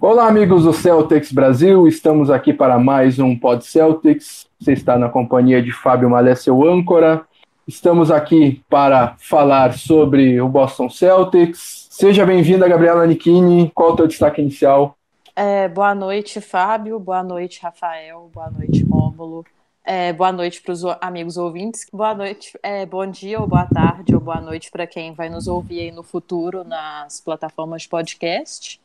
Olá, 0.00 0.28
amigos 0.28 0.64
do 0.64 0.72
Celtics 0.72 1.30
Brasil, 1.30 1.86
estamos 1.86 2.30
aqui 2.30 2.54
para 2.54 2.78
mais 2.78 3.18
um 3.18 3.38
Pod 3.38 3.64
Celtics. 3.64 4.46
Você 4.58 4.72
está 4.72 4.98
na 4.98 5.08
companhia 5.08 5.60
de 5.60 5.70
Fábio 5.70 6.08
Malé, 6.08 6.34
seu 6.34 6.66
âncora. 6.66 7.22
Estamos 7.68 8.10
aqui 8.10 8.62
para 8.68 9.14
falar 9.18 9.74
sobre 9.74 10.40
o 10.40 10.48
Boston 10.48 10.88
Celtics. 10.88 11.86
Seja 11.90 12.24
bem-vinda, 12.24 12.66
Gabriela 12.66 13.06
Nichini. 13.06 13.70
Qual 13.74 13.92
o 13.92 13.96
teu 13.96 14.06
destaque 14.06 14.40
inicial? 14.40 14.96
É, 15.36 15.68
boa 15.68 15.94
noite, 15.94 16.40
Fábio. 16.40 16.98
Boa 16.98 17.22
noite, 17.22 17.60
Rafael. 17.62 18.30
Boa 18.32 18.50
noite, 18.50 18.82
Rômulo. 18.84 19.44
É, 19.84 20.12
boa 20.12 20.32
noite 20.32 20.62
para 20.62 20.72
os 20.72 20.84
amigos 21.00 21.36
ouvintes. 21.36 21.86
Boa 21.92 22.14
noite, 22.14 22.58
é, 22.62 22.86
bom 22.86 23.06
dia 23.06 23.40
ou 23.40 23.46
boa 23.46 23.66
tarde 23.66 24.14
ou 24.14 24.20
boa 24.20 24.40
noite 24.40 24.70
para 24.70 24.86
quem 24.86 25.12
vai 25.12 25.28
nos 25.28 25.46
ouvir 25.46 25.80
aí 25.80 25.90
no 25.90 26.02
futuro 26.02 26.64
nas 26.64 27.20
plataformas 27.20 27.82
de 27.82 27.88
podcast. 27.88 28.80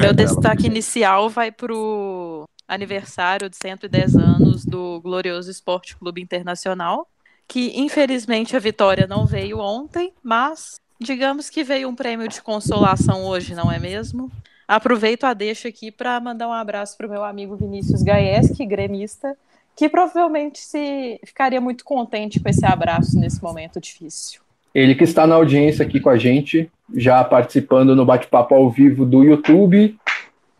Meu 0.00 0.12
destaque 0.12 0.66
inicial 0.66 1.28
vai 1.28 1.50
para 1.52 1.74
o 1.74 2.44
aniversário 2.66 3.50
de 3.50 3.56
110 3.56 4.16
anos 4.16 4.64
do 4.64 5.00
glorioso 5.00 5.50
Esporte 5.50 5.96
Clube 5.96 6.22
Internacional, 6.22 7.08
que 7.48 7.72
infelizmente 7.78 8.56
a 8.56 8.60
vitória 8.60 9.06
não 9.06 9.26
veio 9.26 9.58
ontem, 9.58 10.12
mas 10.22 10.80
digamos 11.00 11.50
que 11.50 11.64
veio 11.64 11.88
um 11.88 11.94
prêmio 11.94 12.28
de 12.28 12.40
consolação 12.40 13.24
hoje, 13.24 13.54
não 13.54 13.70
é 13.70 13.78
mesmo? 13.78 14.30
Aproveito 14.68 15.24
a 15.24 15.34
deixa 15.34 15.68
aqui 15.68 15.90
para 15.90 16.20
mandar 16.20 16.46
um 16.46 16.52
abraço 16.52 16.96
para 16.96 17.08
o 17.08 17.10
meu 17.10 17.24
amigo 17.24 17.56
Vinícius 17.56 18.02
Gaeski, 18.02 18.64
gremista, 18.64 19.36
que 19.74 19.88
provavelmente 19.88 20.60
se 20.60 21.20
ficaria 21.24 21.60
muito 21.60 21.84
contente 21.84 22.38
com 22.38 22.48
esse 22.48 22.64
abraço 22.64 23.18
nesse 23.18 23.42
momento 23.42 23.80
difícil. 23.80 24.40
Ele 24.74 24.94
que 24.94 25.04
está 25.04 25.26
na 25.26 25.34
audiência 25.34 25.84
aqui 25.84 25.98
com 25.98 26.10
a 26.10 26.16
gente, 26.16 26.70
já 26.94 27.24
participando 27.24 27.96
no 27.96 28.04
bate-papo 28.04 28.54
ao 28.54 28.70
vivo 28.70 29.04
do 29.04 29.24
YouTube. 29.24 29.98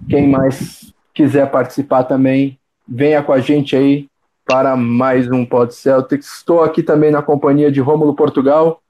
Quem 0.09 0.29
mais 0.29 0.93
quiser 1.15 1.51
participar 1.51 2.05
também, 2.05 2.59
venha 2.89 3.23
com 3.23 3.33
a 3.33 3.39
gente 3.39 3.77
aí 3.77 4.09
para 4.45 4.77
mais 4.77 5.30
um 5.30 5.47
Pod 5.47 5.73
Celtics. 5.73 6.39
Estou 6.39 6.63
aqui 6.63 6.83
também 6.83 7.13
na 7.13 7.23
companhia 7.23 7.71
de 7.71 7.80
Rômulo 7.80 8.15
Portugal. 8.15 8.80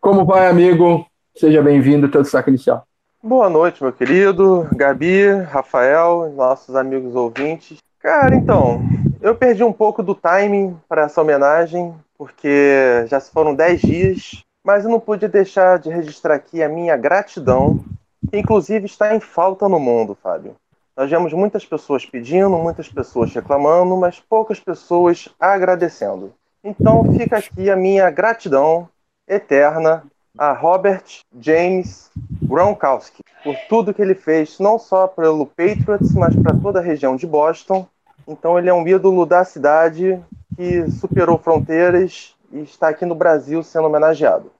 Como 0.00 0.24
vai, 0.24 0.48
amigo? 0.48 1.06
Seja 1.36 1.62
bem-vindo, 1.62 2.08
teu 2.08 2.22
destaque 2.22 2.50
inicial. 2.50 2.84
Boa 3.22 3.48
noite, 3.48 3.82
meu 3.82 3.92
querido, 3.92 4.68
Gabi, 4.74 5.28
Rafael, 5.48 6.32
nossos 6.36 6.74
amigos 6.74 7.14
ouvintes. 7.14 7.78
Cara, 8.00 8.34
então, 8.34 8.82
eu 9.22 9.34
perdi 9.34 9.64
um 9.64 9.72
pouco 9.72 10.02
do 10.02 10.14
timing 10.14 10.76
para 10.88 11.04
essa 11.04 11.22
homenagem, 11.22 11.94
porque 12.16 13.06
já 13.08 13.20
se 13.20 13.30
foram 13.30 13.54
10 13.54 13.80
dias, 13.80 14.44
mas 14.64 14.84
eu 14.84 14.90
não 14.90 15.00
pude 15.00 15.28
deixar 15.28 15.78
de 15.78 15.90
registrar 15.90 16.34
aqui 16.34 16.62
a 16.62 16.68
minha 16.68 16.96
gratidão, 16.96 17.84
que 18.30 18.38
inclusive 18.38 18.86
está 18.86 19.14
em 19.14 19.20
falta 19.20 19.68
no 19.68 19.78
mundo, 19.78 20.16
Fábio. 20.22 20.56
Nós 20.96 21.10
vemos 21.10 21.32
muitas 21.32 21.66
pessoas 21.66 22.06
pedindo, 22.06 22.50
muitas 22.50 22.88
pessoas 22.88 23.32
reclamando, 23.34 23.96
mas 23.96 24.20
poucas 24.20 24.60
pessoas 24.60 25.28
agradecendo. 25.40 26.32
Então 26.62 27.04
fica 27.12 27.38
aqui 27.38 27.68
a 27.68 27.76
minha 27.76 28.08
gratidão 28.10 28.88
eterna 29.28 30.04
a 30.36 30.52
Robert 30.52 31.04
James 31.38 32.10
Gronkowski 32.42 33.22
por 33.42 33.56
tudo 33.68 33.94
que 33.94 34.02
ele 34.02 34.14
fez, 34.14 34.58
não 34.58 34.78
só 34.78 35.06
pelo 35.06 35.46
Patriots, 35.46 36.12
mas 36.14 36.34
para 36.34 36.56
toda 36.56 36.80
a 36.80 36.82
região 36.82 37.14
de 37.14 37.26
Boston 37.26 37.86
então 38.26 38.58
ele 38.58 38.68
é 38.68 38.74
um 38.74 38.86
ídolo 38.86 39.26
da 39.26 39.44
cidade 39.44 40.20
que 40.56 40.90
superou 40.90 41.38
fronteiras 41.38 42.34
e 42.52 42.60
está 42.60 42.88
aqui 42.88 43.04
no 43.04 43.14
Brasil 43.14 43.62
sendo 43.62 43.86
homenageado. 43.86 44.50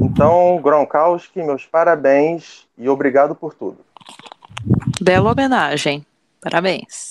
Então, 0.00 0.60
Gronkowski, 0.62 1.42
meus 1.42 1.64
parabéns 1.64 2.66
e 2.76 2.88
obrigado 2.88 3.34
por 3.34 3.54
tudo. 3.54 3.78
Bela 5.00 5.32
homenagem. 5.32 6.04
Parabéns. 6.40 7.10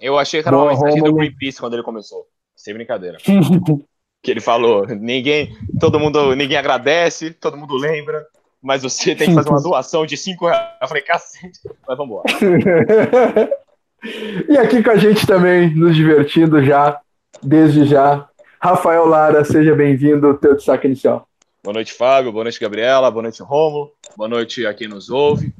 Eu 0.00 0.18
achei 0.18 0.42
que 0.42 0.48
era 0.48 0.56
uma 0.56 0.70
mensagem 0.70 1.02
do 1.02 1.14
Greenpeace 1.14 1.60
quando 1.60 1.74
ele 1.74 1.82
começou. 1.82 2.26
Sem 2.56 2.74
brincadeira. 2.74 3.18
que 4.22 4.30
ele 4.30 4.40
falou, 4.40 4.86
ninguém, 4.86 5.56
todo 5.78 5.98
mundo, 5.98 6.34
ninguém 6.34 6.56
agradece, 6.56 7.30
todo 7.30 7.56
mundo 7.56 7.74
lembra, 7.74 8.26
mas 8.62 8.82
você 8.82 9.14
tem 9.14 9.28
que 9.28 9.34
fazer 9.34 9.48
uma 9.48 9.60
doação 9.62 10.04
de 10.04 10.16
5 10.16 10.46
reais. 10.46 10.70
Eu 10.80 10.88
falei, 10.88 11.02
cacete, 11.02 11.60
mas 11.86 11.96
vamos 11.96 12.20
embora. 12.22 13.50
E 14.02 14.56
aqui 14.56 14.82
com 14.82 14.90
a 14.90 14.96
gente 14.96 15.26
também, 15.26 15.74
nos 15.74 15.94
divertindo 15.94 16.64
já, 16.64 16.98
desde 17.42 17.84
já. 17.84 18.26
Rafael 18.58 19.04
Lara, 19.04 19.44
seja 19.44 19.74
bem-vindo, 19.74 20.38
teu 20.38 20.56
destaque 20.56 20.86
inicial. 20.86 21.28
Boa 21.62 21.74
noite, 21.74 21.92
Fábio. 21.92 22.32
Boa 22.32 22.44
noite, 22.44 22.58
Gabriela. 22.58 23.10
Boa 23.10 23.22
noite, 23.24 23.42
Romulo. 23.42 23.92
Boa 24.16 24.28
noite 24.28 24.66
a 24.66 24.72
quem 24.72 24.88
nos 24.88 25.10
ouve. 25.10 25.52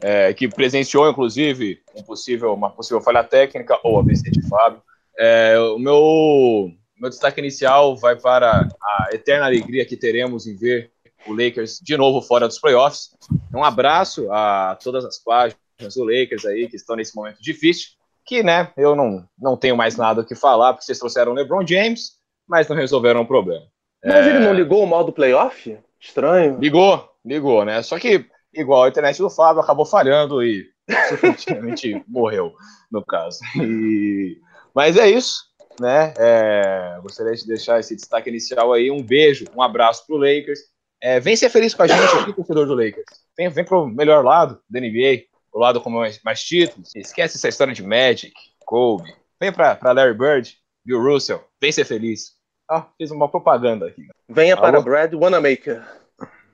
É, 0.00 0.32
que 0.32 0.48
presenciou, 0.48 1.08
inclusive, 1.10 1.80
um 1.94 2.02
possível, 2.02 2.54
uma 2.54 2.70
possível 2.70 3.02
falha 3.02 3.22
técnica 3.22 3.78
ou 3.84 4.00
a 4.00 4.02
de 4.02 4.48
Fábio. 4.48 4.80
É, 5.18 5.58
o 5.58 5.78
meu, 5.78 6.70
meu 6.98 7.10
destaque 7.10 7.40
inicial 7.40 7.94
vai 7.94 8.16
para 8.16 8.68
a 8.82 9.08
eterna 9.12 9.44
alegria 9.44 9.84
que 9.84 9.96
teremos 9.96 10.46
em 10.46 10.56
ver 10.56 10.90
o 11.26 11.32
Lakers 11.32 11.78
de 11.82 11.96
novo 11.96 12.22
fora 12.22 12.48
dos 12.48 12.58
playoffs. 12.58 13.10
Um 13.54 13.62
abraço 13.62 14.30
a 14.32 14.78
todas 14.82 15.04
as 15.04 15.18
páginas 15.18 15.65
do 15.78 16.04
Lakers 16.04 16.44
aí, 16.44 16.68
que 16.68 16.76
estão 16.76 16.96
nesse 16.96 17.14
momento 17.14 17.40
difícil, 17.40 17.90
que, 18.24 18.42
né, 18.42 18.72
eu 18.76 18.96
não, 18.96 19.24
não 19.38 19.56
tenho 19.56 19.76
mais 19.76 19.96
nada 19.96 20.20
o 20.20 20.24
que 20.24 20.34
falar, 20.34 20.72
porque 20.72 20.84
vocês 20.84 20.98
trouxeram 20.98 21.32
o 21.32 21.34
LeBron 21.34 21.64
James, 21.66 22.12
mas 22.46 22.68
não 22.68 22.76
resolveram 22.76 23.20
o 23.20 23.26
problema. 23.26 23.64
Mas 24.04 24.26
é... 24.26 24.30
ele 24.30 24.38
não 24.40 24.52
ligou 24.52 24.82
o 24.82 24.86
modo 24.86 25.12
playoff? 25.12 25.78
Estranho. 26.00 26.58
Ligou, 26.58 27.08
ligou, 27.24 27.64
né? 27.64 27.82
Só 27.82 27.98
que, 27.98 28.26
igual 28.52 28.84
a 28.84 28.88
internet 28.88 29.18
do 29.18 29.30
Fábio, 29.30 29.62
acabou 29.62 29.86
falhando 29.86 30.42
e 30.42 30.66
suficientemente 31.08 32.02
morreu, 32.08 32.52
no 32.90 33.04
caso. 33.04 33.38
E... 33.56 34.38
Mas 34.74 34.96
é 34.96 35.08
isso, 35.08 35.44
né? 35.80 36.12
É... 36.18 36.98
Gostaria 37.02 37.34
de 37.34 37.46
deixar 37.46 37.78
esse 37.78 37.94
destaque 37.94 38.28
inicial 38.28 38.72
aí. 38.72 38.90
Um 38.90 39.02
beijo, 39.02 39.44
um 39.54 39.62
abraço 39.62 40.04
pro 40.06 40.16
Lakers. 40.16 40.60
É, 41.00 41.20
vem 41.20 41.36
ser 41.36 41.50
feliz 41.50 41.74
com 41.74 41.82
a 41.82 41.86
gente 41.86 42.16
aqui, 42.16 42.32
torcedor 42.32 42.66
do 42.66 42.74
Lakers. 42.74 43.06
Vem, 43.36 43.48
vem 43.50 43.64
pro 43.64 43.86
melhor 43.86 44.24
lado 44.24 44.60
da 44.68 44.80
NBA 44.80 45.26
o 45.56 45.58
lado 45.58 45.80
com 45.80 45.88
mais, 45.88 46.20
mais 46.22 46.44
títulos. 46.44 46.94
Esquece 46.94 47.38
essa 47.38 47.48
história 47.48 47.72
de 47.72 47.82
Magic, 47.82 48.34
Kobe. 48.66 49.10
Vem 49.40 49.50
pra, 49.50 49.74
pra 49.74 49.92
Larry 49.92 50.12
Bird, 50.12 50.54
Bill 50.84 51.02
Russell. 51.02 51.42
Vem 51.58 51.72
ser 51.72 51.86
feliz. 51.86 52.34
Ah, 52.70 52.84
fiz 52.98 53.10
uma 53.10 53.26
propaganda 53.26 53.86
aqui. 53.86 54.06
Venha 54.28 54.54
Alô? 54.54 54.62
para 54.62 54.80
Brad 54.82 55.14
Wanamaker. 55.14 55.82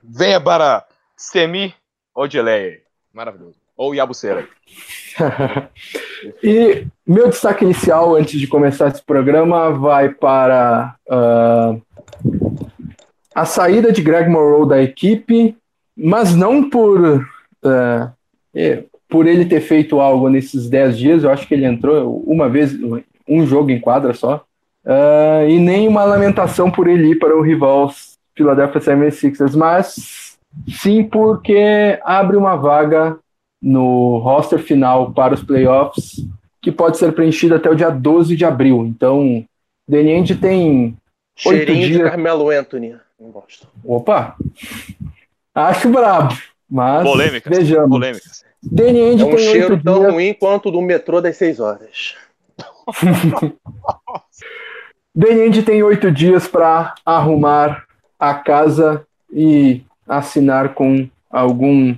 Venha 0.04 0.40
para 0.40 0.86
Semi 1.16 1.74
Odeleia. 2.14 2.80
Maravilhoso. 3.12 3.58
Ou 3.76 3.92
Yabuceira. 3.92 4.48
e 6.40 6.86
meu 7.04 7.28
destaque 7.28 7.64
inicial, 7.64 8.14
antes 8.14 8.38
de 8.38 8.46
começar 8.46 8.86
esse 8.86 9.02
programa, 9.02 9.70
vai 9.72 10.10
para 10.10 10.94
uh, 11.08 11.82
a 13.34 13.44
saída 13.44 13.90
de 13.90 14.00
Greg 14.00 14.30
Monroe 14.30 14.68
da 14.68 14.80
equipe, 14.80 15.56
mas 15.96 16.36
não 16.36 16.70
por 16.70 17.00
uh, 17.00 18.12
por 19.12 19.26
ele 19.26 19.44
ter 19.44 19.60
feito 19.60 20.00
algo 20.00 20.30
nesses 20.30 20.70
10 20.70 20.98
dias, 20.98 21.22
eu 21.22 21.30
acho 21.30 21.46
que 21.46 21.52
ele 21.52 21.66
entrou 21.66 22.24
uma 22.26 22.48
vez, 22.48 22.74
um 23.28 23.46
jogo 23.46 23.70
em 23.70 23.78
quadra 23.78 24.14
só, 24.14 24.42
uh, 24.86 25.46
e 25.46 25.58
nem 25.58 25.86
uma 25.86 26.02
lamentação 26.02 26.70
por 26.70 26.88
ele 26.88 27.10
ir 27.10 27.18
para 27.18 27.36
o 27.36 27.42
rival 27.42 27.92
Philadelphia 28.34 28.80
76ers, 28.80 29.54
mas 29.54 30.38
sim 30.66 31.04
porque 31.04 32.00
abre 32.02 32.38
uma 32.38 32.56
vaga 32.56 33.18
no 33.60 34.16
roster 34.16 34.58
final 34.58 35.12
para 35.12 35.34
os 35.34 35.44
playoffs, 35.44 36.24
que 36.62 36.72
pode 36.72 36.96
ser 36.96 37.12
preenchida 37.12 37.56
até 37.56 37.68
o 37.68 37.74
dia 37.74 37.90
12 37.90 38.34
de 38.34 38.46
abril. 38.46 38.86
Então, 38.86 39.44
Deniende 39.86 40.36
tem 40.36 40.96
oito 41.44 41.74
dias... 41.74 41.90
de 41.90 42.02
Carmelo 42.02 42.48
Anthony 42.48 42.96
em 43.20 43.30
Boston. 43.30 43.66
Opa! 43.84 44.36
Acho 45.54 45.90
brabo, 45.90 46.34
mas 46.70 47.02
Polêmicas. 47.02 47.58
vejamos. 47.58 47.90
Polêmicas. 47.90 48.51
Danny 48.62 49.00
Ainge 49.00 49.22
é 49.22 49.26
um 49.26 49.38
cheiro 49.38 49.82
tão 49.82 50.00
dias. 50.00 50.12
ruim 50.12 50.34
quanto 50.34 50.70
do 50.70 50.80
metrô 50.80 51.20
das 51.20 51.36
6 51.36 51.60
horas. 51.60 52.14
Danny 55.14 55.40
Ainge 55.42 55.62
tem 55.62 55.82
oito 55.82 56.10
dias 56.10 56.46
para 56.46 56.94
arrumar 57.04 57.84
a 58.18 58.34
casa 58.34 59.04
e 59.32 59.82
assinar 60.06 60.74
com 60.74 61.08
algum 61.30 61.94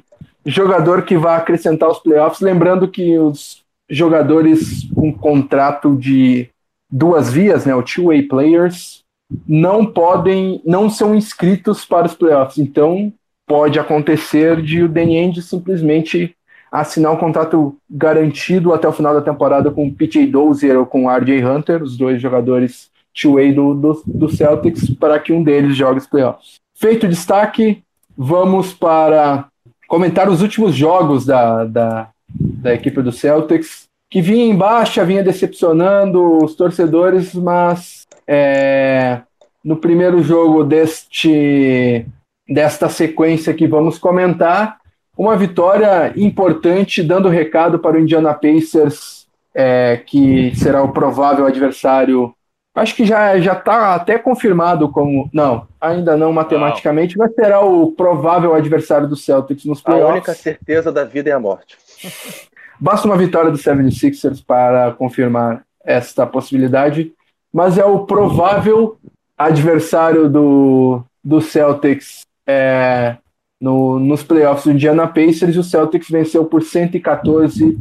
jogador 0.47 1.03
que 1.03 1.17
vá 1.17 1.37
acrescentar 1.37 1.89
os 1.89 1.99
playoffs. 1.99 2.41
Lembrando 2.41 2.89
que 2.89 3.19
os 3.19 3.63
jogadores 3.89 4.89
com 4.95 5.13
contrato 5.13 5.97
de 5.97 6.49
duas 6.91 7.33
vias, 7.33 7.67
né, 7.67 7.75
o 7.75 7.83
two-way 7.83 8.23
players, 8.23 9.05
não 9.47 9.85
podem, 9.85 10.63
não 10.65 10.89
são 10.89 11.15
inscritos 11.15 11.85
para 11.85 12.07
os 12.07 12.15
playoffs. 12.15 12.59
Então, 12.59 13.13
pode 13.47 13.79
acontecer 13.79 14.63
de 14.63 14.83
o 14.83 14.89
Danny 14.89 15.19
Ainge 15.19 15.43
simplesmente 15.43 16.35
assinar 16.75 17.13
um 17.13 17.17
contrato 17.17 17.77
garantido 17.89 18.75
até 18.75 18.89
o 18.89 18.93
final 18.93 19.15
da 19.15 19.23
temporada 19.23 19.71
com 19.71 19.87
o 19.87 19.95
PJ 19.95 20.27
Dozier 20.27 20.77
ou 20.77 20.85
com 20.85 21.05
o 21.05 21.09
RJ 21.09 21.45
Hunter, 21.45 21.81
os 21.81 21.97
dois 21.97 22.21
jogadores 22.21 22.91
two-way 23.15 23.53
do, 23.53 23.75
do, 23.75 24.03
do, 24.05 24.29
Celtics, 24.29 24.91
para 24.91 25.21
que 25.21 25.33
um 25.33 25.41
deles 25.41 25.77
jogue 25.77 26.01
os 26.01 26.07
playoffs. 26.09 26.57
Feito 26.75 27.07
o 27.07 27.09
destaque, 27.09 27.81
vamos 28.19 28.73
para 28.73 29.47
comentar 29.87 30.29
os 30.29 30.43
últimos 30.43 30.75
jogos 30.75 31.25
da, 31.25 31.65
da, 31.65 32.09
da 32.29 32.75
equipe 32.75 33.01
do 33.03 33.13
Celtics, 33.13 33.85
que 34.11 34.21
vinha 34.21 34.45
em 34.45 34.57
baixa, 34.57 35.05
vinha 35.05 35.23
decepcionando 35.23 36.45
os 36.45 36.57
torcedores, 36.57 37.35
mas 37.35 38.05
é, 38.27 39.21
no 39.65 39.77
primeiro 39.77 40.21
jogo 40.25 40.65
deste, 40.65 42.05
desta 42.49 42.89
sequência 42.89 43.55
que 43.55 43.69
vamos 43.69 43.97
comentar, 43.97 44.79
uma 45.17 45.37
vitória 45.37 46.13
importante, 46.17 47.03
dando 47.03 47.29
recado 47.29 47.79
para 47.79 47.97
o 47.97 48.01
Indiana 48.01 48.35
Pacers, 48.35 49.27
é, 49.55 50.03
que 50.05 50.55
será 50.57 50.83
o 50.83 50.93
provável 50.93 51.47
adversário. 51.47 52.35
Acho 52.75 52.97
que 52.97 53.05
já 53.05 53.39
já 53.39 53.53
está 53.53 53.95
até 53.95 54.19
confirmado 54.19 54.89
como 54.89 55.31
não, 55.33 55.69
ainda 55.81 56.17
não 56.17 56.33
matematicamente, 56.33 57.17
não. 57.17 57.25
mas 57.25 57.35
será 57.35 57.61
o 57.61 57.93
provável 57.93 58.53
adversário 58.53 59.07
do 59.07 59.15
Celtics 59.15 59.65
nos 59.65 59.81
playoffs. 59.81 60.11
A 60.11 60.13
única 60.13 60.35
certeza 60.35 60.91
da 60.91 61.05
vida 61.05 61.31
é 61.31 61.33
a 61.33 61.39
morte. 61.39 61.77
Basta 62.81 63.07
uma 63.07 63.17
vitória 63.17 63.53
do 63.53 63.57
76ers 63.57 64.45
para 64.45 64.91
confirmar 64.93 65.65
esta 65.85 66.27
possibilidade, 66.27 67.13
mas 67.53 67.79
é 67.79 67.85
o 67.85 68.05
provável 68.05 68.99
adversário 69.39 70.29
do, 70.29 71.05
do 71.23 71.41
Celtics 71.41 72.23
é, 72.47 73.17
no, 73.65 73.99
nos 73.99 74.23
playoffs 74.23 74.67
do 74.67 74.73
Indiana 74.73 75.07
Pacers, 75.07 75.57
o 75.57 75.65
Celtics 75.65 76.11
venceu 76.11 76.45
por 76.45 76.63
114 76.63 77.79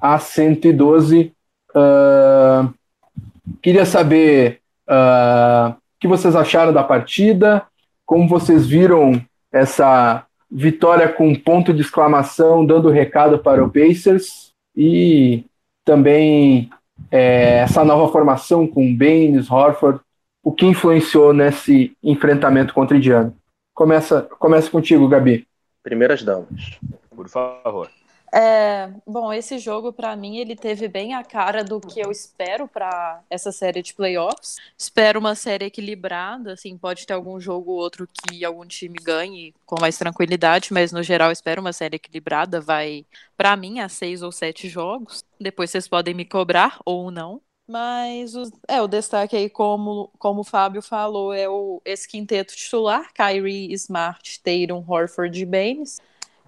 a 0.00 0.16
112. 0.16 1.32
Uh, 1.74 1.76
ah, 1.76 2.68
queria 3.60 3.84
saber 3.84 4.60
uh, 4.88 5.70
o 5.72 5.76
que 5.98 6.06
vocês 6.06 6.36
acharam 6.36 6.72
da 6.72 6.84
partida, 6.84 7.64
como 8.06 8.28
vocês 8.28 8.64
viram 8.64 9.20
essa 9.50 10.24
vitória 10.48 11.08
com 11.08 11.34
ponto 11.34 11.74
de 11.74 11.80
exclamação, 11.80 12.64
dando 12.64 12.88
recado 12.88 13.40
para 13.40 13.64
o 13.64 13.68
Pacers, 13.68 14.52
e 14.76 15.44
também 15.84 16.70
é, 17.10 17.58
essa 17.58 17.84
nova 17.84 18.12
formação 18.12 18.68
com 18.68 18.94
Baines, 18.94 19.50
Horford, 19.50 19.98
o 20.44 20.52
que 20.52 20.64
influenciou 20.64 21.32
nesse 21.32 21.96
enfrentamento 22.04 22.72
contra 22.72 22.94
o 22.94 22.98
Indiana. 22.98 23.34
Começa, 23.74 24.22
começa 24.22 24.70
contigo, 24.70 25.08
Gabi. 25.08 25.46
Primeiras 25.82 26.22
damas. 26.22 26.78
Por 27.10 27.28
favor. 27.28 27.90
É, 28.36 28.90
bom, 29.06 29.32
esse 29.32 29.58
jogo 29.60 29.92
para 29.92 30.16
mim 30.16 30.38
ele 30.38 30.56
teve 30.56 30.88
bem 30.88 31.14
a 31.14 31.22
cara 31.22 31.62
do 31.62 31.80
que 31.80 32.00
eu 32.00 32.10
espero 32.10 32.66
para 32.66 33.22
essa 33.30 33.52
série 33.52 33.80
de 33.80 33.94
playoffs. 33.94 34.56
Espero 34.76 35.20
uma 35.20 35.36
série 35.36 35.66
equilibrada, 35.66 36.54
assim, 36.54 36.76
pode 36.76 37.06
ter 37.06 37.12
algum 37.12 37.38
jogo 37.38 37.70
ou 37.70 37.78
outro 37.78 38.08
que 38.08 38.44
algum 38.44 38.66
time 38.66 38.96
ganhe 39.00 39.54
com 39.64 39.80
mais 39.80 39.96
tranquilidade, 39.96 40.72
mas 40.72 40.90
no 40.90 41.00
geral 41.00 41.30
espero 41.30 41.60
uma 41.60 41.72
série 41.72 41.94
equilibrada. 41.94 42.60
Vai 42.60 43.06
para 43.36 43.56
mim 43.56 43.78
a 43.78 43.88
seis 43.88 44.20
ou 44.20 44.32
sete 44.32 44.68
jogos. 44.68 45.24
Depois 45.38 45.70
vocês 45.70 45.86
podem 45.86 46.12
me 46.12 46.24
cobrar 46.24 46.80
ou 46.84 47.12
não. 47.12 47.40
Mas 47.66 48.34
o, 48.34 48.50
é, 48.68 48.82
o 48.82 48.86
destaque 48.86 49.36
aí, 49.36 49.48
como, 49.48 50.10
como 50.18 50.42
o 50.42 50.44
Fábio 50.44 50.82
falou, 50.82 51.32
é 51.32 51.48
o, 51.48 51.80
esse 51.84 52.06
quinteto 52.06 52.54
titular, 52.54 53.12
Kyrie, 53.14 53.72
Smart, 53.72 54.40
Tatum, 54.40 54.84
Horford 54.86 55.40
e 55.40 55.46
Baines, 55.46 55.98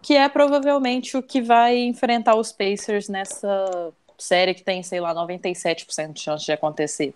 que 0.02 0.14
é 0.14 0.28
provavelmente 0.28 1.16
o 1.16 1.22
que 1.22 1.40
vai 1.40 1.78
enfrentar 1.78 2.36
os 2.36 2.52
Pacers 2.52 3.08
nessa 3.08 3.92
série 4.18 4.54
que 4.54 4.62
tem, 4.62 4.82
sei 4.82 5.00
lá, 5.00 5.14
97% 5.14 6.12
de 6.12 6.20
chance 6.20 6.44
de 6.44 6.52
acontecer. 6.52 7.14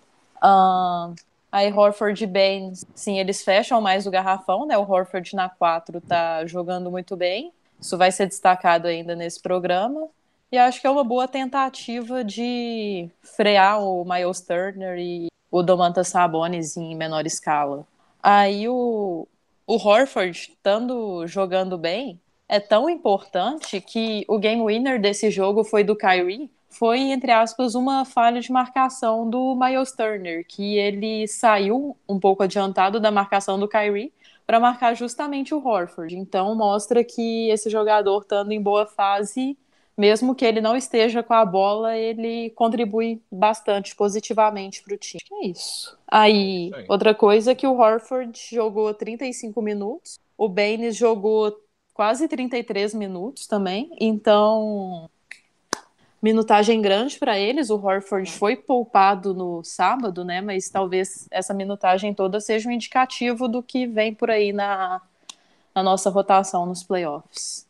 Aí 1.51 1.71
Horford 1.71 2.23
e 2.23 2.27
Baines, 2.27 2.85
sim, 2.95 3.19
eles 3.19 3.43
fecham 3.43 3.81
mais 3.81 4.07
o 4.07 4.11
garrafão, 4.11 4.65
né? 4.65 4.77
O 4.77 4.89
Horford 4.89 5.35
na 5.35 5.49
4 5.49 5.99
tá 6.01 6.45
jogando 6.45 6.89
muito 6.89 7.15
bem. 7.17 7.51
Isso 7.79 7.97
vai 7.97 8.11
ser 8.11 8.27
destacado 8.27 8.87
ainda 8.87 9.15
nesse 9.15 9.41
programa. 9.41 10.07
E 10.51 10.57
acho 10.57 10.81
que 10.81 10.87
é 10.87 10.89
uma 10.89 11.03
boa 11.03 11.29
tentativa 11.29 12.25
de 12.25 13.09
frear 13.21 13.81
o 13.81 14.03
Miles 14.03 14.41
Turner 14.41 14.99
e 14.99 15.27
o 15.49 15.63
Domantas 15.63 16.09
Sabonis 16.09 16.75
em 16.75 16.93
menor 16.93 17.25
escala. 17.25 17.87
Aí 18.21 18.67
o, 18.67 19.25
o 19.65 19.75
Horford, 19.75 20.37
estando 20.37 21.25
jogando 21.25 21.77
bem, 21.77 22.19
é 22.49 22.59
tão 22.59 22.89
importante 22.89 23.79
que 23.79 24.25
o 24.27 24.37
game 24.37 24.61
winner 24.61 24.99
desse 24.99 25.31
jogo 25.31 25.63
foi 25.63 25.85
do 25.85 25.95
Kyrie. 25.95 26.51
Foi, 26.69 26.99
entre 26.99 27.31
aspas, 27.31 27.73
uma 27.73 28.03
falha 28.03 28.41
de 28.41 28.51
marcação 28.51 29.29
do 29.29 29.55
Miles 29.55 29.93
Turner, 29.93 30.45
que 30.45 30.77
ele 30.77 31.29
saiu 31.29 31.95
um 32.07 32.19
pouco 32.19 32.43
adiantado 32.43 32.99
da 32.99 33.09
marcação 33.09 33.57
do 33.57 33.69
Kyrie 33.69 34.11
para 34.45 34.59
marcar 34.59 34.95
justamente 34.95 35.55
o 35.55 35.65
Horford. 35.65 36.13
Então 36.13 36.53
mostra 36.55 37.05
que 37.05 37.49
esse 37.49 37.69
jogador 37.69 38.21
estando 38.21 38.51
em 38.51 38.61
boa 38.61 38.85
fase 38.85 39.57
mesmo 39.97 40.33
que 40.33 40.45
ele 40.45 40.61
não 40.61 40.75
esteja 40.75 41.21
com 41.21 41.33
a 41.33 41.45
bola, 41.45 41.97
ele 41.97 42.49
contribui 42.51 43.21
bastante 43.31 43.95
positivamente 43.95 44.81
para 44.83 44.93
o 44.93 44.97
time. 44.97 45.21
É 45.31 45.47
isso. 45.47 45.97
Aí, 46.07 46.71
outra 46.87 47.13
coisa 47.13 47.51
é 47.51 47.55
que 47.55 47.67
o 47.67 47.77
Horford 47.77 48.39
jogou 48.51 48.93
35 48.93 49.61
minutos, 49.61 50.19
o 50.37 50.47
Baines 50.47 50.95
jogou 50.95 51.55
quase 51.93 52.27
33 52.27 52.93
minutos 52.93 53.45
também, 53.47 53.91
então 53.99 55.09
minutagem 56.21 56.81
grande 56.81 57.17
para 57.17 57.37
eles. 57.37 57.69
O 57.69 57.75
Horford 57.75 58.31
foi 58.31 58.55
poupado 58.55 59.33
no 59.33 59.63
sábado, 59.63 60.23
né? 60.23 60.39
Mas 60.39 60.69
talvez 60.69 61.27
essa 61.31 61.53
minutagem 61.53 62.13
toda 62.13 62.39
seja 62.39 62.69
um 62.69 62.71
indicativo 62.71 63.47
do 63.47 63.63
que 63.63 63.87
vem 63.87 64.13
por 64.13 64.29
aí 64.29 64.53
na, 64.53 65.01
na 65.73 65.81
nossa 65.81 66.09
rotação 66.09 66.65
nos 66.65 66.83
playoffs. 66.83 67.67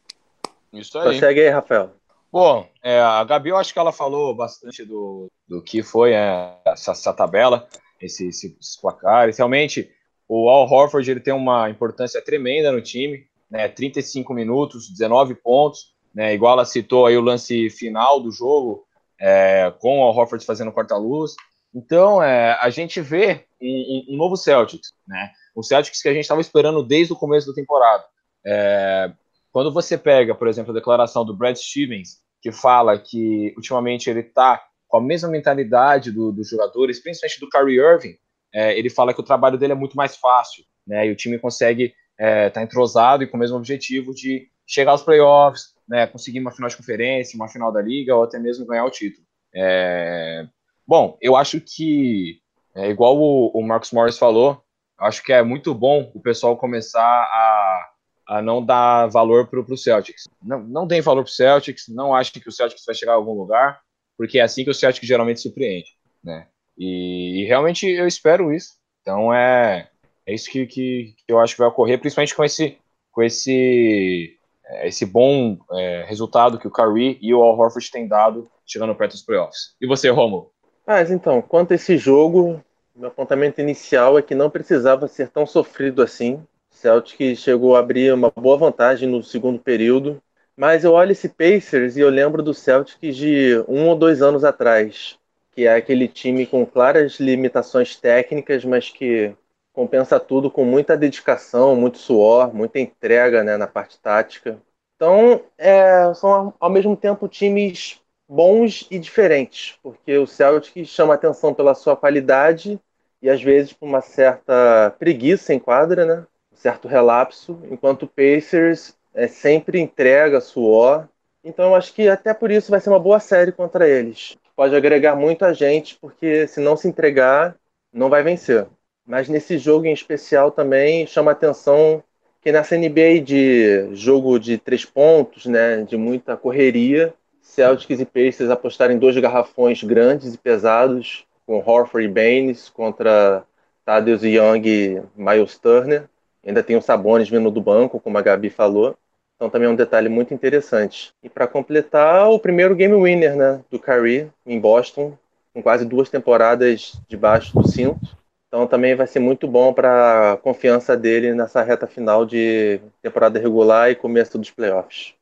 Isso 0.73 0.97
aí. 0.99 1.13
Consegue 1.13 1.41
aí, 1.41 1.49
Rafael. 1.49 1.91
Bom, 2.31 2.65
é, 2.81 2.97
a 2.97 3.23
Gabi, 3.25 3.49
eu 3.49 3.57
acho 3.57 3.73
que 3.73 3.79
ela 3.79 3.91
falou 3.91 4.33
bastante 4.33 4.85
do, 4.85 5.29
do 5.45 5.61
que 5.61 5.83
foi 5.83 6.13
é, 6.13 6.57
essa, 6.65 6.91
essa, 6.91 7.13
tabela, 7.13 7.67
esse, 7.99 8.29
esse, 8.29 8.55
esses 8.57 8.79
placares. 8.79 9.37
Realmente, 9.37 9.91
o 10.29 10.49
Al 10.49 10.65
Horford 10.65 11.11
ele 11.11 11.19
tem 11.19 11.33
uma 11.33 11.69
importância 11.69 12.23
tremenda 12.23 12.71
no 12.71 12.81
time, 12.81 13.27
né? 13.49 13.67
35 13.67 14.33
minutos, 14.33 14.89
19 14.89 15.35
pontos, 15.35 15.93
né? 16.15 16.33
Igual 16.33 16.53
ela 16.53 16.63
citou 16.63 17.05
aí 17.05 17.17
o 17.17 17.21
lance 17.21 17.69
final 17.69 18.21
do 18.21 18.31
jogo, 18.31 18.85
é, 19.19 19.73
com 19.79 19.99
o 19.99 20.03
Al 20.03 20.15
Horford 20.15 20.45
fazendo 20.45 20.71
corta-luz. 20.71 21.35
Então, 21.75 22.23
é, 22.23 22.57
a 22.61 22.69
gente 22.69 23.01
vê 23.01 23.45
um, 23.61 24.05
um, 24.09 24.15
novo 24.15 24.37
Celtics, 24.37 24.93
né? 25.05 25.31
O 25.53 25.61
Celtics 25.61 26.01
que 26.01 26.07
a 26.07 26.13
gente 26.13 26.23
estava 26.23 26.39
esperando 26.39 26.81
desde 26.81 27.11
o 27.11 27.17
começo 27.17 27.47
da 27.47 27.53
temporada. 27.53 28.05
É, 28.45 29.11
quando 29.51 29.71
você 29.71 29.97
pega, 29.97 30.33
por 30.33 30.47
exemplo, 30.47 30.71
a 30.71 30.75
declaração 30.75 31.25
do 31.25 31.35
Brad 31.35 31.57
Stevens, 31.57 32.20
que 32.41 32.51
fala 32.51 32.97
que 32.97 33.53
ultimamente 33.55 34.09
ele 34.09 34.21
está 34.21 34.61
com 34.87 34.97
a 34.97 35.01
mesma 35.01 35.29
mentalidade 35.29 36.11
do, 36.11 36.31
dos 36.31 36.49
jogadores, 36.49 36.99
principalmente 36.99 37.39
do 37.39 37.49
Kyrie 37.49 37.79
Irving, 37.79 38.17
é, 38.53 38.77
ele 38.77 38.89
fala 38.89 39.13
que 39.13 39.21
o 39.21 39.25
trabalho 39.25 39.57
dele 39.57 39.73
é 39.73 39.75
muito 39.75 39.95
mais 39.95 40.17
fácil, 40.17 40.65
né? 40.85 41.07
E 41.07 41.11
o 41.11 41.15
time 41.15 41.39
consegue 41.39 41.85
estar 41.85 41.95
é, 42.17 42.49
tá 42.49 42.61
entrosado 42.61 43.23
e 43.23 43.27
com 43.27 43.37
o 43.37 43.39
mesmo 43.39 43.55
objetivo 43.55 44.13
de 44.13 44.49
chegar 44.67 44.91
aos 44.91 45.03
playoffs, 45.03 45.73
né? 45.87 46.07
Conseguir 46.07 46.39
uma 46.39 46.51
final 46.51 46.69
de 46.69 46.75
conferência, 46.75 47.37
uma 47.37 47.47
final 47.47 47.71
da 47.71 47.81
liga 47.81 48.15
ou 48.15 48.23
até 48.23 48.37
mesmo 48.37 48.65
ganhar 48.65 48.83
o 48.83 48.91
título. 48.91 49.25
É... 49.55 50.45
Bom, 50.85 51.17
eu 51.21 51.37
acho 51.37 51.61
que, 51.61 52.39
é, 52.75 52.89
igual 52.89 53.17
o, 53.17 53.47
o 53.53 53.61
Marcos 53.61 53.91
Morris 53.91 54.17
falou, 54.17 54.61
acho 54.99 55.23
que 55.23 55.31
é 55.31 55.41
muito 55.41 55.73
bom 55.73 56.11
o 56.13 56.21
pessoal 56.21 56.57
começar 56.57 57.01
a 57.01 57.90
a 58.31 58.41
não 58.41 58.63
dar 58.63 59.07
valor 59.07 59.47
para 59.47 59.59
o 59.59 59.77
Celtics. 59.77 60.23
Não, 60.41 60.63
não 60.63 60.87
deem 60.87 61.01
valor 61.01 61.23
para 61.23 61.29
o 61.29 61.33
Celtics, 61.33 61.89
não 61.89 62.15
achem 62.15 62.41
que 62.41 62.47
o 62.47 62.51
Celtics 62.51 62.85
vai 62.85 62.95
chegar 62.95 63.11
a 63.11 63.15
algum 63.15 63.33
lugar, 63.33 63.81
porque 64.17 64.39
é 64.39 64.41
assim 64.41 64.63
que 64.63 64.69
o 64.69 64.73
Celtics 64.73 65.05
geralmente 65.05 65.41
surpreende, 65.41 65.89
né? 66.23 66.47
E, 66.77 67.41
e 67.41 67.45
realmente 67.45 67.85
eu 67.85 68.07
espero 68.07 68.53
isso. 68.53 68.75
Então 69.01 69.33
é, 69.33 69.89
é 70.25 70.33
isso 70.33 70.49
que, 70.49 70.65
que, 70.65 71.13
que, 71.17 71.25
eu 71.27 71.39
acho 71.39 71.55
que 71.55 71.59
vai 71.59 71.67
ocorrer, 71.67 71.99
principalmente 71.99 72.33
com 72.33 72.45
esse, 72.45 72.77
com 73.11 73.21
esse, 73.21 74.39
é, 74.65 74.87
esse 74.87 75.05
bom 75.05 75.57
é, 75.73 76.05
resultado 76.07 76.57
que 76.57 76.67
o 76.69 76.71
Curry 76.71 77.19
e 77.21 77.33
o 77.33 77.43
Al 77.43 77.59
Horford 77.59 77.91
têm 77.91 78.07
dado 78.07 78.49
chegando 78.65 78.95
perto 78.95 79.11
dos 79.11 79.23
playoffs. 79.23 79.75
E 79.81 79.85
você, 79.85 80.09
Romulo? 80.09 80.53
Mas 80.87 81.11
então, 81.11 81.41
quanto 81.41 81.73
a 81.73 81.75
esse 81.75 81.97
jogo, 81.97 82.63
meu 82.95 83.09
apontamento 83.09 83.59
inicial 83.59 84.17
é 84.17 84.21
que 84.21 84.33
não 84.33 84.49
precisava 84.49 85.09
ser 85.09 85.27
tão 85.27 85.45
sofrido 85.45 86.01
assim. 86.01 86.41
Celtic 86.71 87.35
chegou 87.35 87.75
a 87.75 87.79
abrir 87.79 88.13
uma 88.13 88.31
boa 88.31 88.57
vantagem 88.57 89.07
no 89.07 89.21
segundo 89.21 89.59
período, 89.59 90.21
mas 90.57 90.83
eu 90.83 90.93
olho 90.93 91.11
esse 91.11 91.29
Pacers 91.29 91.95
e 91.95 91.99
eu 91.99 92.09
lembro 92.09 92.41
do 92.41 92.53
Celtics 92.53 93.15
de 93.15 93.63
um 93.67 93.87
ou 93.87 93.95
dois 93.95 94.21
anos 94.21 94.43
atrás, 94.43 95.19
que 95.51 95.65
é 95.67 95.75
aquele 95.75 96.07
time 96.07 96.45
com 96.45 96.65
claras 96.65 97.19
limitações 97.19 97.95
técnicas, 97.95 98.65
mas 98.65 98.89
que 98.89 99.35
compensa 99.73 100.19
tudo 100.19 100.49
com 100.49 100.65
muita 100.65 100.97
dedicação, 100.97 101.75
muito 101.75 101.97
suor, 101.97 102.53
muita 102.53 102.79
entrega 102.79 103.43
né, 103.43 103.57
na 103.57 103.67
parte 103.67 103.99
tática. 103.99 104.59
Então, 104.95 105.43
é, 105.57 106.13
são 106.13 106.53
ao 106.59 106.69
mesmo 106.69 106.95
tempo 106.95 107.27
times 107.27 107.99
bons 108.27 108.87
e 108.89 108.97
diferentes, 108.97 109.77
porque 109.83 110.17
o 110.17 110.27
Celtic 110.27 110.85
chama 110.85 111.15
atenção 111.15 111.53
pela 111.53 111.75
sua 111.75 111.97
qualidade 111.97 112.79
e 113.21 113.29
às 113.29 113.41
vezes 113.41 113.73
por 113.73 113.85
uma 113.85 114.01
certa 114.01 114.95
preguiça 114.97 115.53
em 115.53 115.59
quadra, 115.59 116.05
né? 116.05 116.25
Certo 116.61 116.87
relapso, 116.87 117.59
enquanto 117.71 118.03
o 118.03 118.07
Pacers 118.07 118.95
é 119.15 119.27
sempre 119.27 119.79
entrega, 119.79 120.39
suor. 120.39 121.07
Então 121.43 121.69
eu 121.69 121.75
acho 121.75 121.91
que 121.91 122.07
até 122.07 122.35
por 122.35 122.51
isso 122.51 122.69
vai 122.69 122.79
ser 122.79 122.89
uma 122.89 122.99
boa 122.99 123.19
série 123.19 123.51
contra 123.51 123.89
eles. 123.89 124.37
Pode 124.55 124.75
agregar 124.75 125.15
muito 125.15 125.43
a 125.43 125.53
gente, 125.53 125.97
porque 125.99 126.45
se 126.47 126.59
não 126.59 126.77
se 126.77 126.87
entregar, 126.87 127.55
não 127.91 128.09
vai 128.09 128.21
vencer. 128.21 128.67
Mas 129.05 129.27
nesse 129.27 129.57
jogo 129.57 129.87
em 129.87 129.93
especial 129.93 130.51
também 130.51 131.07
chama 131.07 131.31
atenção 131.31 132.03
que 132.41 132.51
nessa 132.51 132.77
NBA 132.77 133.21
de 133.23 133.95
jogo 133.95 134.39
de 134.39 134.59
três 134.59 134.85
pontos, 134.85 135.47
né, 135.47 135.81
de 135.81 135.97
muita 135.97 136.37
correria, 136.37 137.11
Celtics 137.41 137.99
e 137.99 138.05
Pacers 138.05 138.51
apostaram 138.51 138.93
em 138.93 138.99
dois 138.99 139.17
garrafões 139.17 139.83
grandes 139.83 140.35
e 140.35 140.37
pesados, 140.37 141.25
com 141.45 141.57
Horford 141.57 142.07
e 142.07 142.11
Baines 142.11 142.69
contra 142.69 143.43
Thaddeus 143.83 144.21
Young 144.21 144.61
e 144.67 145.01
Miles 145.15 145.57
Turner. 145.57 146.07
Ainda 146.45 146.63
tem 146.63 146.75
o 146.75 146.81
Sabonis 146.81 147.29
vindo 147.29 147.51
do 147.51 147.61
banco, 147.61 147.99
como 147.99 148.17
a 148.17 148.21
Gabi 148.21 148.49
falou. 148.49 148.95
Então 149.35 149.49
também 149.49 149.67
é 149.67 149.71
um 149.71 149.75
detalhe 149.75 150.09
muito 150.09 150.33
interessante. 150.33 151.13
E 151.23 151.29
para 151.29 151.47
completar, 151.47 152.29
o 152.29 152.39
primeiro 152.39 152.75
game 152.75 152.93
winner 152.95 153.35
né, 153.35 153.61
do 153.71 153.79
Curry 153.79 154.29
em 154.45 154.59
Boston, 154.59 155.17
com 155.53 155.61
quase 155.61 155.85
duas 155.85 156.09
temporadas 156.09 156.93
debaixo 157.07 157.53
do 157.53 157.67
cinto. 157.67 157.99
Então 158.47 158.67
também 158.67 158.95
vai 158.95 159.07
ser 159.07 159.19
muito 159.19 159.47
bom 159.47 159.73
para 159.73 160.33
a 160.33 160.37
confiança 160.37 160.95
dele 160.95 161.33
nessa 161.33 161.63
reta 161.63 161.87
final 161.87 162.25
de 162.25 162.79
temporada 163.01 163.39
regular 163.39 163.89
e 163.89 163.95
começo 163.95 164.37
dos 164.37 164.51
playoffs. 164.51 165.13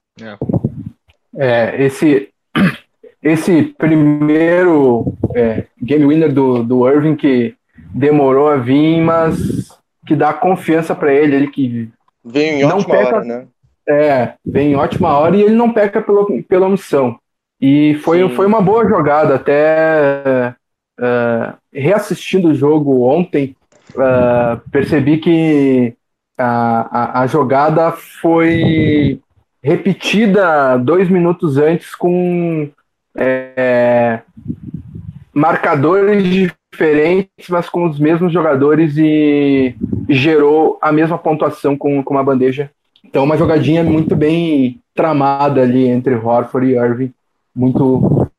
É, 1.37 1.75
é 1.77 1.83
esse, 1.83 2.29
esse 3.21 3.63
primeiro 3.77 5.13
é, 5.35 5.65
game 5.81 6.05
winner 6.05 6.33
do, 6.33 6.63
do 6.63 6.89
Irving 6.89 7.15
que 7.15 7.55
demorou 7.93 8.49
a 8.49 8.57
vir, 8.57 8.99
mas 8.99 9.78
que 10.09 10.15
dá 10.15 10.33
confiança 10.33 10.95
para 10.95 11.13
ele, 11.13 11.35
ele 11.35 11.47
que 11.47 11.87
vem 12.25 12.61
em 12.61 12.63
ótima 12.63 12.95
peca, 12.95 13.15
hora, 13.15 13.23
né? 13.23 13.47
É, 13.87 14.33
vem 14.43 14.71
em 14.71 14.75
ótima 14.75 15.15
hora 15.15 15.37
e 15.37 15.43
ele 15.43 15.53
não 15.53 15.71
peca 15.71 16.01
pela, 16.01 16.25
pela 16.47 16.65
omissão. 16.65 17.19
E 17.61 17.93
foi, 18.03 18.27
foi 18.29 18.47
uma 18.47 18.59
boa 18.59 18.89
jogada, 18.89 19.35
até 19.35 20.55
uh, 20.99 21.53
reassistindo 21.71 22.47
o 22.47 22.55
jogo 22.55 23.03
ontem, 23.03 23.55
uh, 23.91 24.59
percebi 24.71 25.19
que 25.19 25.93
a, 26.39 27.19
a, 27.19 27.21
a, 27.21 27.27
jogada 27.27 27.91
foi 27.91 29.19
repetida 29.61 30.75
dois 30.77 31.07
minutos 31.07 31.57
antes 31.57 31.93
com 31.93 32.69
é, 33.15 34.21
marcadores 35.33 36.23
diferentes, 36.23 37.49
mas 37.49 37.67
com 37.67 37.85
os 37.85 37.99
mesmos 37.99 38.31
jogadores 38.31 38.95
e 38.97 39.75
gerou 40.09 40.77
a 40.81 40.91
mesma 40.91 41.17
pontuação 41.17 41.77
com, 41.77 42.03
com 42.03 42.13
uma 42.13 42.23
bandeja 42.23 42.71
então, 43.03 43.23
uma 43.23 43.37
jogadinha 43.37 43.83
muito 43.83 44.15
bem 44.15 44.81
tramada 44.93 45.61
ali 45.61 45.87
entre 45.87 46.15
Horford 46.15 46.67
e 46.67 46.75
Irving. 46.75 47.13
Muito, 47.55 48.29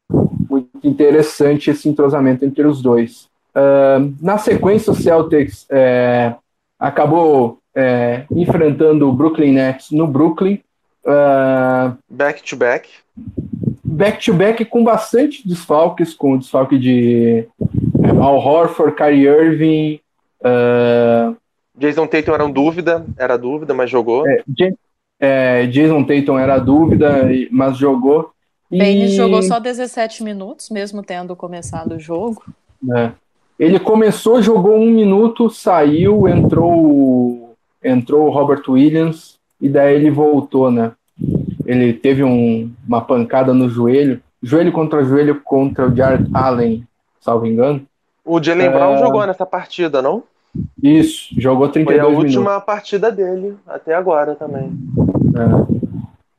muito 0.49 0.69
interessante 0.85 1.71
esse 1.71 1.89
entrosamento 1.89 2.45
entre 2.45 2.67
os 2.67 2.83
dois. 2.83 3.29
Uh, 3.55 4.15
na 4.21 4.39
sequência, 4.39 4.93
o 4.93 4.97
Celtics 4.97 5.67
é, 5.71 6.35
acabou 6.79 7.59
é, 7.75 8.25
enfrentando 8.31 9.09
o 9.09 9.13
Brooklyn 9.13 9.53
Nets 9.53 9.91
no 9.91 10.07
Brooklyn. 10.07 10.61
Uh, 11.05 11.97
back 12.09 12.43
to 12.43 12.57
back. 12.57 12.89
Back 13.83 14.25
to 14.25 14.33
back 14.33 14.65
com 14.67 14.85
bastante 14.85 15.47
desfalques, 15.47 16.15
com 16.15 16.35
o 16.35 16.39
desfalque 16.39 16.79
de 16.79 17.47
é, 18.05 18.09
Al 18.09 18.37
Horford, 18.37 18.95
Kyrie 18.95 19.27
Irving, 19.27 20.01
uh, 20.43 21.37
Jason 21.81 22.07
Tatum 22.07 22.35
era 22.35 22.45
um 22.45 22.53
dúvida, 22.53 23.07
era 23.17 23.39
dúvida, 23.39 23.73
mas 23.73 23.89
jogou. 23.89 24.29
É, 24.29 24.43
é, 25.19 25.67
Jason 25.67 26.05
Tatum 26.05 26.39
era 26.39 26.59
dúvida, 26.59 27.27
mas 27.51 27.79
jogou. 27.79 28.33
E... 28.71 29.09
jogou 29.09 29.43
só 29.43 29.59
17 29.59 30.23
minutos, 30.23 30.69
mesmo 30.69 31.03
tendo 31.03 31.35
começado 31.35 31.93
o 31.93 31.99
jogo. 31.99 32.45
É. 32.95 33.13
Ele 33.59 33.81
começou, 33.81 34.43
jogou 34.43 34.77
um 34.77 34.91
minuto, 34.91 35.49
saiu, 35.49 36.29
entrou, 36.29 37.57
entrou 37.83 38.27
o 38.27 38.31
Robert 38.31 38.63
Williams 38.69 39.39
e 39.59 39.69
daí 39.69 39.95
ele 39.95 40.11
voltou, 40.11 40.71
né? 40.71 40.93
Ele 41.65 41.95
teve 41.95 42.23
um, 42.23 42.71
uma 42.87 43.01
pancada 43.01 43.55
no 43.55 43.71
joelho, 43.71 44.21
joelho 44.43 44.71
contra 44.71 45.03
joelho 45.03 45.41
contra 45.43 45.89
o 45.89 45.97
Jared 45.97 46.29
Allen, 46.35 46.87
salvo 47.21 47.47
engano. 47.47 47.83
O 48.25 48.43
Jalen 48.43 48.67
é... 48.67 48.71
Brown 48.71 48.99
jogou 48.99 49.27
nessa 49.27 49.47
partida, 49.47 50.03
não? 50.03 50.23
Isso, 50.83 51.29
jogou 51.39 51.69
32 51.69 51.97
minutos. 51.97 52.15
Foi 52.15 52.15
a 52.15 52.27
última 52.27 52.51
minutos. 52.51 52.67
partida 52.67 53.13
dele, 53.13 53.57
até 53.67 53.95
agora 53.95 54.35
também. 54.35 54.71
É. 55.37 55.81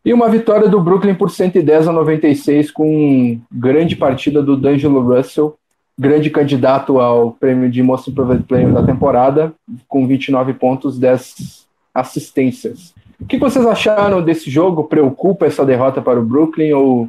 E 0.04 0.14
uma 0.14 0.30
vitória 0.30 0.68
do 0.68 0.82
Brooklyn 0.82 1.14
por 1.14 1.30
110 1.30 1.88
a 1.88 1.92
96 1.92 2.72
com 2.72 3.40
grande 3.52 3.96
partida 3.96 4.42
do 4.42 4.58
D'Angelo 4.58 5.02
Russell, 5.02 5.56
grande 5.98 6.30
candidato 6.32 7.00
ao 7.00 7.32
prêmio 7.32 7.70
de 7.70 7.84
Most 7.84 8.10
Improved 8.10 8.44
Player 8.44 8.72
da 8.72 8.84
temporada, 8.84 9.54
com 9.88 10.08
29 10.08 10.54
pontos, 10.54 10.98
10 10.98 11.68
assistências. 11.94 12.94
O 13.20 13.26
que 13.26 13.38
vocês 13.38 13.64
acharam 13.66 14.24
desse 14.24 14.50
jogo? 14.50 14.86
Preocupa 14.86 15.46
essa 15.46 15.64
derrota 15.64 16.02
para 16.02 16.20
o 16.20 16.26
Brooklyn 16.26 16.74
ou 16.74 17.08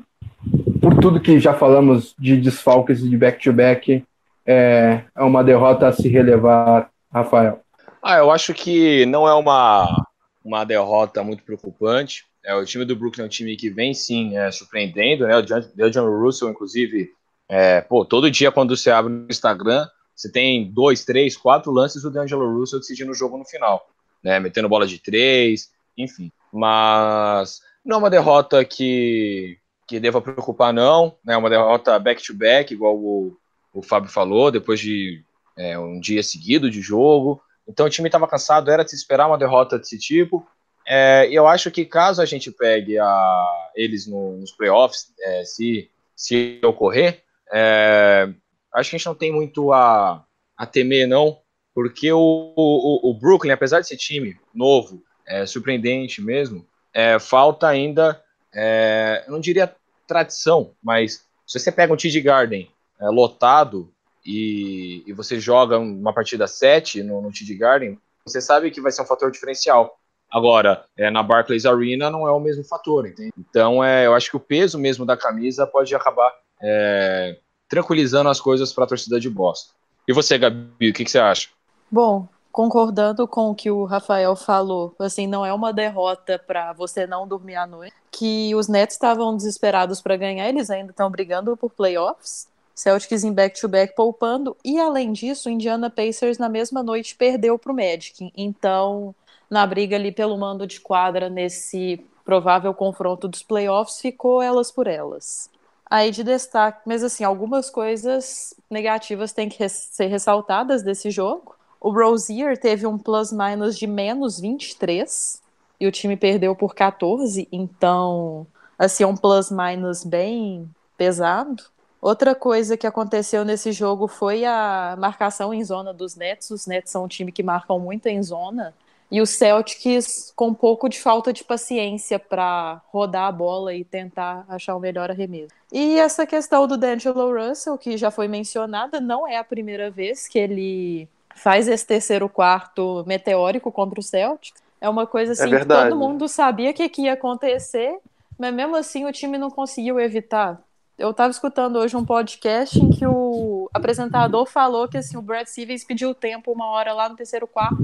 por 0.80 0.94
tudo 0.98 1.20
que 1.20 1.40
já 1.40 1.54
falamos 1.54 2.14
de 2.18 2.36
desfalques 2.36 3.00
de 3.08 3.16
back-to-back, 3.16 3.92
-back, 3.92 4.04
é, 4.44 5.00
é 5.16 5.22
uma 5.22 5.42
derrota 5.42 5.88
a 5.88 5.92
se 5.92 6.08
relevar 6.08 6.90
Rafael? 7.12 7.60
Ah, 8.02 8.16
eu 8.16 8.30
acho 8.30 8.54
que 8.54 9.06
não 9.06 9.28
é 9.28 9.34
uma, 9.34 10.06
uma 10.44 10.64
derrota 10.64 11.22
muito 11.22 11.44
preocupante. 11.44 12.24
É, 12.44 12.54
o 12.54 12.64
time 12.64 12.84
do 12.84 12.96
Brooklyn 12.96 13.22
é 13.22 13.26
um 13.26 13.30
time 13.30 13.56
que 13.56 13.70
vem 13.70 13.94
sim 13.94 14.36
é, 14.36 14.50
surpreendendo, 14.50 15.26
né? 15.26 15.36
O 15.36 15.42
D'Angelo 15.42 16.20
Russell, 16.20 16.50
inclusive, 16.50 17.10
é, 17.48 17.80
pô, 17.80 18.04
todo 18.04 18.30
dia 18.30 18.50
quando 18.50 18.76
você 18.76 18.90
abre 18.90 19.12
no 19.12 19.26
Instagram, 19.30 19.86
você 20.16 20.30
tem 20.30 20.72
dois, 20.72 21.04
três, 21.04 21.36
quatro 21.36 21.70
lances 21.70 22.02
do 22.02 22.10
D'Angelo 22.10 22.58
Russell 22.58 22.80
decidindo 22.80 23.12
o 23.12 23.14
jogo 23.14 23.38
no 23.38 23.44
final, 23.44 23.86
né? 24.22 24.40
Metendo 24.40 24.68
bola 24.68 24.86
de 24.86 24.98
três, 24.98 25.70
enfim. 25.96 26.32
Mas 26.52 27.60
não 27.84 27.96
é 27.96 27.98
uma 27.98 28.10
derrota 28.10 28.64
que, 28.64 29.58
que 29.86 30.00
deva 30.00 30.20
preocupar, 30.20 30.72
não. 30.72 31.16
É 31.28 31.36
uma 31.36 31.50
derrota 31.50 31.98
back-to-back, 31.98 32.70
-back, 32.70 32.72
igual 32.72 32.96
o, 32.96 33.36
o 33.72 33.82
Fábio 33.82 34.10
falou, 34.10 34.50
depois 34.50 34.80
de 34.80 35.24
é, 35.56 35.78
um 35.78 36.00
dia 36.00 36.22
seguido 36.22 36.70
de 36.70 36.80
jogo. 36.80 37.42
Então 37.66 37.86
o 37.86 37.90
time 37.90 38.08
estava 38.08 38.28
cansado, 38.28 38.70
era 38.70 38.84
de 38.84 38.90
se 38.90 38.96
esperar 38.96 39.26
uma 39.26 39.38
derrota 39.38 39.78
desse 39.78 39.98
tipo. 39.98 40.46
É, 40.86 41.28
eu 41.30 41.46
acho 41.46 41.70
que 41.70 41.84
caso 41.84 42.20
a 42.20 42.24
gente 42.24 42.50
pegue 42.50 42.98
a, 42.98 43.70
eles 43.74 44.06
no, 44.06 44.36
nos 44.38 44.52
playoffs, 44.52 45.12
é, 45.20 45.44
se, 45.44 45.90
se 46.16 46.60
ocorrer, 46.64 47.22
é, 47.52 48.28
acho 48.74 48.90
que 48.90 48.96
a 48.96 48.98
gente 48.98 49.06
não 49.06 49.14
tem 49.14 49.32
muito 49.32 49.72
a, 49.72 50.24
a 50.56 50.66
temer, 50.66 51.06
não, 51.06 51.38
porque 51.74 52.12
o, 52.12 52.52
o, 52.56 53.10
o 53.10 53.14
Brooklyn, 53.14 53.52
apesar 53.52 53.80
de 53.80 53.86
ser 53.86 53.96
time 53.96 54.36
novo, 54.54 55.02
é, 55.26 55.46
surpreendente 55.46 56.20
mesmo, 56.20 56.66
é, 56.92 57.18
falta 57.18 57.68
ainda, 57.68 58.20
é, 58.54 59.24
eu 59.26 59.32
não 59.32 59.40
diria 59.40 59.74
tradição, 60.06 60.74
mas 60.82 61.24
se 61.46 61.58
você 61.58 61.70
pega 61.70 61.92
um 61.92 61.96
TD 61.96 62.20
Garden 62.20 62.70
lotado, 63.00 63.92
e, 64.24 65.02
e 65.06 65.12
você 65.12 65.38
joga 65.38 65.78
uma 65.78 66.12
partida 66.12 66.46
7 66.46 67.02
no, 67.02 67.20
no 67.20 67.32
TD 67.32 67.54
Garden, 67.54 67.98
você 68.24 68.40
sabe 68.40 68.70
que 68.70 68.80
vai 68.80 68.92
ser 68.92 69.02
um 69.02 69.06
fator 69.06 69.30
diferencial. 69.30 69.98
Agora, 70.30 70.84
é, 70.96 71.10
na 71.10 71.22
Barclays 71.22 71.66
Arena 71.66 72.10
não 72.10 72.26
é 72.26 72.30
o 72.30 72.40
mesmo 72.40 72.64
fator, 72.64 73.06
entende? 73.06 73.32
Então, 73.36 73.84
é, 73.84 74.06
eu 74.06 74.14
acho 74.14 74.30
que 74.30 74.36
o 74.36 74.40
peso 74.40 74.78
mesmo 74.78 75.04
da 75.04 75.16
camisa 75.16 75.66
pode 75.66 75.94
acabar 75.94 76.32
é, 76.62 77.38
tranquilizando 77.68 78.30
as 78.30 78.40
coisas 78.40 78.72
para 78.72 78.84
a 78.84 78.86
torcida 78.86 79.20
de 79.20 79.28
Boston. 79.28 79.74
E 80.08 80.12
você, 80.12 80.38
Gabi, 80.38 80.90
o 80.90 80.92
que, 80.92 81.04
que, 81.04 81.10
você 81.10 81.18
acha? 81.18 81.48
Bom, 81.90 82.26
concordando 82.50 83.28
com 83.28 83.50
o 83.50 83.54
que 83.54 83.70
o 83.70 83.84
Rafael 83.84 84.34
falou, 84.34 84.94
assim, 84.98 85.26
não 85.26 85.44
é 85.44 85.52
uma 85.52 85.72
derrota 85.72 86.38
para 86.38 86.72
você 86.72 87.06
não 87.06 87.28
dormir 87.28 87.56
à 87.56 87.66
noite, 87.66 87.94
que 88.10 88.54
os 88.54 88.68
Nets 88.68 88.94
estavam 88.94 89.36
desesperados 89.36 90.00
para 90.00 90.16
ganhar, 90.16 90.48
eles 90.48 90.70
ainda 90.70 90.90
estão 90.90 91.10
brigando 91.10 91.56
por 91.56 91.70
playoffs, 91.70 92.48
Celtics 92.74 93.24
em 93.24 93.32
back-to-back 93.32 93.94
poupando. 93.94 94.56
E 94.64 94.78
além 94.78 95.12
disso, 95.12 95.48
o 95.48 95.52
Indiana 95.52 95.90
Pacers 95.90 96.38
na 96.38 96.48
mesma 96.48 96.82
noite 96.82 97.16
perdeu 97.16 97.58
para 97.58 97.72
o 97.72 97.74
Magic. 97.74 98.32
Então, 98.36 99.14
na 99.50 99.66
briga 99.66 99.96
ali 99.96 100.10
pelo 100.10 100.38
mando 100.38 100.66
de 100.66 100.80
quadra 100.80 101.28
nesse 101.28 102.04
provável 102.24 102.72
confronto 102.72 103.28
dos 103.28 103.42
playoffs, 103.42 104.00
ficou 104.00 104.40
elas 104.40 104.70
por 104.70 104.86
elas. 104.86 105.50
Aí 105.90 106.10
de 106.10 106.24
destaque, 106.24 106.80
mas 106.86 107.04
assim, 107.04 107.22
algumas 107.22 107.68
coisas 107.68 108.54
negativas 108.70 109.32
têm 109.32 109.48
que 109.48 109.68
ser 109.68 110.06
ressaltadas 110.06 110.82
desse 110.82 111.10
jogo. 111.10 111.54
O 111.78 111.90
Rozier 111.90 112.56
teve 112.56 112.86
um 112.86 112.96
plus-minus 112.96 113.76
de 113.76 113.86
menos 113.86 114.40
23 114.40 115.42
e 115.78 115.86
o 115.86 115.92
time 115.92 116.16
perdeu 116.16 116.54
por 116.54 116.74
14, 116.74 117.48
então, 117.50 118.46
assim, 118.78 119.02
é 119.02 119.06
um 119.06 119.16
plus-minus 119.16 120.04
bem 120.04 120.70
pesado. 120.96 121.64
Outra 122.02 122.34
coisa 122.34 122.76
que 122.76 122.84
aconteceu 122.84 123.44
nesse 123.44 123.70
jogo 123.70 124.08
foi 124.08 124.44
a 124.44 124.96
marcação 124.98 125.54
em 125.54 125.62
zona 125.62 125.94
dos 125.94 126.16
Nets. 126.16 126.50
Os 126.50 126.66
Nets 126.66 126.90
são 126.90 127.04
um 127.04 127.08
time 127.08 127.30
que 127.30 127.44
marcam 127.44 127.78
muito 127.78 128.08
em 128.08 128.20
zona. 128.20 128.74
e 129.08 129.20
o 129.20 129.26
Celtics 129.26 130.32
com 130.34 130.48
um 130.48 130.54
pouco 130.54 130.88
de 130.88 130.98
falta 130.98 131.32
de 131.32 131.44
paciência 131.44 132.18
para 132.18 132.80
rodar 132.86 133.28
a 133.28 133.32
bola 133.32 133.74
e 133.74 133.84
tentar 133.84 134.44
achar 134.48 134.74
o 134.74 134.80
melhor 134.80 135.10
arremesso. 135.10 135.54
E 135.70 135.98
essa 135.98 136.26
questão 136.26 136.66
do 136.66 136.78
D'Angelo 136.78 137.30
Russell, 137.30 137.78
que 137.78 137.96
já 137.98 138.10
foi 138.10 138.26
mencionada, 138.26 139.00
não 139.00 139.28
é 139.28 139.36
a 139.36 139.44
primeira 139.44 139.90
vez 139.90 140.26
que 140.26 140.38
ele 140.38 141.08
faz 141.36 141.68
esse 141.68 141.86
terceiro 141.86 142.28
quarto 142.28 143.04
meteórico 143.06 143.70
contra 143.70 144.00
o 144.00 144.02
Celtics. 144.02 144.60
É 144.80 144.88
uma 144.88 145.06
coisa 145.06 145.32
assim 145.32 145.54
é 145.54 145.60
que 145.60 145.66
todo 145.66 145.94
mundo 145.94 146.26
sabia 146.26 146.72
que, 146.72 146.88
que 146.88 147.02
ia 147.02 147.12
acontecer, 147.12 147.96
mas 148.36 148.52
mesmo 148.52 148.74
assim 148.74 149.04
o 149.04 149.12
time 149.12 149.38
não 149.38 149.50
conseguiu 149.50 150.00
evitar. 150.00 150.58
Eu 151.02 151.10
estava 151.10 151.32
escutando 151.32 151.80
hoje 151.80 151.96
um 151.96 152.04
podcast 152.04 152.78
em 152.78 152.88
que 152.88 153.04
o 153.04 153.68
apresentador 153.74 154.46
falou 154.46 154.86
que 154.86 154.96
assim, 154.96 155.16
o 155.16 155.20
Brad 155.20 155.48
Stevens 155.48 155.82
pediu 155.82 156.14
tempo 156.14 156.52
uma 156.52 156.66
hora 156.66 156.92
lá 156.92 157.08
no 157.08 157.16
terceiro 157.16 157.44
quarto 157.44 157.82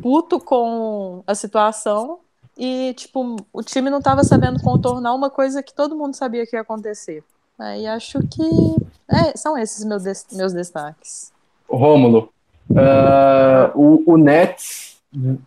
puto 0.00 0.38
com 0.38 1.24
a 1.26 1.34
situação 1.34 2.20
e, 2.56 2.94
tipo, 2.94 3.34
o 3.52 3.62
time 3.64 3.90
não 3.90 3.98
estava 3.98 4.22
sabendo 4.22 4.62
contornar 4.62 5.12
uma 5.12 5.28
coisa 5.28 5.60
que 5.60 5.74
todo 5.74 5.96
mundo 5.96 6.14
sabia 6.14 6.46
que 6.46 6.54
ia 6.54 6.62
acontecer. 6.62 7.24
Aí 7.58 7.84
acho 7.84 8.20
que 8.28 8.76
é, 9.10 9.36
são 9.36 9.58
esses 9.58 9.84
meus, 9.84 10.04
meus 10.30 10.52
destaques. 10.52 11.32
Rômulo, 11.68 12.32
uh, 12.70 13.72
o, 13.74 14.12
o 14.12 14.16
Nets, 14.16 14.98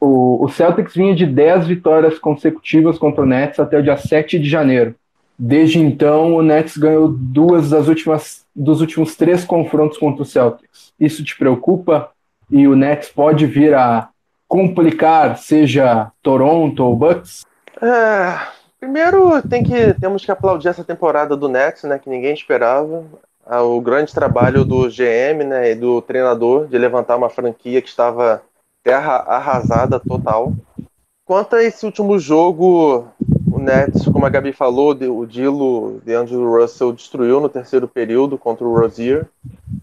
o, 0.01 0.43
o 0.43 0.49
Celtics 0.49 0.93
vinha 0.93 1.15
de 1.15 1.25
10 1.25 1.65
vitórias 1.65 2.19
consecutivas 2.19 2.97
contra 2.97 3.23
o 3.23 3.25
Nets 3.25 3.57
até 3.57 3.79
o 3.79 3.83
dia 3.83 3.95
7 3.95 4.37
de 4.37 4.49
janeiro. 4.49 4.93
Desde 5.37 5.79
então, 5.79 6.35
o 6.35 6.41
Nets 6.41 6.77
ganhou 6.77 7.07
duas 7.09 7.69
das 7.69 7.87
últimas 7.87 8.45
dos 8.55 8.79
últimos 8.79 9.15
três 9.15 9.43
confrontos 9.43 9.97
contra 9.97 10.21
o 10.23 10.25
Celtics. 10.25 10.93
Isso 10.99 11.23
te 11.23 11.37
preocupa? 11.37 12.11
E 12.49 12.67
o 12.67 12.75
Nets 12.75 13.09
pode 13.09 13.45
vir 13.45 13.73
a 13.73 14.09
complicar, 14.47 15.37
seja 15.37 16.11
Toronto 16.21 16.83
ou 16.83 16.95
Bucks? 16.95 17.45
É, 17.81 18.39
primeiro 18.79 19.41
tem 19.47 19.63
que 19.63 19.93
temos 19.95 20.23
que 20.23 20.31
aplaudir 20.31 20.69
essa 20.69 20.83
temporada 20.83 21.35
do 21.35 21.49
Nets, 21.49 21.83
né, 21.83 21.99
que 21.99 22.09
ninguém 22.09 22.33
esperava. 22.33 23.03
Ah, 23.45 23.61
o 23.61 23.81
grande 23.81 24.13
trabalho 24.13 24.63
do 24.63 24.87
GM, 24.87 25.43
né, 25.43 25.71
e 25.71 25.75
do 25.75 26.01
treinador 26.01 26.67
de 26.67 26.77
levantar 26.77 27.15
uma 27.15 27.29
franquia 27.29 27.81
que 27.81 27.89
estava 27.89 28.41
terra 28.83 29.17
arrasada 29.17 29.99
total. 29.99 30.53
Quanto 31.25 31.55
a 31.55 31.63
esse 31.63 31.85
último 31.85 32.17
jogo, 32.19 33.07
Nets, 33.65 34.05
como 34.05 34.25
a 34.25 34.29
Gabi 34.29 34.53
falou, 34.53 34.91
o 34.91 35.25
Dilo 35.25 35.99
de 36.05 36.13
Andrew 36.13 36.49
Russell 36.49 36.93
destruiu 36.93 37.41
no 37.41 37.49
terceiro 37.49 37.87
período 37.87 38.37
contra 38.37 38.65
o 38.65 38.73
Rozier, 38.73 39.27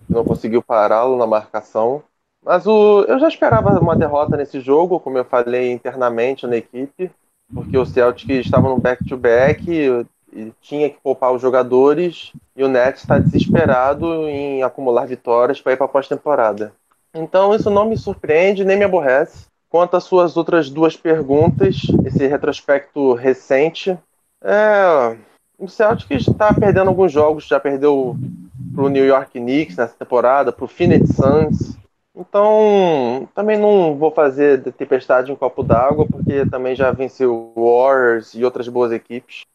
não 0.08 0.24
conseguiu 0.24 0.62
pará-lo 0.62 1.16
na 1.16 1.26
marcação. 1.26 2.02
Mas 2.44 2.66
o, 2.66 3.02
eu 3.02 3.18
já 3.18 3.28
esperava 3.28 3.78
uma 3.78 3.96
derrota 3.96 4.36
nesse 4.36 4.60
jogo, 4.60 5.00
como 5.00 5.18
eu 5.18 5.24
falei 5.24 5.72
internamente 5.72 6.46
na 6.46 6.56
equipe, 6.56 7.10
porque 7.52 7.76
o 7.76 7.84
Celtic 7.84 8.30
estava 8.30 8.68
no 8.68 8.78
back-to-back 8.78 9.64
-back, 9.64 10.06
e 10.32 10.52
tinha 10.62 10.88
que 10.88 10.98
poupar 11.02 11.32
os 11.32 11.42
jogadores, 11.42 12.32
e 12.56 12.64
o 12.64 12.68
Nets 12.68 13.02
está 13.02 13.18
desesperado 13.18 14.26
em 14.28 14.62
acumular 14.62 15.06
vitórias 15.06 15.60
para 15.60 15.72
ir 15.72 15.76
para 15.76 15.86
a 15.86 15.88
pós-temporada. 15.88 16.72
Então 17.14 17.54
isso 17.54 17.68
não 17.68 17.84
me 17.84 17.98
surpreende 17.98 18.64
nem 18.64 18.78
me 18.78 18.84
aborrece. 18.84 19.51
Quanto 19.72 19.96
às 19.96 20.04
suas 20.04 20.36
outras 20.36 20.68
duas 20.68 20.96
perguntas, 20.96 21.78
esse 22.04 22.26
retrospecto 22.26 23.14
recente, 23.14 23.98
é, 24.44 25.16
o 25.58 25.66
Celtic 25.66 26.10
está 26.10 26.52
perdendo 26.52 26.88
alguns 26.88 27.10
jogos, 27.10 27.46
já 27.46 27.58
perdeu 27.58 28.14
para 28.74 28.84
o 28.84 28.90
New 28.90 29.06
York 29.06 29.40
Knicks 29.40 29.78
nessa 29.78 29.94
temporada, 29.98 30.52
para 30.52 30.66
o 30.66 30.68
Phoenix 30.68 31.16
Suns, 31.16 31.78
então, 32.14 33.26
também 33.34 33.58
não 33.58 33.96
vou 33.96 34.10
fazer 34.10 34.58
de 34.58 34.70
tempestade 34.70 35.32
em 35.32 35.36
copo 35.36 35.62
d'água, 35.62 36.06
porque 36.06 36.44
também 36.44 36.76
já 36.76 36.92
venceu 36.92 37.52
Warriors 37.56 38.34
e 38.34 38.44
outras 38.44 38.68
boas 38.68 38.92
equipes. 38.92 39.46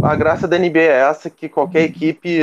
A 0.00 0.14
graça 0.14 0.46
da 0.46 0.56
NBA 0.56 0.78
é 0.78 1.00
essa, 1.00 1.28
que 1.28 1.48
qualquer 1.48 1.82
equipe, 1.82 2.38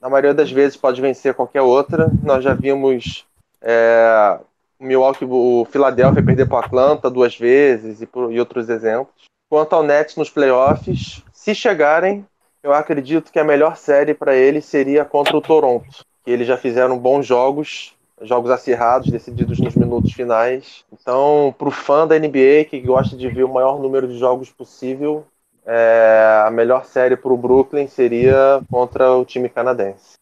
na 0.00 0.10
maioria 0.10 0.34
das 0.34 0.50
vezes, 0.50 0.76
pode 0.76 1.00
vencer 1.00 1.34
qualquer 1.34 1.62
outra. 1.62 2.10
Nós 2.24 2.42
já 2.42 2.52
vimos 2.52 3.24
é, 3.62 4.40
o 4.78 4.84
Milwaukee, 4.84 5.24
o 5.24 5.66
Philadelphia 5.70 6.22
perder 6.22 6.46
para 6.46 6.56
o 6.56 6.64
Atlanta 6.64 7.10
duas 7.10 7.36
vezes 7.36 8.00
e, 8.00 8.06
por, 8.06 8.32
e 8.32 8.38
outros 8.38 8.68
exemplos. 8.68 9.24
Quanto 9.48 9.74
ao 9.74 9.82
Nets 9.82 10.16
nos 10.16 10.30
playoffs, 10.30 11.22
se 11.32 11.54
chegarem, 11.54 12.26
eu 12.62 12.72
acredito 12.72 13.30
que 13.30 13.38
a 13.38 13.44
melhor 13.44 13.76
série 13.76 14.12
para 14.12 14.34
eles 14.34 14.64
seria 14.64 15.04
contra 15.04 15.36
o 15.36 15.40
Toronto. 15.40 16.04
Que 16.24 16.30
eles 16.30 16.46
já 16.46 16.56
fizeram 16.56 16.98
bons 16.98 17.24
jogos 17.24 17.96
jogos 18.22 18.50
acirrados, 18.50 19.10
decididos 19.10 19.58
nos 19.58 19.74
minutos 19.74 20.12
finais. 20.12 20.84
Então, 20.92 21.54
para 21.56 21.68
o 21.68 21.70
fã 21.70 22.06
da 22.06 22.18
NBA 22.18 22.64
que 22.68 22.80
gosta 22.80 23.16
de 23.16 23.28
ver 23.28 23.44
o 23.44 23.52
maior 23.52 23.78
número 23.78 24.08
de 24.08 24.18
jogos 24.18 24.50
possível, 24.50 25.26
é, 25.64 26.42
a 26.46 26.50
melhor 26.50 26.84
série 26.84 27.16
para 27.16 27.32
o 27.32 27.36
Brooklyn 27.36 27.88
seria 27.88 28.62
contra 28.70 29.12
o 29.12 29.24
time 29.24 29.48
canadense. 29.48 30.14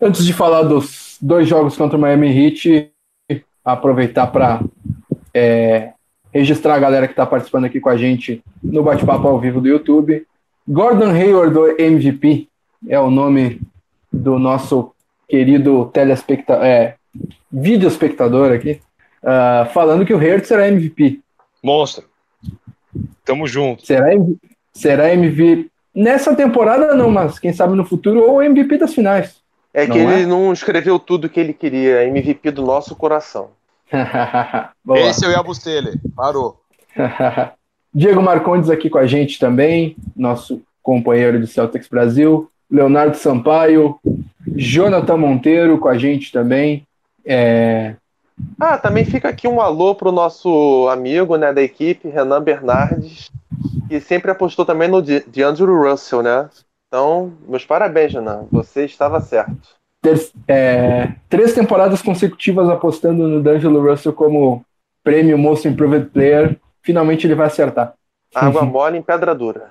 Antes 0.00 0.26
de 0.26 0.32
falar 0.32 0.62
dos 0.62 1.16
dois 1.20 1.48
jogos 1.48 1.76
contra 1.76 1.96
o 1.96 2.00
Miami 2.00 2.28
Heat, 2.28 2.92
aproveitar 3.64 4.26
para 4.26 4.60
é, 5.32 5.92
registrar 6.32 6.74
a 6.74 6.78
galera 6.78 7.06
que 7.06 7.14
está 7.14 7.24
participando 7.24 7.64
aqui 7.64 7.80
com 7.80 7.88
a 7.88 7.96
gente 7.96 8.42
no 8.62 8.82
bate-papo 8.82 9.26
ao 9.26 9.40
vivo 9.40 9.60
do 9.60 9.68
YouTube. 9.68 10.26
Gordon 10.68 11.10
Hayward, 11.10 11.54
do 11.54 11.80
MVP, 11.80 12.48
é 12.88 12.98
o 12.98 13.10
nome 13.10 13.60
do 14.12 14.38
nosso 14.38 14.92
querido 15.28 15.86
telespectador, 15.86 16.64
é, 16.64 16.96
vídeo 17.50 17.88
espectador 17.88 18.52
aqui, 18.52 18.80
uh, 19.22 19.72
falando 19.72 20.04
que 20.04 20.12
o 20.12 20.18
Hertz 20.18 20.48
será 20.48 20.68
MVP. 20.68 21.20
Monstro. 21.62 22.04
Tamo 23.24 23.46
junto. 23.46 23.84
Será, 23.84 24.08
será 24.72 25.12
MVP 25.12 25.70
nessa 25.94 26.34
temporada 26.34 26.94
não, 26.94 27.10
mas 27.10 27.38
quem 27.38 27.52
sabe 27.52 27.74
no 27.74 27.84
futuro 27.84 28.20
ou 28.20 28.42
MVP 28.42 28.76
das 28.76 28.94
finais. 28.94 29.45
É 29.76 29.86
que 29.86 29.98
ele 29.98 30.22
é? 30.22 30.26
não 30.26 30.54
escreveu 30.54 30.98
tudo 30.98 31.28
que 31.28 31.38
ele 31.38 31.52
queria, 31.52 32.06
MVP 32.06 32.50
do 32.50 32.62
nosso 32.62 32.96
coração. 32.96 33.50
Esse 34.96 35.26
é 35.26 35.28
o 35.28 35.32
Yabustele, 35.32 36.00
parou. 36.16 36.58
Diego 37.92 38.22
Marcondes 38.22 38.70
aqui 38.70 38.88
com 38.88 38.96
a 38.96 39.06
gente 39.06 39.38
também, 39.38 39.94
nosso 40.16 40.62
companheiro 40.82 41.38
do 41.38 41.46
Celtics 41.46 41.88
Brasil. 41.88 42.50
Leonardo 42.70 43.18
Sampaio, 43.18 44.00
Jonathan 44.46 45.18
Monteiro 45.18 45.78
com 45.78 45.88
a 45.88 45.98
gente 45.98 46.32
também. 46.32 46.86
É... 47.22 47.96
Ah, 48.58 48.78
também 48.78 49.04
fica 49.04 49.28
aqui 49.28 49.46
um 49.46 49.60
alô 49.60 49.94
para 49.94 50.08
o 50.08 50.12
nosso 50.12 50.88
amigo 50.90 51.36
né, 51.36 51.52
da 51.52 51.60
equipe, 51.60 52.08
Renan 52.08 52.42
Bernardes, 52.42 53.30
que 53.88 54.00
sempre 54.00 54.30
apostou 54.30 54.64
também 54.64 54.88
no 54.88 55.02
de 55.02 55.42
Andrew 55.42 55.82
Russell, 55.82 56.22
né? 56.22 56.48
Então, 56.96 57.34
meus 57.46 57.62
parabéns, 57.62 58.14
Renan. 58.14 58.46
Você 58.50 58.86
estava 58.86 59.20
certo. 59.20 59.52
Ter, 60.00 60.18
é, 60.48 61.12
três 61.28 61.52
temporadas 61.52 62.00
consecutivas 62.00 62.70
apostando 62.70 63.28
no 63.28 63.42
D'Angelo 63.42 63.86
Russell 63.86 64.14
como 64.14 64.64
prêmio 65.04 65.36
Most 65.36 65.68
Improved 65.68 66.06
Player. 66.06 66.58
Finalmente 66.82 67.26
ele 67.26 67.34
vai 67.34 67.48
acertar. 67.48 67.92
Água 68.34 68.62
mole 68.62 68.96
em 68.96 69.02
pedra 69.02 69.34
dura. 69.34 69.68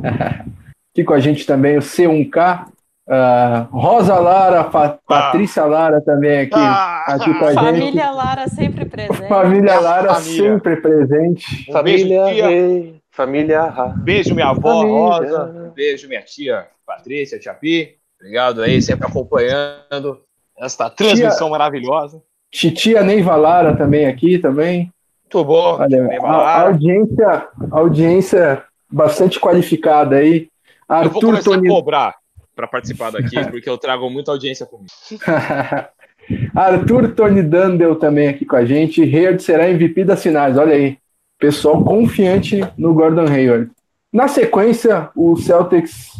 Aqui 0.90 1.04
com 1.04 1.12
a 1.12 1.20
gente 1.20 1.44
também 1.44 1.76
o 1.76 1.82
C1K, 1.82 2.66
Uh, 3.04 3.66
Rosa 3.76 4.14
Lara, 4.14 4.60
ah. 4.60 4.98
Patrícia 5.04 5.64
Lara 5.64 6.00
também 6.00 6.42
aqui, 6.42 6.54
ah. 6.54 7.02
aqui 7.08 7.34
com 7.34 7.44
a 7.46 7.52
Família 7.52 7.72
gente. 7.72 7.98
Família 7.98 8.10
Lara 8.12 8.48
sempre 8.48 8.84
presente. 8.84 9.28
Família 9.28 9.80
Lara 9.80 10.14
família. 10.14 10.52
sempre 10.52 10.76
presente. 10.76 11.72
Família 11.72 12.24
Beijo, 12.26 13.01
Família 13.12 13.70
Beijo, 13.98 14.34
minha 14.34 14.48
avó 14.48 14.80
família. 14.80 15.38
Rosa. 15.38 15.72
Beijo, 15.74 16.08
minha 16.08 16.22
tia 16.22 16.66
Patrícia, 16.86 17.38
tia 17.38 17.52
Pi. 17.52 17.96
Obrigado 18.18 18.62
aí, 18.62 18.80
sempre 18.80 19.06
acompanhando 19.06 20.22
esta 20.58 20.88
transmissão 20.88 21.48
tia, 21.48 21.50
maravilhosa. 21.50 22.22
Titia 22.50 23.02
Lara 23.36 23.76
também 23.76 24.06
aqui, 24.06 24.38
também. 24.38 24.90
Muito 25.24 25.44
bom. 25.44 25.78
Olha, 25.78 26.08
a, 26.22 26.30
a, 26.30 26.60
audiência, 26.62 27.48
audiência 27.70 28.64
bastante 28.90 29.38
qualificada 29.38 30.16
aí. 30.16 30.48
Arthur 30.88 31.08
eu 31.08 31.12
vou 31.12 31.20
começar 31.20 31.54
a 31.54 31.68
cobrar 31.68 32.14
para 32.56 32.66
participar 32.66 33.10
daqui, 33.10 33.36
porque 33.50 33.68
eu 33.68 33.76
trago 33.76 34.08
muita 34.08 34.30
audiência 34.30 34.64
comigo. 34.64 34.92
Arthur 36.54 37.14
Tony 37.14 37.42
Dandel 37.42 37.96
também 37.96 38.28
aqui 38.28 38.46
com 38.46 38.56
a 38.56 38.64
gente. 38.64 39.02
Hayward 39.02 39.42
será 39.42 39.68
MVP 39.68 40.04
das 40.04 40.22
finais, 40.22 40.56
olha 40.56 40.74
aí. 40.74 41.01
Pessoal 41.42 41.82
confiante 41.82 42.60
no 42.78 42.94
Gordon 42.94 43.26
Hayward. 43.26 43.68
Na 44.12 44.28
sequência, 44.28 45.10
o 45.16 45.34
Celtics 45.34 46.12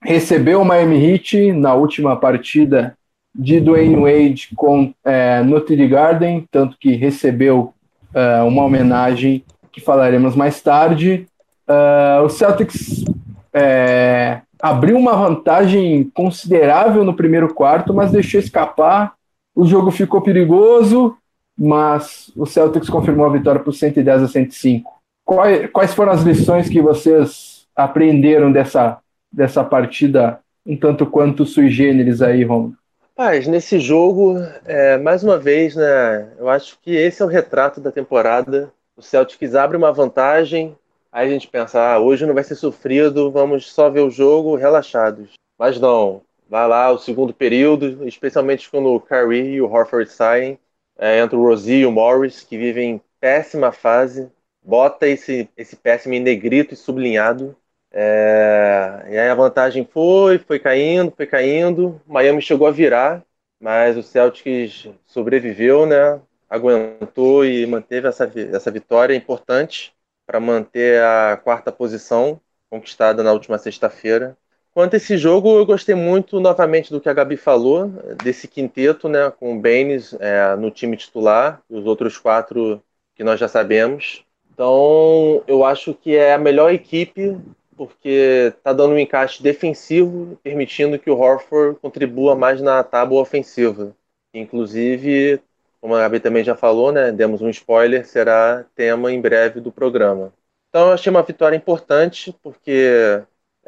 recebeu 0.00 0.62
o 0.62 0.64
Miami 0.64 1.04
Heat 1.04 1.50
na 1.50 1.74
última 1.74 2.14
partida 2.14 2.96
de 3.34 3.58
Dwayne 3.58 3.96
Wade 3.96 4.50
com, 4.54 4.94
é, 5.04 5.42
no 5.42 5.60
TD 5.60 5.88
Garden, 5.88 6.46
tanto 6.52 6.78
que 6.78 6.94
recebeu 6.94 7.74
é, 8.14 8.42
uma 8.42 8.62
homenagem 8.62 9.44
que 9.72 9.80
falaremos 9.80 10.36
mais 10.36 10.62
tarde. 10.62 11.26
Uh, 11.68 12.22
o 12.22 12.28
Celtics 12.28 13.04
é, 13.52 14.40
abriu 14.62 14.96
uma 14.96 15.16
vantagem 15.16 16.08
considerável 16.14 17.02
no 17.02 17.14
primeiro 17.14 17.52
quarto, 17.52 17.92
mas 17.92 18.12
deixou 18.12 18.38
escapar. 18.38 19.14
O 19.52 19.66
jogo 19.66 19.90
ficou 19.90 20.20
perigoso 20.20 21.16
mas 21.60 22.32
o 22.34 22.46
Celtics 22.46 22.88
confirmou 22.88 23.26
a 23.26 23.32
vitória 23.32 23.60
por 23.60 23.74
110 23.74 24.22
a 24.22 24.28
105. 24.28 24.98
Quais, 25.22 25.70
quais 25.70 25.92
foram 25.92 26.12
as 26.12 26.22
lições 26.22 26.70
que 26.70 26.80
vocês 26.80 27.66
aprenderam 27.76 28.50
dessa, 28.50 28.98
dessa 29.30 29.62
partida 29.62 30.40
um 30.64 30.74
tanto 30.74 31.04
quanto 31.04 31.44
sui 31.44 31.68
generis 31.68 32.22
aí, 32.22 32.44
Romulo? 32.44 32.74
Paz, 33.14 33.46
nesse 33.46 33.78
jogo, 33.78 34.36
é, 34.64 34.96
mais 34.96 35.22
uma 35.22 35.36
vez, 35.36 35.76
né? 35.76 36.32
Eu 36.38 36.48
acho 36.48 36.78
que 36.80 36.96
esse 36.96 37.20
é 37.20 37.24
o 37.26 37.28
retrato 37.28 37.78
da 37.78 37.92
temporada. 37.92 38.72
O 38.96 39.02
Celtics 39.02 39.54
abre 39.54 39.76
uma 39.76 39.92
vantagem, 39.92 40.74
aí 41.12 41.28
a 41.28 41.30
gente 41.30 41.46
pensa, 41.46 41.78
ah, 41.78 41.98
hoje 41.98 42.24
não 42.24 42.32
vai 42.32 42.44
ser 42.44 42.54
sofrido, 42.54 43.30
vamos 43.30 43.70
só 43.70 43.90
ver 43.90 44.00
o 44.00 44.10
jogo 44.10 44.56
relaxados. 44.56 45.32
Mas 45.58 45.78
não, 45.78 46.22
vai 46.48 46.66
lá 46.66 46.90
o 46.90 46.98
segundo 46.98 47.34
período, 47.34 48.08
especialmente 48.08 48.70
quando 48.70 48.88
o 48.88 49.00
Curry 49.00 49.52
e 49.52 49.60
o 49.60 49.70
Horford 49.70 50.10
saem, 50.10 50.58
é, 51.00 51.20
entra 51.20 51.38
o 51.38 51.42
Rosie 51.42 51.80
e 51.80 51.86
o 51.86 51.92
Morris, 51.92 52.42
que 52.44 52.58
vivem 52.58 53.02
péssima 53.20 53.72
fase, 53.72 54.30
bota 54.62 55.08
esse, 55.08 55.48
esse 55.56 55.76
péssimo 55.76 56.14
em 56.14 56.20
negrito 56.20 56.74
e 56.74 56.76
sublinhado, 56.76 57.56
é, 57.92 59.04
e 59.08 59.18
aí 59.18 59.28
a 59.28 59.34
vantagem 59.34 59.84
foi, 59.84 60.38
foi 60.38 60.58
caindo, 60.58 61.12
foi 61.16 61.26
caindo. 61.26 62.00
Miami 62.06 62.40
chegou 62.40 62.66
a 62.66 62.70
virar, 62.70 63.24
mas 63.60 63.96
o 63.96 64.02
Celtics 64.02 64.88
sobreviveu, 65.06 65.86
né? 65.86 66.20
Aguentou 66.48 67.44
e 67.44 67.66
manteve 67.66 68.08
essa, 68.08 68.30
essa 68.52 68.70
vitória 68.70 69.14
importante 69.14 69.92
para 70.26 70.40
manter 70.40 71.02
a 71.02 71.36
quarta 71.42 71.72
posição 71.72 72.40
conquistada 72.68 73.22
na 73.22 73.32
última 73.32 73.58
sexta-feira. 73.58 74.36
Quanto 74.72 74.94
a 74.94 74.96
esse 74.96 75.18
jogo, 75.18 75.58
eu 75.58 75.66
gostei 75.66 75.94
muito 75.94 76.38
novamente 76.38 76.90
do 76.90 77.00
que 77.00 77.08
a 77.08 77.12
Gabi 77.12 77.36
falou, 77.36 77.88
desse 78.22 78.46
quinteto, 78.46 79.08
né, 79.08 79.30
com 79.30 79.56
o 79.56 79.60
Baines 79.60 80.14
é, 80.20 80.54
no 80.56 80.70
time 80.70 80.96
titular, 80.96 81.60
e 81.68 81.74
os 81.76 81.84
outros 81.86 82.16
quatro 82.16 82.80
que 83.14 83.24
nós 83.24 83.40
já 83.40 83.48
sabemos. 83.48 84.24
Então, 84.52 85.42
eu 85.46 85.64
acho 85.64 85.92
que 85.92 86.14
é 86.14 86.34
a 86.34 86.38
melhor 86.38 86.72
equipe 86.72 87.36
porque 87.80 88.52
está 88.54 88.74
dando 88.74 88.92
um 88.92 88.98
encaixe 88.98 89.42
defensivo, 89.42 90.38
permitindo 90.42 90.98
que 90.98 91.10
o 91.10 91.18
Horford 91.18 91.78
contribua 91.80 92.34
mais 92.34 92.60
na 92.60 92.84
tábua 92.84 93.22
ofensiva. 93.22 93.96
Inclusive, 94.34 95.40
como 95.80 95.94
a 95.94 96.00
Gabi 96.00 96.20
também 96.20 96.44
já 96.44 96.54
falou, 96.54 96.92
né, 96.92 97.10
demos 97.10 97.40
um 97.40 97.48
spoiler, 97.48 98.06
será 98.06 98.66
tema 98.74 99.10
em 99.10 99.18
breve 99.18 99.60
do 99.60 99.72
programa. 99.72 100.30
Então 100.68 100.88
eu 100.88 100.92
achei 100.92 101.10
uma 101.10 101.22
vitória 101.22 101.56
importante, 101.56 102.36
porque 102.42 103.22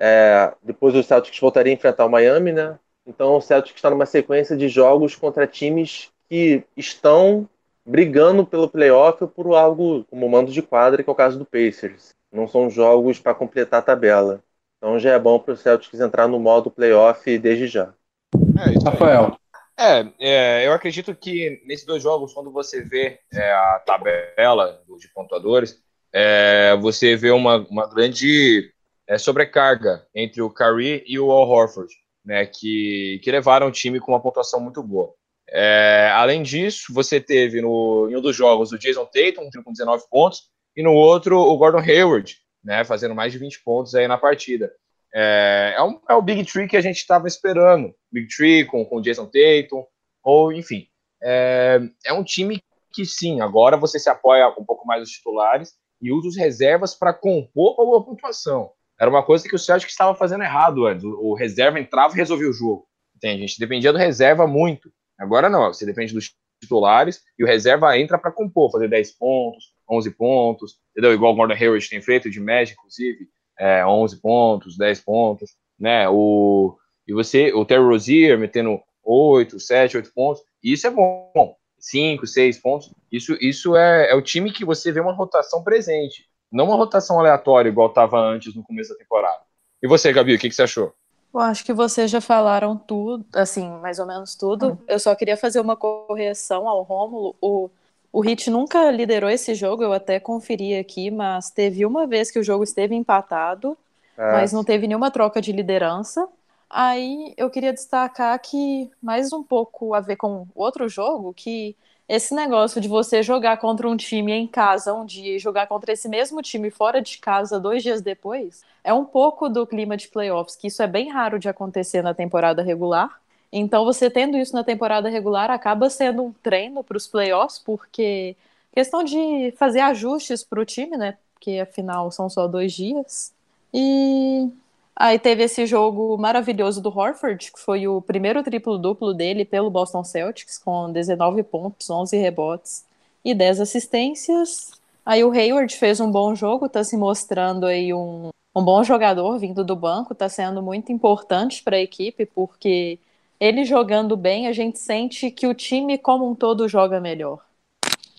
é, 0.05 0.53
depois 0.61 0.97
o 0.97 1.03
Celtics 1.05 1.39
voltaria 1.39 1.73
a 1.73 1.77
enfrentar 1.77 2.07
o 2.07 2.11
Miami, 2.11 2.51
né? 2.51 2.77
Então 3.07 3.37
o 3.37 3.41
Celtics 3.41 3.77
está 3.77 3.89
numa 3.89 4.05
sequência 4.05 4.57
de 4.57 4.69
jogos 4.69 5.15
contra 5.15 5.47
times 5.47 6.11
que 6.29 6.65
estão 6.77 7.49
brigando 7.87 8.45
pelo 8.45 8.69
playoff 8.69 9.23
ou 9.23 9.29
por 9.29 9.55
algo 9.55 10.03
como 10.11 10.29
mando 10.29 10.51
de 10.51 10.61
quadra, 10.61 11.05
que 11.05 11.09
é 11.09 11.13
o 11.13 11.17
caso 11.17 11.39
do 11.39 11.45
Pacers. 11.45 12.15
Não 12.33 12.49
são 12.49 12.69
jogos 12.69 13.21
para 13.21 13.33
completar 13.33 13.79
a 13.79 13.83
tabela. 13.83 14.43
Então 14.77 14.99
já 14.99 15.13
é 15.13 15.19
bom 15.21 15.39
para 15.39 15.55
o 15.55 15.57
Celtics 15.57 16.01
entrar 16.01 16.27
no 16.27 16.41
modo 16.41 16.69
playoff 16.69 17.39
desde 17.39 17.69
já. 17.69 17.95
É, 18.35 18.85
Rafael. 18.85 19.37
É, 19.79 20.07
é, 20.19 20.67
eu 20.67 20.73
acredito 20.73 21.15
que 21.15 21.63
nesses 21.65 21.87
dois 21.87 22.03
jogos, 22.03 22.33
quando 22.33 22.51
você 22.51 22.83
vê 22.83 23.21
é, 23.33 23.53
a 23.53 23.81
tabela 23.87 24.81
de 24.99 25.09
pontuadores, 25.15 25.81
é, 26.13 26.77
você 26.81 27.15
vê 27.15 27.31
uma, 27.31 27.59
uma 27.69 27.89
grande 27.89 28.73
é, 29.09 29.19
sobrecarga 29.19 30.07
entre 30.15 30.41
o 30.41 30.51
Curry 30.51 31.05
e 31.07 31.19
o 31.19 31.31
Al 31.31 31.49
Horford, 31.49 31.93
né, 32.25 32.47
que, 32.47 33.21
que 33.23 33.31
levaram 33.31 33.69
o 33.69 33.73
time 33.73 34.01
com 34.01 34.13
uma 34.13 34.23
pontuação 34.23 34.61
muito 34.61 34.83
boa. 34.83 35.13
É, 35.49 36.11
além 36.15 36.43
disso, 36.43 36.93
você 36.95 37.21
teve 37.21 37.61
no, 37.61 38.09
em 38.11 38.17
um 38.17 38.21
dos 38.21 38.35
jogos 38.35 38.73
o 38.73 38.79
Jason 38.79 39.05
Tatum 39.05 39.51
com 39.63 39.73
19 39.73 40.05
pontos 40.11 40.45
e 40.77 40.83
no 40.83 40.93
outro 40.93 41.39
o 41.39 41.57
Gordon 41.57 41.81
Hayward, 41.81 42.37
né, 42.65 42.85
fazendo 42.85 43.15
mais 43.15 43.33
de 43.33 43.39
20 43.39 43.63
pontos 43.63 43.95
aí 43.95 44.09
na 44.09 44.17
partida. 44.17 44.73
É, 45.15 45.75
é, 45.77 45.83
um, 45.83 46.01
é 46.09 46.15
o 46.15 46.23
Big 46.23 46.45
Tree 46.45 46.69
que 46.69 46.77
a 46.77 46.81
gente 46.81 46.97
estava 46.97 47.27
esperando, 47.27 47.95
Big 48.11 48.29
Tree 48.35 48.65
com, 48.65 48.85
com 48.85 49.01
Jason 49.03 49.27
Tatum, 49.27 49.85
ou 50.23 50.53
enfim, 50.53 50.87
é, 51.23 51.81
é 52.07 52.13
um 52.13 52.25
time 52.25 52.63
que 52.93 53.05
sim, 53.05 53.41
agora 53.41 53.77
você 53.77 53.99
se 53.99 54.09
apoia 54.09 54.49
um 54.59 54.65
pouco 54.65 54.87
mais 54.87 55.01
nos 55.01 55.11
titulares 55.11 55.75
e 56.01 56.13
usa 56.13 56.29
os 56.29 56.37
reservas 56.37 56.95
para 56.95 57.13
compor 57.13 57.77
com 57.77 57.95
a 57.95 58.05
pontuação. 58.05 58.71
Era 59.03 59.11
uma 59.11 59.25
coisa 59.25 59.49
que 59.49 59.57
o 59.57 59.59
Celtic 59.59 59.91
estava 59.91 60.15
fazendo 60.15 60.45
errado 60.45 60.87
antes. 60.87 61.03
O, 61.03 61.31
o 61.31 61.35
reserva 61.35 61.81
entrava 61.81 62.15
e 62.15 62.17
resolvia 62.17 62.49
o 62.49 62.53
jogo. 62.53 62.87
Entende? 63.17 63.43
A 63.43 63.47
gente 63.49 63.59
dependia 63.59 63.93
do 63.93 63.99
reserva 63.99 64.47
muito. 64.47 64.93
Agora 65.19 65.49
não, 65.49 65.73
você 65.73 65.85
depende 65.85 66.15
dos 66.15 66.33
titulares 66.63 67.21
e 67.37 67.43
o 67.43 67.47
reserva 67.47 67.99
entra 67.99 68.17
para 68.17 68.31
compor, 68.31 68.71
fazer 68.71 68.87
10 68.89 69.19
pontos, 69.19 69.75
11 69.91 70.11
pontos, 70.13 70.79
entendeu? 70.93 71.13
Igual 71.13 71.33
o 71.33 71.35
Gordon 71.35 71.55
Hayward 71.55 71.91
tem 71.91 72.01
feito, 72.01 72.31
de 72.31 72.39
média, 72.39 72.75
inclusive, 72.75 73.27
é, 73.59 73.85
11 73.85 74.21
pontos, 74.21 74.79
10 74.79 75.01
pontos, 75.01 75.51
né? 75.77 76.09
O, 76.09 76.79
e 77.05 77.13
você, 77.13 77.53
o 77.53 77.65
Terry 77.65 77.83
Rozier 77.83 78.39
metendo 78.39 78.81
8, 79.03 79.59
7, 79.59 79.97
8 79.97 80.13
pontos, 80.15 80.45
isso 80.63 80.87
é 80.87 80.91
bom. 80.91 81.57
5, 81.77 82.25
6 82.25 82.59
pontos, 82.59 82.95
isso, 83.11 83.37
isso 83.41 83.75
é, 83.75 84.13
é 84.13 84.15
o 84.15 84.23
time 84.23 84.53
que 84.53 84.65
você 84.65 84.93
vê 84.93 85.01
uma 85.01 85.13
rotação 85.13 85.65
presente, 85.65 86.29
não 86.53 86.67
uma 86.67 86.77
rotação 86.77 87.19
aleatória, 87.19 87.71
igual 87.71 87.89
estava 87.89 88.21
antes 88.21 88.55
no 88.55 88.63
começo 88.63 88.91
da 88.91 88.99
temporada. 88.99 89.41
E 89.83 89.89
você, 89.89 90.13
Gabi, 90.13 90.35
o 90.35 90.39
que, 90.39 90.49
que 90.49 90.55
você 90.55 90.63
achou? 90.63 90.95
Eu 91.33 91.41
acho 91.41 91.65
que 91.65 91.73
vocês 91.73 92.11
já 92.11 92.21
falaram 92.21 92.77
tudo, 92.77 93.25
assim, 93.35 93.69
mais 93.81 93.99
ou 93.99 94.07
menos 94.07 94.35
tudo. 94.35 94.69
Uhum. 94.69 94.79
Eu 94.87 94.99
só 94.99 95.15
queria 95.15 95.37
fazer 95.37 95.61
uma 95.61 95.75
correção 95.75 96.69
ao 96.69 96.83
Rômulo. 96.83 97.35
O, 97.41 97.71
o 98.13 98.21
Hit 98.21 98.51
nunca 98.51 98.91
liderou 98.91 99.31
esse 99.31 99.55
jogo, 99.55 99.83
eu 99.83 99.95
até 99.95 100.21
conferi 100.21 100.77
aqui, 100.77 101.11
mas 101.11 101.51
teve 101.51 101.87
uma 101.87 102.07
vez 102.07 102.31
que 102.31 102.39
o 102.39 102.45
jogo 102.45 102.63
esteve 102.63 102.95
empatado, 102.95 103.77
é. 104.17 104.33
mas 104.33 104.53
não 104.53 104.63
teve 104.63 104.87
nenhuma 104.87 105.11
troca 105.11 105.41
de 105.41 105.53
liderança. 105.53 106.29
Aí 106.69 107.33
eu 107.37 107.49
queria 107.49 107.73
destacar 107.73 108.39
que, 108.39 108.91
mais 109.03 109.33
um 109.33 109.43
pouco 109.43 109.95
a 109.95 110.01
ver 110.01 110.17
com 110.17 110.47
outro 110.55 110.87
jogo, 110.89 111.33
que 111.33 111.75
esse 112.15 112.35
negócio 112.35 112.79
de 112.79 112.89
você 112.89 113.23
jogar 113.23 113.57
contra 113.57 113.89
um 113.89 113.97
time 113.97 114.33
em 114.33 114.47
casa 114.47 114.93
um 114.93 115.07
dia 115.07 115.37
e 115.37 115.39
jogar 115.39 115.67
contra 115.67 115.93
esse 115.95 116.07
mesmo 116.11 116.43
time 116.43 116.71
fora 116.71 117.01
de 117.01 117.17
casa 117.17 117.59
dois 117.59 117.83
dias 117.83 118.03
depois, 118.03 118.63
é 118.85 118.93
um 118.93 119.03
pouco 119.03 119.49
do 119.49 119.67
clima 119.67 119.97
de 119.97 120.09
playoffs, 120.09 120.55
que 120.55 120.67
isso 120.67 120.83
é 120.83 120.87
bem 120.87 121.09
raro 121.09 121.39
de 121.39 121.49
acontecer 121.49 122.03
na 122.03 122.13
temporada 122.13 122.63
regular. 122.63 123.19
Então, 123.51 123.87
você 123.87 124.11
tendo 124.11 124.37
isso 124.37 124.53
na 124.55 124.63
temporada 124.63 125.09
regular 125.09 125.51
acaba 125.51 125.89
sendo 125.89 126.23
um 126.23 126.33
treino 126.35 126.85
para 126.85 126.99
os 126.99 127.07
playoffs, 127.07 127.59
porque 127.59 128.37
questão 128.75 129.03
de 129.03 129.55
fazer 129.57 129.81
ajustes 129.81 130.45
para 130.45 130.61
o 130.61 130.67
time, 130.67 130.99
né? 130.99 131.17
Porque 131.33 131.61
afinal 131.61 132.11
são 132.11 132.29
só 132.29 132.47
dois 132.47 132.75
dias. 132.75 133.33
E 133.73 134.51
Aí 134.95 135.19
teve 135.19 135.45
esse 135.45 135.67
jogo 135.67 136.17
maravilhoso 136.19 136.81
do 136.81 136.97
Horford, 136.97 137.51
que 137.53 137.59
foi 137.59 137.89
o 137.89 138.03
primeiro 138.03 138.43
triplo-duplo 138.43 139.15
dele 139.15 139.45
pelo 139.45 139.71
Boston 139.71 140.05
Celtics, 140.05 140.59
com 140.59 140.93
19 140.93 141.43
pontos, 141.43 141.89
11 141.89 142.17
rebotes 142.17 142.85
e 143.25 143.35
10 143.35 143.61
assistências. 143.61 144.71
Aí 145.05 145.25
o 145.25 145.33
Hayward 145.33 145.75
fez 145.77 145.99
um 145.99 146.11
bom 146.11 146.35
jogo, 146.35 146.69
tá 146.69 146.85
se 146.85 146.97
mostrando 146.97 147.67
aí 147.67 147.93
um, 147.93 148.29
um 148.55 148.63
bom 148.63 148.85
jogador 148.85 149.39
vindo 149.39 149.65
do 149.65 149.75
banco, 149.75 150.15
tá 150.15 150.29
sendo 150.29 150.63
muito 150.63 150.93
importante 150.93 151.63
para 151.63 151.77
a 151.77 151.81
equipe, 151.81 152.27
porque 152.27 152.99
ele 153.41 153.65
jogando 153.65 154.17
bem, 154.17 154.47
a 154.47 154.53
gente 154.53 154.79
sente 154.79 155.31
que 155.31 155.47
o 155.47 155.55
time 155.55 155.99
como 155.99 156.31
um 156.31 156.35
todo 156.35 156.69
joga 156.69 157.01
melhor. 157.01 157.41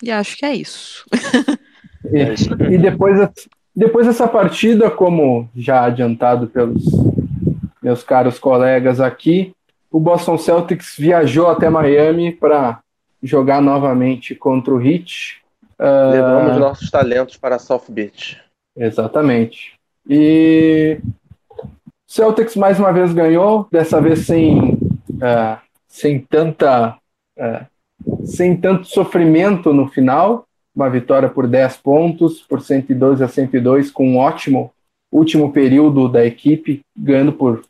E 0.02 0.12
acho 0.12 0.36
que 0.36 0.46
é 0.46 0.54
isso. 0.54 1.06
e, 2.12 2.74
e 2.74 2.78
depois 2.78 3.18
depois 3.76 4.06
dessa 4.06 4.28
partida, 4.28 4.90
como 4.92 5.50
já 5.56 5.86
adiantado 5.86 6.48
pelos 6.48 6.84
meus 7.82 8.04
caros 8.04 8.40
colegas 8.40 9.02
aqui, 9.02 9.54
o 9.92 10.00
Boston 10.00 10.38
Celtics 10.38 10.96
viajou 10.98 11.48
até 11.48 11.70
Miami 11.70 12.32
para 12.32 12.80
jogar 13.22 13.62
novamente 13.62 14.36
contra 14.36 14.74
o 14.74 14.82
Heat. 14.82 15.42
Levamos 15.80 16.58
uh, 16.58 16.60
nossos 16.60 16.90
talentos 16.90 17.38
para 17.38 17.60
South 17.60 17.84
Beach. 17.90 18.40
Exatamente. 18.76 19.74
E 20.10 21.00
Celtics 22.08 22.56
mais 22.56 22.80
uma 22.80 22.92
vez 22.92 23.14
ganhou, 23.14 23.68
dessa 23.72 24.02
vez 24.02 24.26
sem, 24.26 24.74
uh, 24.74 25.58
sem 25.88 26.20
tanta 26.20 26.98
uh, 27.38 27.66
sem 28.26 28.56
tanto 28.58 28.86
sofrimento 28.86 29.74
no 29.74 29.88
final 29.88 30.46
uma 30.76 30.90
vitória 30.90 31.30
por 31.30 31.48
10 31.48 31.78
pontos, 31.78 32.42
por 32.42 32.62
112 32.62 33.24
a 33.24 33.28
102, 33.28 33.92
com 33.92 34.08
um 34.08 34.18
ótimo 34.18 34.72
último 35.12 35.54
período 35.54 36.10
da 36.10 36.26
equipe, 36.26 36.82
ganhando 36.98 37.32
por 37.34 37.64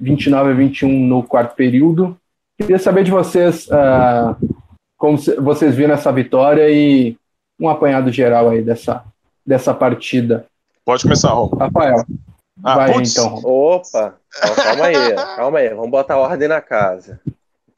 29 0.00 0.50
a 0.50 0.54
21 0.54 0.88
no 1.06 1.22
quarto 1.22 1.54
período. 1.54 2.16
Queria 2.58 2.78
saber 2.78 3.04
de 3.04 3.12
vocês 3.12 3.68
uh, 3.68 4.36
como 4.98 5.16
vocês 5.38 5.74
viram 5.74 5.94
essa 5.94 6.12
vitória 6.12 6.68
e 6.68 7.16
um 7.58 7.68
apanhado 7.68 8.10
geral 8.10 8.50
aí 8.50 8.60
dessa, 8.60 9.04
dessa 9.46 9.72
partida. 9.72 10.46
Pode 10.84 11.04
começar, 11.04 11.30
Rô. 11.30 11.46
Rafael. 11.46 12.04
Ah, 12.62 12.74
vai 12.74 12.92
putz. 12.92 13.16
então. 13.16 13.40
Opa, 13.44 14.14
calma 14.56 14.84
aí, 14.86 15.14
calma 15.36 15.58
aí, 15.58 15.68
vamos 15.70 15.90
botar 15.90 16.18
ordem 16.18 16.48
na 16.48 16.60
casa. 16.60 17.20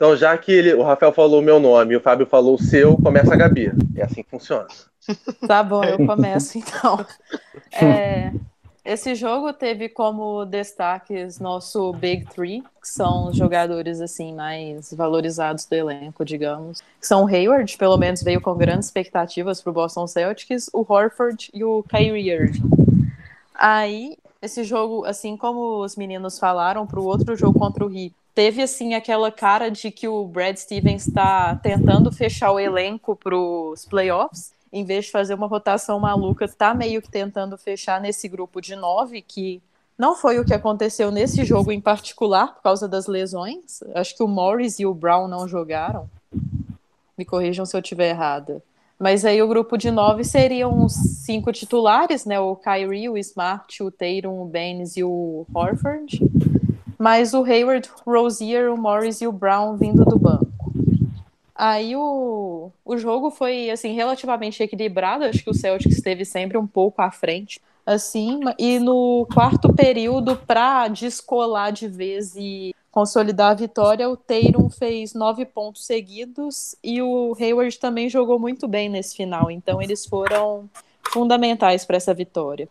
Então, 0.02 0.16
já 0.16 0.36
que 0.36 0.50
ele, 0.50 0.74
o 0.74 0.82
Rafael 0.82 1.12
falou 1.12 1.38
o 1.38 1.44
meu 1.44 1.60
nome 1.60 1.94
e 1.94 1.96
o 1.96 2.00
Fábio 2.00 2.26
falou 2.26 2.56
o 2.56 2.60
seu, 2.60 2.96
começa 2.96 3.32
a 3.32 3.36
Gabi. 3.36 3.70
É 3.94 4.02
assim 4.02 4.24
que 4.24 4.30
funciona. 4.30 4.66
Tá 5.46 5.62
bom, 5.62 5.84
eu 5.84 5.96
começo 6.04 6.58
então. 6.58 7.06
É, 7.70 8.32
esse 8.84 9.14
jogo 9.14 9.52
teve 9.52 9.88
como 9.88 10.44
destaques 10.44 11.38
nosso 11.38 11.92
Big 11.92 12.26
Three, 12.34 12.62
que 12.80 12.88
são 12.88 13.28
os 13.28 13.36
jogadores 13.36 14.00
assim 14.00 14.34
mais 14.34 14.92
valorizados 14.92 15.66
do 15.66 15.74
elenco, 15.76 16.24
digamos. 16.24 16.80
Que 17.00 17.06
são 17.06 17.22
o 17.22 17.28
Hayward, 17.28 17.78
pelo 17.78 17.96
menos 17.96 18.24
veio 18.24 18.40
com 18.40 18.56
grandes 18.56 18.88
expectativas 18.88 19.62
para 19.62 19.70
o 19.70 19.72
Boston 19.72 20.08
Celtics, 20.08 20.68
o 20.72 20.80
Horford 20.80 21.48
e 21.54 21.62
o 21.62 21.84
Kyrie 21.84 22.28
Irving. 22.28 22.68
Aí, 23.54 24.16
esse 24.42 24.64
jogo, 24.64 25.04
assim 25.04 25.36
como 25.36 25.84
os 25.84 25.94
meninos 25.94 26.40
falaram, 26.40 26.88
para 26.88 26.98
o 26.98 27.04
outro 27.04 27.36
jogo 27.36 27.56
contra 27.56 27.86
o 27.86 27.88
Heat, 27.88 28.12
teve 28.34 28.62
assim 28.62 28.94
aquela 28.94 29.30
cara 29.30 29.70
de 29.70 29.90
que 29.90 30.08
o 30.08 30.26
Brad 30.26 30.56
Stevens 30.56 31.06
está 31.06 31.56
tentando 31.56 32.10
fechar 32.12 32.52
o 32.52 32.60
elenco 32.60 33.16
para 33.16 33.36
os 33.36 33.84
playoffs 33.84 34.52
em 34.72 34.84
vez 34.84 35.04
de 35.04 35.10
fazer 35.10 35.34
uma 35.34 35.46
rotação 35.46 36.00
maluca, 36.00 36.48
tá 36.48 36.72
meio 36.72 37.02
que 37.02 37.10
tentando 37.10 37.58
fechar 37.58 38.00
nesse 38.00 38.26
grupo 38.26 38.60
de 38.60 38.74
nove, 38.74 39.20
que 39.20 39.60
não 39.98 40.16
foi 40.16 40.38
o 40.38 40.44
que 40.44 40.54
aconteceu 40.54 41.10
nesse 41.10 41.44
jogo 41.44 41.70
em 41.70 41.80
particular, 41.80 42.54
por 42.54 42.62
causa 42.62 42.88
das 42.88 43.06
lesões. 43.06 43.80
Acho 43.94 44.16
que 44.16 44.22
o 44.22 44.28
Morris 44.28 44.80
e 44.80 44.86
o 44.86 44.94
Brown 44.94 45.28
não 45.28 45.46
jogaram. 45.46 46.08
Me 47.18 47.24
corrijam 47.26 47.66
se 47.66 47.76
eu 47.76 47.80
estiver 47.80 48.08
errada. 48.08 48.62
Mas 48.98 49.24
aí 49.24 49.42
o 49.42 49.48
grupo 49.48 49.76
de 49.76 49.90
nove 49.90 50.24
seriam 50.24 50.84
os 50.84 50.94
cinco 50.94 51.52
titulares, 51.52 52.24
né? 52.24 52.40
O 52.40 52.56
Kyrie, 52.56 53.10
o 53.10 53.18
Smart, 53.18 53.82
o 53.82 53.90
Tatum, 53.90 54.40
o 54.40 54.46
Baines 54.46 54.96
e 54.96 55.04
o 55.04 55.44
Horford. 55.52 56.20
Mas 57.02 57.34
o 57.34 57.42
Hayward, 57.42 57.90
Rozier, 58.06 58.72
o 58.72 58.76
Morris 58.76 59.20
e 59.20 59.26
o 59.26 59.32
Brown 59.32 59.76
vindo 59.76 60.04
do 60.04 60.16
banco. 60.16 60.46
Aí 61.52 61.96
o, 61.96 62.70
o 62.84 62.96
jogo 62.96 63.28
foi 63.28 63.70
assim 63.70 63.92
relativamente 63.92 64.62
equilibrado, 64.62 65.24
acho 65.24 65.42
que 65.42 65.50
o 65.50 65.54
Celtics 65.54 65.96
esteve 65.96 66.24
sempre 66.24 66.56
um 66.56 66.64
pouco 66.64 67.02
à 67.02 67.10
frente, 67.10 67.60
assim, 67.84 68.38
e 68.56 68.78
no 68.78 69.26
quarto 69.34 69.72
período 69.72 70.36
para 70.36 70.86
descolar 70.86 71.72
de 71.72 71.88
vez 71.88 72.36
e 72.36 72.72
consolidar 72.92 73.50
a 73.50 73.54
vitória, 73.54 74.08
o 74.08 74.16
Tatum 74.16 74.70
fez 74.70 75.12
nove 75.12 75.44
pontos 75.44 75.84
seguidos 75.84 76.76
e 76.84 77.02
o 77.02 77.36
Hayward 77.36 77.80
também 77.80 78.08
jogou 78.08 78.38
muito 78.38 78.68
bem 78.68 78.88
nesse 78.88 79.16
final, 79.16 79.50
então 79.50 79.82
eles 79.82 80.06
foram 80.06 80.70
fundamentais 81.12 81.84
para 81.84 81.96
essa 81.96 82.14
vitória. 82.14 82.68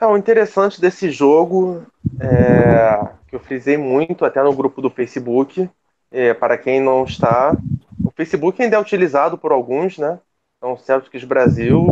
É, 0.00 0.06
o 0.06 0.16
interessante 0.16 0.80
desse 0.80 1.10
jogo 1.10 1.84
é, 2.24 3.08
que 3.28 3.36
eu 3.36 3.40
frisei 3.40 3.76
muito 3.76 4.24
até 4.24 4.42
no 4.42 4.54
grupo 4.54 4.80
do 4.80 4.90
Facebook 4.90 5.68
é, 6.10 6.32
para 6.32 6.56
quem 6.56 6.80
não 6.80 7.04
está, 7.04 7.56
o 8.04 8.10
Facebook 8.10 8.62
ainda 8.62 8.76
é 8.76 8.80
utilizado 8.80 9.36
por 9.36 9.52
alguns, 9.52 9.98
né? 9.98 10.18
Então, 10.56 10.76
Celtics 10.76 11.24
Brasil, 11.24 11.86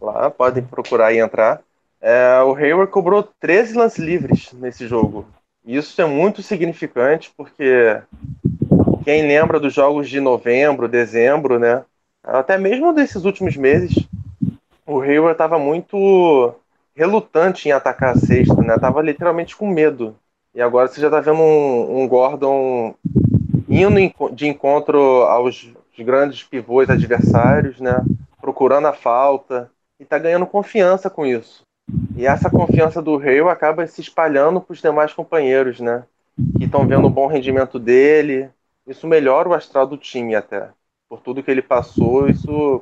lá, 0.00 0.30
podem 0.30 0.62
procurar 0.62 1.12
e 1.12 1.18
entrar. 1.18 1.62
É, 2.00 2.42
o 2.42 2.54
Hayward 2.54 2.92
cobrou 2.92 3.26
13 3.40 3.74
lances 3.74 4.04
livres 4.04 4.52
nesse 4.52 4.86
jogo. 4.86 5.26
Isso 5.64 6.00
é 6.02 6.04
muito 6.04 6.42
significante, 6.42 7.32
porque 7.34 8.00
quem 9.02 9.26
lembra 9.26 9.58
dos 9.58 9.72
jogos 9.72 10.10
de 10.10 10.20
novembro, 10.20 10.86
dezembro, 10.86 11.58
né? 11.58 11.82
Até 12.22 12.58
mesmo 12.58 12.92
desses 12.92 13.24
últimos 13.24 13.56
meses, 13.56 13.94
o 14.86 15.00
Hayward 15.00 15.32
estava 15.32 15.58
muito 15.58 16.54
relutante 16.94 17.68
em 17.68 17.72
atacar 17.72 18.14
a 18.14 18.18
sexta, 18.18 18.62
né? 18.62 18.78
Tava 18.78 19.02
literalmente 19.02 19.56
com 19.56 19.68
medo. 19.68 20.16
E 20.54 20.62
agora 20.62 20.86
você 20.86 21.00
já 21.00 21.08
está 21.08 21.20
vendo 21.20 21.40
um, 21.40 22.02
um 22.02 22.08
Gordon 22.08 22.94
indo 23.68 24.32
de 24.32 24.46
encontro 24.46 24.98
aos 25.24 25.72
grandes 25.98 26.42
pivôs 26.42 26.88
adversários, 26.88 27.80
né? 27.80 28.04
Procurando 28.40 28.86
a 28.86 28.92
falta 28.92 29.70
e 29.98 30.04
tá 30.04 30.18
ganhando 30.18 30.46
confiança 30.46 31.10
com 31.10 31.26
isso. 31.26 31.62
E 32.16 32.26
essa 32.26 32.48
confiança 32.48 33.02
do 33.02 33.16
Rio 33.16 33.48
acaba 33.48 33.86
se 33.86 34.00
espalhando 34.00 34.60
para 34.60 34.72
os 34.72 34.80
demais 34.80 35.12
companheiros, 35.12 35.80
né? 35.80 36.04
Que 36.58 36.64
estão 36.64 36.86
vendo 36.86 37.06
o 37.06 37.10
bom 37.10 37.26
rendimento 37.26 37.78
dele. 37.78 38.48
Isso 38.86 39.06
melhora 39.06 39.48
o 39.48 39.54
astral 39.54 39.86
do 39.86 39.96
time 39.96 40.34
até. 40.34 40.68
Por 41.08 41.20
tudo 41.20 41.42
que 41.42 41.50
ele 41.50 41.62
passou, 41.62 42.28
isso 42.28 42.80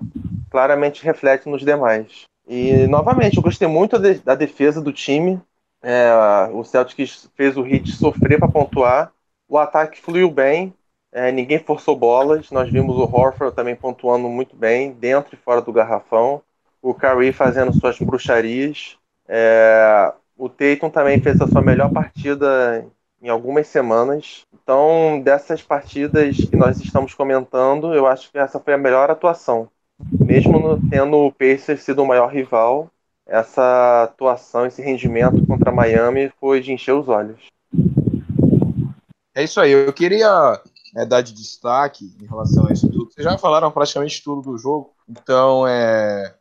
claramente 0.50 1.04
reflete 1.04 1.48
nos 1.48 1.62
demais. 1.62 2.24
E 2.46 2.86
novamente, 2.86 3.36
eu 3.36 3.42
gostei 3.42 3.68
muito 3.68 3.98
da 3.98 4.34
defesa 4.34 4.80
do 4.80 4.92
time. 4.92 5.40
É, 5.82 6.12
o 6.52 6.62
Celtics 6.64 7.28
fez 7.34 7.56
o 7.56 7.66
Heat 7.66 7.92
sofrer 7.92 8.38
para 8.38 8.48
pontuar. 8.50 9.12
O 9.48 9.58
ataque 9.58 10.00
fluiu 10.00 10.30
bem. 10.30 10.74
É, 11.12 11.30
ninguém 11.30 11.58
forçou 11.58 11.96
bolas. 11.96 12.50
Nós 12.50 12.70
vimos 12.70 12.96
o 12.96 13.02
Horford 13.02 13.54
também 13.54 13.76
pontuando 13.76 14.28
muito 14.28 14.56
bem, 14.56 14.92
dentro 14.92 15.34
e 15.34 15.38
fora 15.38 15.60
do 15.60 15.72
garrafão. 15.72 16.42
O 16.80 16.94
Curry 16.94 17.32
fazendo 17.32 17.72
suas 17.72 17.98
bruxarias. 17.98 18.96
É, 19.28 20.12
o 20.36 20.48
Tatum 20.48 20.90
também 20.90 21.20
fez 21.20 21.40
a 21.40 21.46
sua 21.46 21.62
melhor 21.62 21.90
partida 21.92 22.84
em 23.20 23.28
algumas 23.28 23.68
semanas. 23.68 24.46
Então, 24.52 25.20
dessas 25.22 25.62
partidas 25.62 26.36
que 26.36 26.56
nós 26.56 26.80
estamos 26.80 27.14
comentando, 27.14 27.94
eu 27.94 28.06
acho 28.06 28.30
que 28.30 28.38
essa 28.38 28.58
foi 28.58 28.74
a 28.74 28.78
melhor 28.78 29.10
atuação. 29.10 29.70
Mesmo 30.10 30.80
tendo 30.90 31.16
o 31.16 31.32
Pacers 31.32 31.82
sido 31.82 32.02
o 32.02 32.06
maior 32.06 32.32
rival, 32.32 32.90
essa 33.26 34.04
atuação, 34.04 34.66
esse 34.66 34.82
rendimento 34.82 35.46
contra 35.46 35.72
Miami 35.72 36.32
foi 36.40 36.60
de 36.60 36.72
encher 36.72 36.92
os 36.92 37.08
olhos. 37.08 37.40
É 39.34 39.42
isso 39.42 39.60
aí. 39.60 39.72
Eu 39.72 39.92
queria 39.92 40.60
é, 40.96 41.06
dar 41.06 41.22
de 41.22 41.32
destaque 41.32 42.14
em 42.20 42.26
relação 42.26 42.66
a 42.66 42.72
isso 42.72 42.88
tudo. 42.90 43.10
Vocês 43.10 43.24
já 43.24 43.38
falaram 43.38 43.70
praticamente 43.70 44.22
tudo 44.22 44.42
do 44.42 44.58
jogo, 44.58 44.90
então 45.08 45.66
é, 45.66 46.34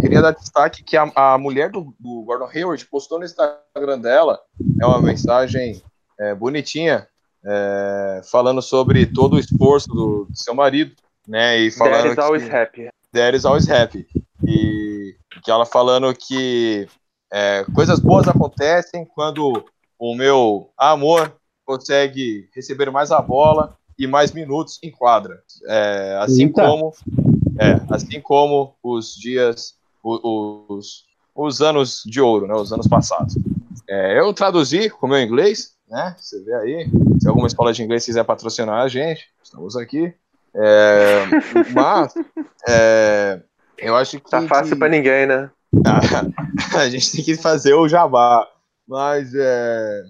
queria 0.00 0.22
dar 0.22 0.32
destaque 0.32 0.82
que 0.82 0.96
a, 0.96 1.10
a 1.14 1.38
mulher 1.38 1.70
do, 1.70 1.94
do, 1.98 2.22
Gordon 2.22 2.48
Hayward 2.52 2.84
postou 2.86 3.18
no 3.18 3.24
Instagram 3.24 3.98
dela 4.00 4.38
é 4.80 4.86
uma 4.86 5.00
mensagem 5.00 5.82
é, 6.20 6.34
bonitinha 6.34 7.08
é, 7.44 8.20
falando 8.30 8.62
sobre 8.62 9.06
todo 9.06 9.34
o 9.34 9.38
esforço 9.38 9.88
do, 9.88 10.26
do, 10.26 10.36
seu 10.36 10.54
marido, 10.54 10.94
né? 11.26 11.58
E 11.58 11.70
falando 11.70 12.02
That 12.02 12.12
is 12.12 12.18
always 12.18 12.44
que, 12.44 12.50
happy. 12.54 12.88
That 13.12 13.36
is 13.36 13.44
always 13.44 13.68
happy. 13.68 14.06
E 14.46 15.16
que 15.42 15.50
ela 15.50 15.66
falando 15.66 16.14
que 16.14 16.88
é, 17.32 17.64
coisas 17.74 18.00
boas 18.00 18.26
acontecem 18.26 19.04
quando 19.04 19.64
o 19.98 20.14
meu 20.14 20.70
amor 20.76 21.34
consegue 21.64 22.48
receber 22.54 22.90
mais 22.90 23.10
a 23.10 23.20
bola 23.20 23.76
e 23.98 24.06
mais 24.06 24.32
minutos 24.32 24.78
em 24.82 24.90
quadra. 24.90 25.42
É, 25.66 26.18
assim 26.20 26.44
Eita. 26.44 26.62
como 26.62 26.92
é, 27.58 27.80
assim 27.94 28.20
como 28.20 28.74
os 28.82 29.14
dias, 29.14 29.74
os, 30.02 31.04
os 31.34 31.60
anos 31.60 32.02
de 32.04 32.20
ouro, 32.20 32.46
né, 32.46 32.54
os 32.54 32.72
anos 32.72 32.86
passados. 32.86 33.36
É, 33.88 34.18
eu 34.18 34.32
traduzi 34.32 34.90
com 34.90 35.06
o 35.06 35.10
meu 35.10 35.20
inglês, 35.20 35.74
né? 35.88 36.16
Você 36.18 36.42
vê 36.42 36.54
aí. 36.54 36.90
Se 37.20 37.28
alguma 37.28 37.46
escola 37.46 37.72
de 37.72 37.82
inglês 37.82 38.04
quiser 38.04 38.24
patrocinar 38.24 38.80
a 38.80 38.88
gente, 38.88 39.28
estamos 39.42 39.76
aqui. 39.76 40.14
É, 40.56 41.26
mas 41.74 42.14
é, 42.68 43.42
eu 43.78 43.96
acho 43.96 44.20
que. 44.20 44.30
Tá 44.30 44.42
fácil 44.42 44.78
para 44.78 44.88
ninguém, 44.88 45.26
né? 45.26 45.50
a 46.76 46.88
gente 46.88 47.12
tem 47.12 47.24
que 47.24 47.36
fazer 47.36 47.74
o 47.74 47.88
jabá. 47.88 48.48
Mas 48.86 49.32
é, 49.34 50.02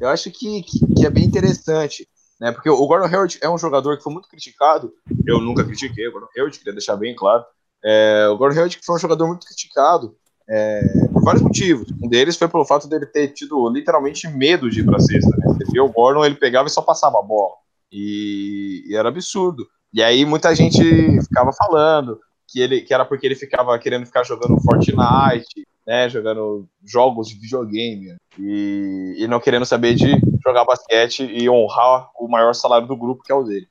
eu 0.00 0.08
acho 0.08 0.30
que, 0.30 0.62
que, 0.62 0.94
que, 0.94 1.06
é 1.06 1.10
bem 1.10 1.24
interessante, 1.24 2.08
né? 2.40 2.52
Porque 2.52 2.70
o 2.70 2.86
Gordon 2.86 3.06
Hayward 3.06 3.38
é 3.42 3.48
um 3.48 3.58
jogador 3.58 3.96
que 3.96 4.02
foi 4.02 4.12
muito 4.12 4.28
criticado. 4.28 4.92
Eu 5.26 5.40
nunca 5.40 5.64
critiquei 5.64 6.08
o 6.08 6.12
Gordon 6.12 6.28
Hayward, 6.36 6.58
queria 6.58 6.72
deixar 6.72 6.96
bem 6.96 7.14
claro. 7.14 7.44
É, 7.84 8.26
o 8.28 8.36
Gordon 8.36 8.56
Hayward 8.56 8.80
foi 8.82 8.96
um 8.96 8.98
jogador 8.98 9.26
muito 9.26 9.46
criticado 9.46 10.16
é, 10.48 10.80
por 11.12 11.22
vários 11.22 11.42
motivos. 11.42 11.86
Um 12.02 12.08
deles 12.08 12.36
foi 12.36 12.48
pelo 12.48 12.64
fato 12.64 12.88
dele 12.88 13.06
ter 13.06 13.28
tido 13.28 13.68
literalmente 13.68 14.26
medo 14.28 14.70
de 14.70 14.80
ir 14.80 14.84
para 14.84 14.98
cesta. 14.98 15.30
Né? 15.36 15.56
Você 15.64 15.80
o 15.80 15.88
Gordon, 15.88 16.24
ele 16.24 16.36
pegava 16.36 16.68
e 16.68 16.70
só 16.70 16.82
passava 16.82 17.18
a 17.18 17.22
bola. 17.22 17.54
E, 17.92 18.84
e 18.86 18.96
era 18.96 19.08
absurdo. 19.08 19.66
E 19.94 20.02
aí 20.02 20.24
muita 20.24 20.52
gente 20.56 20.82
ficava 21.22 21.52
falando 21.52 22.18
que, 22.48 22.60
ele, 22.60 22.80
que 22.80 22.92
era 22.92 23.04
porque 23.04 23.24
ele 23.24 23.36
ficava 23.36 23.78
querendo 23.78 24.04
ficar 24.04 24.24
jogando 24.24 24.60
Fortnite, 24.60 25.64
né, 25.86 26.08
jogando 26.08 26.66
jogos 26.84 27.28
de 27.28 27.36
videogame 27.36 28.16
e, 28.36 29.14
e 29.18 29.28
não 29.28 29.38
querendo 29.38 29.64
saber 29.64 29.94
de 29.94 30.20
jogar 30.44 30.64
basquete 30.64 31.24
e 31.24 31.48
honrar 31.48 32.10
o 32.18 32.26
maior 32.26 32.54
salário 32.54 32.88
do 32.88 32.96
grupo, 32.96 33.22
que 33.22 33.30
é 33.30 33.34
o 33.36 33.44
dele. 33.44 33.68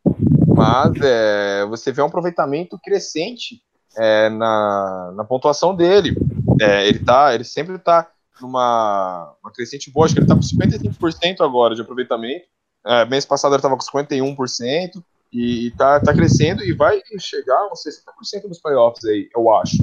Mas 0.48 0.94
é, 1.02 1.66
você 1.66 1.92
vê 1.92 2.02
um 2.02 2.06
aproveitamento 2.06 2.80
crescente 2.82 3.62
é, 3.98 4.30
na, 4.30 5.12
na 5.18 5.24
pontuação 5.26 5.76
dele. 5.76 6.16
É, 6.62 6.88
ele, 6.88 7.00
tá, 7.00 7.36
ele 7.36 7.44
sempre 7.44 7.76
está 7.76 8.10
numa 8.40 9.36
uma 9.44 9.52
crescente 9.52 9.92
boa, 9.92 10.06
acho 10.06 10.14
que 10.14 10.22
ele 10.22 10.26
está 10.26 10.36
com 10.36 10.42
55% 10.42 11.42
agora 11.42 11.76
de 11.76 11.82
aproveitamento. 11.82 12.46
É, 12.86 13.04
mês 13.06 13.26
passado 13.26 13.52
ele 13.52 13.60
estava 13.60 13.76
com 13.76 13.84
51% 13.84 15.04
e, 15.34 15.68
está 15.68 16.00
tá 16.00 16.14
crescendo 16.14 16.64
e 16.64 16.74
vai 16.74 17.02
chegar 17.20 17.58
a 17.58 17.72
uns 17.72 17.84
60% 17.84 18.48
nos 18.48 18.62
playoffs 18.62 19.04
aí, 19.06 19.30
eu 19.36 19.54
acho. 19.54 19.78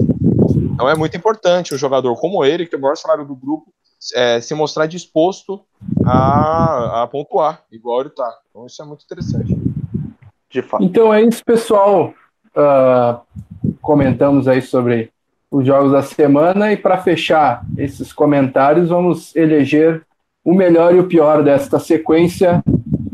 Então 0.72 0.88
é 0.88 0.94
muito 0.94 1.16
importante 1.16 1.74
um 1.74 1.78
jogador 1.78 2.14
como 2.20 2.44
ele, 2.44 2.64
que 2.64 2.70
tem 2.70 2.78
o 2.78 2.82
maior 2.82 2.96
salário 2.96 3.26
do 3.26 3.34
grupo, 3.34 3.72
é, 4.14 4.40
se 4.40 4.54
mostrar 4.54 4.86
disposto 4.86 5.60
a, 6.06 7.02
a 7.02 7.06
pontuar, 7.06 7.64
igual 7.70 8.00
ele 8.00 8.08
está. 8.08 8.32
Então 8.48 8.66
isso 8.66 8.80
é 8.80 8.84
muito 8.84 9.04
interessante. 9.04 9.56
De 10.48 10.62
fato. 10.62 10.82
Então 10.82 11.12
é 11.12 11.22
isso, 11.22 11.44
pessoal. 11.44 12.14
Uh, 12.56 13.20
comentamos 13.80 14.48
aí 14.48 14.62
sobre 14.62 15.12
os 15.50 15.66
jogos 15.66 15.92
da 15.92 16.02
semana 16.02 16.72
e 16.72 16.76
para 16.76 16.98
fechar 16.98 17.64
esses 17.76 18.12
comentários, 18.12 18.88
vamos 18.88 19.34
eleger 19.34 20.04
o 20.44 20.54
melhor 20.54 20.94
e 20.94 20.98
o 20.98 21.06
pior 21.06 21.42
desta 21.42 21.78
sequência, 21.78 22.62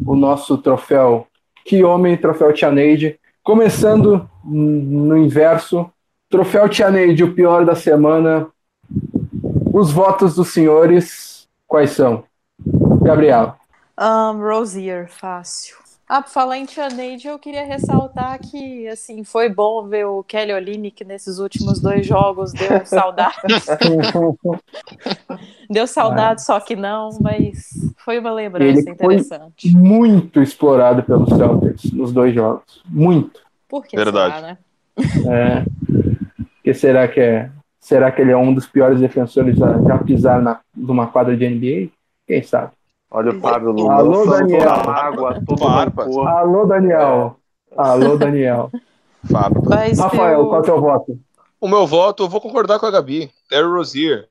o 0.07 0.15
nosso 0.15 0.57
troféu 0.59 1.27
Que 1.67 1.83
Homem, 1.83 2.17
troféu 2.17 2.53
Tianeide, 2.53 3.19
começando 3.43 4.31
no 4.45 5.17
inverso, 5.17 5.91
troféu 6.31 6.69
Tianeide, 6.69 7.25
o 7.25 7.35
pior 7.35 7.65
da 7.65 7.75
semana. 7.75 8.47
Os 9.73 9.91
votos 9.91 10.37
dos 10.37 10.53
senhores, 10.53 11.49
quais 11.67 11.91
são? 11.91 12.23
Gabriel. 13.03 13.57
Um, 13.99 14.39
Rosier, 14.41 15.09
fácil. 15.11 15.86
Ah, 16.09 16.23
por 16.23 16.31
falar 16.31 16.57
em 16.57 16.65
Tia 16.65 16.89
Neide, 16.89 17.27
eu 17.27 17.37
queria 17.37 17.65
ressaltar 17.65 18.39
que, 18.39 18.87
assim, 18.87 19.25
foi 19.25 19.49
bom 19.49 19.89
ver 19.89 20.07
o 20.07 20.23
Kelly 20.23 20.53
Olynyk 20.53 21.05
nesses 21.05 21.39
últimos 21.39 21.81
dois 21.81 22.07
jogos, 22.07 22.53
deu 22.53 22.81
saudade. 22.87 23.35
deu 25.69 25.85
saudade, 25.89 26.41
é. 26.41 26.45
só 26.45 26.61
que 26.61 26.77
não, 26.77 27.11
mas 27.21 27.71
foi 28.05 28.21
uma 28.21 28.31
lembrança 28.31 28.79
Ele 28.79 28.91
interessante. 28.91 29.73
Foi 29.73 29.81
muito 29.81 30.41
explorado 30.41 31.03
pelos 31.03 31.29
Celtics 31.29 31.91
nos 31.91 32.13
dois 32.13 32.33
jogos, 32.33 32.81
muito. 32.89 33.41
Por 33.69 33.85
que 33.85 33.97
Verdade. 33.97 34.35
será, 34.35 34.47
né? 34.47 34.59
É, 35.29 35.65
que 36.63 36.73
será 36.73 37.09
que 37.09 37.21
é? 37.21 37.51
Será 37.81 38.13
que 38.13 38.21
ele 38.21 38.31
é 38.31 38.37
um 38.37 38.55
dos 38.55 38.67
piores 38.67 39.01
defensores 39.01 39.61
a 39.61 39.83
já 39.83 39.99
pisar 39.99 40.41
na, 40.41 40.61
numa 40.75 41.09
quadra 41.09 41.37
de 41.37 41.49
NBA? 41.49 41.91
Quem 42.27 42.43
sabe? 42.43 42.73
Olha 43.11 43.31
o 43.31 43.41
Fábio 43.41 43.71
Lula. 43.71 43.95
Alô, 43.95 44.27
Daniel. 44.27 44.71
Água, 44.71 45.43
todo 45.47 45.65
Alô, 45.65 46.67
Daniel. 46.67 47.37
Alô, 47.77 48.17
Daniel. 48.17 48.71
Fábio. 49.31 49.63
Mas 49.65 49.99
Rafael, 49.99 50.41
eu... 50.41 50.47
qual 50.47 50.57
é 50.57 50.61
o 50.61 50.63
teu 50.63 50.81
voto? 50.81 51.21
O 51.61 51.69
meu 51.69 51.87
voto, 51.87 52.25
eu 52.25 52.29
vou 52.29 52.41
concordar 52.41 52.79
com 52.79 52.87
a 52.87 52.91
Gabi. 52.91 53.31
Terry 53.49 53.67
Rozier. 53.67 54.29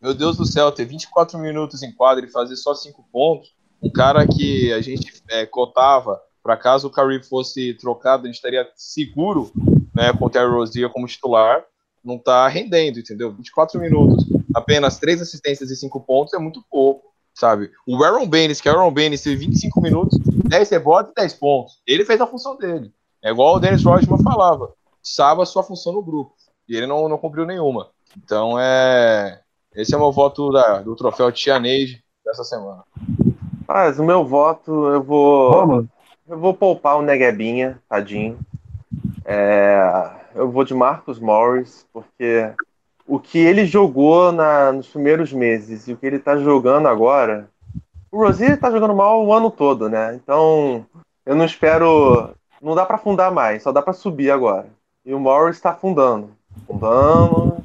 Meu 0.00 0.14
Deus 0.14 0.36
do 0.36 0.46
céu, 0.46 0.72
ter 0.72 0.84
24 0.84 1.38
minutos 1.38 1.82
em 1.82 1.92
quadra 1.92 2.24
e 2.24 2.30
fazer 2.30 2.56
só 2.56 2.74
5 2.74 3.04
pontos. 3.12 3.54
Um 3.82 3.90
cara 3.90 4.26
que 4.26 4.72
a 4.72 4.80
gente 4.80 5.22
é, 5.28 5.44
cotava, 5.44 6.20
para 6.42 6.56
caso 6.56 6.86
o 6.86 6.90
Curry 6.90 7.22
fosse 7.22 7.74
trocado, 7.74 8.24
a 8.24 8.26
gente 8.26 8.36
estaria 8.36 8.66
seguro 8.76 9.50
né, 9.94 10.12
com 10.12 10.26
o 10.26 10.30
Terry 10.30 10.50
Rozier 10.50 10.88
como 10.90 11.06
titular. 11.06 11.62
Não 12.04 12.18
tá 12.18 12.48
rendendo, 12.48 12.98
entendeu? 12.98 13.32
24 13.32 13.80
minutos, 13.80 14.24
apenas 14.54 14.98
3 14.98 15.22
assistências 15.22 15.70
e 15.70 15.76
5 15.76 16.00
pontos 16.00 16.34
é 16.34 16.38
muito 16.38 16.64
pouco 16.70 17.11
sabe? 17.34 17.70
O 17.86 18.02
Aaron 18.02 18.26
Baines, 18.26 18.60
que 18.60 18.68
é 18.68 18.72
o 18.72 18.78
Aaron 18.78 18.92
Baines 18.92 19.22
teve 19.22 19.46
25 19.46 19.80
minutos, 19.80 20.18
10 20.24 20.70
rebotes 20.70 21.12
e 21.12 21.14
10 21.14 21.34
pontos. 21.34 21.82
Ele 21.86 22.04
fez 22.04 22.20
a 22.20 22.26
função 22.26 22.56
dele. 22.56 22.92
É 23.22 23.30
igual 23.30 23.56
o 23.56 23.60
Dennis 23.60 23.84
Rodman 23.84 24.22
falava. 24.22 24.72
Sabe 25.02 25.42
a 25.42 25.46
sua 25.46 25.62
função 25.62 25.92
no 25.92 26.02
grupo. 26.02 26.34
E 26.68 26.76
ele 26.76 26.86
não, 26.86 27.08
não 27.08 27.18
cumpriu 27.18 27.46
nenhuma. 27.46 27.90
Então 28.16 28.58
é. 28.58 29.40
Esse 29.74 29.94
é 29.94 29.96
o 29.96 30.00
meu 30.00 30.12
voto 30.12 30.50
da, 30.50 30.82
do 30.82 30.94
troféu 30.94 31.32
Tia 31.32 31.58
Neide 31.58 32.02
dessa 32.24 32.44
semana. 32.44 32.84
Mas 33.66 33.98
o 33.98 34.04
meu 34.04 34.24
voto, 34.24 34.88
eu 34.88 35.02
vou. 35.02 35.86
Eu 36.28 36.38
vou 36.38 36.54
poupar 36.54 36.96
o 36.96 37.02
Neguebinha, 37.02 37.80
tadinho. 37.88 38.38
É, 39.24 40.10
eu 40.34 40.50
vou 40.50 40.64
de 40.64 40.74
Marcos 40.74 41.18
Morris, 41.18 41.86
porque 41.92 42.52
o 43.12 43.20
que 43.20 43.38
ele 43.38 43.66
jogou 43.66 44.32
na, 44.32 44.72
nos 44.72 44.88
primeiros 44.88 45.34
meses 45.34 45.86
e 45.86 45.92
o 45.92 45.98
que 45.98 46.06
ele 46.06 46.16
está 46.16 46.34
jogando 46.38 46.88
agora. 46.88 47.46
O 48.10 48.16
Rosier 48.16 48.52
está 48.52 48.70
jogando 48.70 48.96
mal 48.96 49.22
o 49.22 49.34
ano 49.34 49.50
todo, 49.50 49.86
né? 49.86 50.14
Então 50.14 50.86
eu 51.26 51.36
não 51.36 51.44
espero. 51.44 52.30
Não 52.62 52.74
dá 52.74 52.86
para 52.86 52.96
afundar 52.96 53.30
mais, 53.30 53.62
só 53.62 53.70
dá 53.70 53.82
para 53.82 53.92
subir 53.92 54.30
agora. 54.30 54.66
E 55.04 55.12
o 55.12 55.20
Morris 55.20 55.56
está 55.56 55.72
afundando. 55.72 56.30
Afundando. 56.62 57.58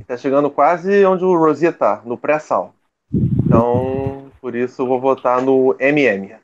Está 0.00 0.16
chegando 0.16 0.48
quase 0.48 1.04
onde 1.04 1.22
o 1.22 1.36
Rosier 1.36 1.72
está, 1.74 2.00
no 2.06 2.16
pré-sal. 2.16 2.72
Então, 3.12 4.30
por 4.40 4.54
isso 4.54 4.80
eu 4.80 4.86
vou 4.86 4.98
votar 4.98 5.42
no 5.42 5.76
MM. 5.78 6.34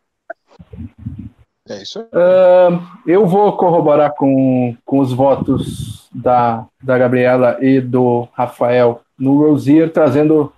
É 1.66 1.80
isso. 1.80 2.00
Uh, 2.00 2.78
eu 3.06 3.26
vou 3.26 3.56
corroborar 3.56 4.14
com, 4.14 4.76
com 4.84 4.98
os 4.98 5.14
votos 5.14 5.99
da, 6.12 6.66
da 6.82 6.98
Gabriela 6.98 7.58
e 7.60 7.80
do 7.80 8.28
Rafael 8.32 9.00
no 9.18 9.38
Rosier, 9.38 9.90
trazendo 9.90 10.52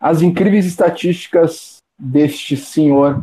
as 0.00 0.22
incríveis 0.22 0.66
estatísticas 0.66 1.76
deste 1.98 2.56
senhor 2.56 3.22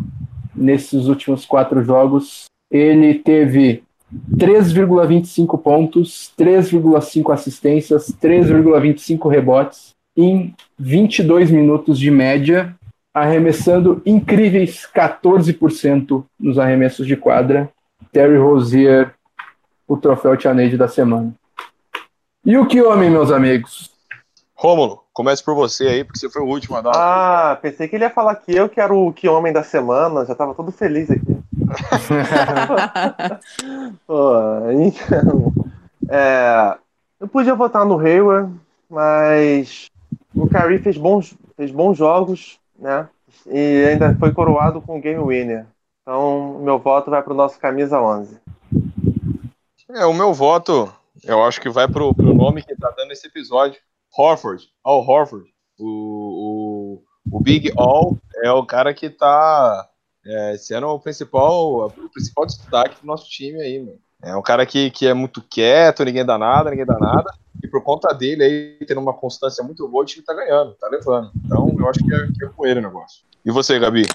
nesses 0.56 1.08
últimos 1.08 1.46
quatro 1.46 1.84
jogos. 1.84 2.46
Ele 2.72 3.16
teve 3.16 3.84
3,25 4.36 5.62
pontos, 5.62 6.32
3,5 6.38 7.34
assistências, 7.34 8.14
3,25 8.22 9.30
rebotes 9.30 9.92
em 10.16 10.56
22 10.80 11.52
minutos 11.52 12.00
de 12.00 12.10
média, 12.10 12.76
arremessando 13.14 14.02
incríveis 14.06 14.88
14% 14.94 16.24
nos 16.40 16.58
arremessos 16.58 17.06
de 17.06 17.16
quadra. 17.16 17.70
Terry 18.12 18.38
Rozier, 18.38 19.14
o 19.88 19.98
troféu 19.98 20.38
Tianade 20.38 20.78
da 20.78 20.88
semana. 20.88 21.34
E 22.48 22.58
o 22.58 22.66
que 22.66 22.82
homem, 22.82 23.10
meus 23.10 23.30
amigos? 23.30 23.92
Rômulo, 24.56 25.04
comece 25.12 25.44
por 25.44 25.54
você 25.54 25.86
aí, 25.86 26.04
porque 26.06 26.18
você 26.18 26.30
foi 26.30 26.42
o 26.42 26.48
último 26.48 26.78
a 26.78 26.82
dar. 26.82 26.92
Ah, 26.96 27.60
pensei 27.62 27.90
que 27.90 27.98
ele 27.98 28.06
ia 28.06 28.10
falar 28.10 28.36
que 28.36 28.56
eu 28.56 28.70
que 28.70 28.80
era 28.80 28.94
o 28.94 29.12
que 29.12 29.28
homem 29.28 29.52
da 29.52 29.64
semana, 29.64 30.26
já 30.26 30.34
tava 30.34 30.56
todo 30.56 30.72
feliz 30.72 31.12
aqui. 31.12 31.26
Pô, 34.08 34.34
então, 34.72 35.54
é, 36.08 36.78
eu 37.20 37.28
podia 37.28 37.54
votar 37.54 37.86
no 37.86 38.00
Hayward, 38.00 38.50
mas 38.90 39.88
o 40.34 40.48
Curry 40.48 40.80
fez 40.80 40.98
bons, 40.98 41.36
fez 41.58 41.70
bons 41.70 41.98
jogos, 41.98 42.62
né? 42.80 43.10
E 43.46 43.88
ainda 43.90 44.16
foi 44.18 44.32
coroado 44.32 44.80
com 44.80 44.98
o 44.98 45.02
Game 45.02 45.22
Winner. 45.22 45.66
Então, 46.02 46.62
meu 46.64 46.80
voto 46.80 47.12
vai 47.12 47.22
para 47.22 47.34
o 47.34 47.36
nosso 47.36 47.60
camisa 47.60 48.00
11. 48.00 48.38
É, 49.90 50.06
o 50.06 50.14
meu 50.14 50.34
voto 50.34 50.90
eu 51.28 51.44
acho 51.44 51.60
que 51.60 51.70
vai 51.70 51.88
pro, 51.88 52.14
pro 52.14 52.34
nome 52.34 52.64
que 52.64 52.76
tá 52.76 52.90
dando 52.98 53.12
esse 53.12 53.28
episódio. 53.28 53.80
Horford, 54.18 54.64
Al 54.84 55.08
Horford. 55.08 55.46
O, 55.78 57.04
o, 57.32 57.38
o 57.38 57.40
Big 57.42 57.72
All 57.78 58.18
é 58.44 58.52
o 58.52 58.66
cara 58.66 58.94
que 58.94 59.10
tá 59.10 59.88
é, 60.26 60.58
sendo 60.58 60.88
o 60.88 61.00
principal, 61.00 61.88
o 61.88 62.10
principal 62.10 62.46
destaque 62.46 63.02
do 63.02 63.08
nosso 63.08 63.30
time 63.30 63.62
aí, 63.62 63.80
mano. 63.80 64.00
É 64.24 64.36
um 64.36 64.42
cara 64.42 64.66
que, 64.66 64.90
que 64.90 65.06
é 65.06 65.14
muito 65.14 65.44
quieto, 65.44 66.04
ninguém 66.04 66.26
dá 66.26 66.38
nada, 66.38 66.72
ninguém 66.72 66.86
dá 66.86 66.98
nada. 66.98 67.32
E 67.64 67.68
por 67.68 67.84
conta 67.84 68.14
dele 68.14 68.44
aí, 68.44 68.86
tendo 68.88 69.02
uma 69.02 69.14
constância 69.14 69.64
muito 69.64 69.88
boa, 69.88 70.04
o 70.04 70.06
time 70.06 70.26
tá 70.26 70.34
ganhando, 70.34 70.74
tá 70.74 70.88
levando. 70.88 71.32
Então 71.46 71.76
eu 71.78 71.88
acho 71.88 72.00
que 72.00 72.14
é, 72.14 72.28
que 72.32 72.46
é 72.46 72.50
com 72.50 72.66
ele 72.66 72.80
o 72.80 72.84
negócio. 72.84 73.24
E 73.46 73.52
você, 73.52 73.78
Gabi? 73.78 74.08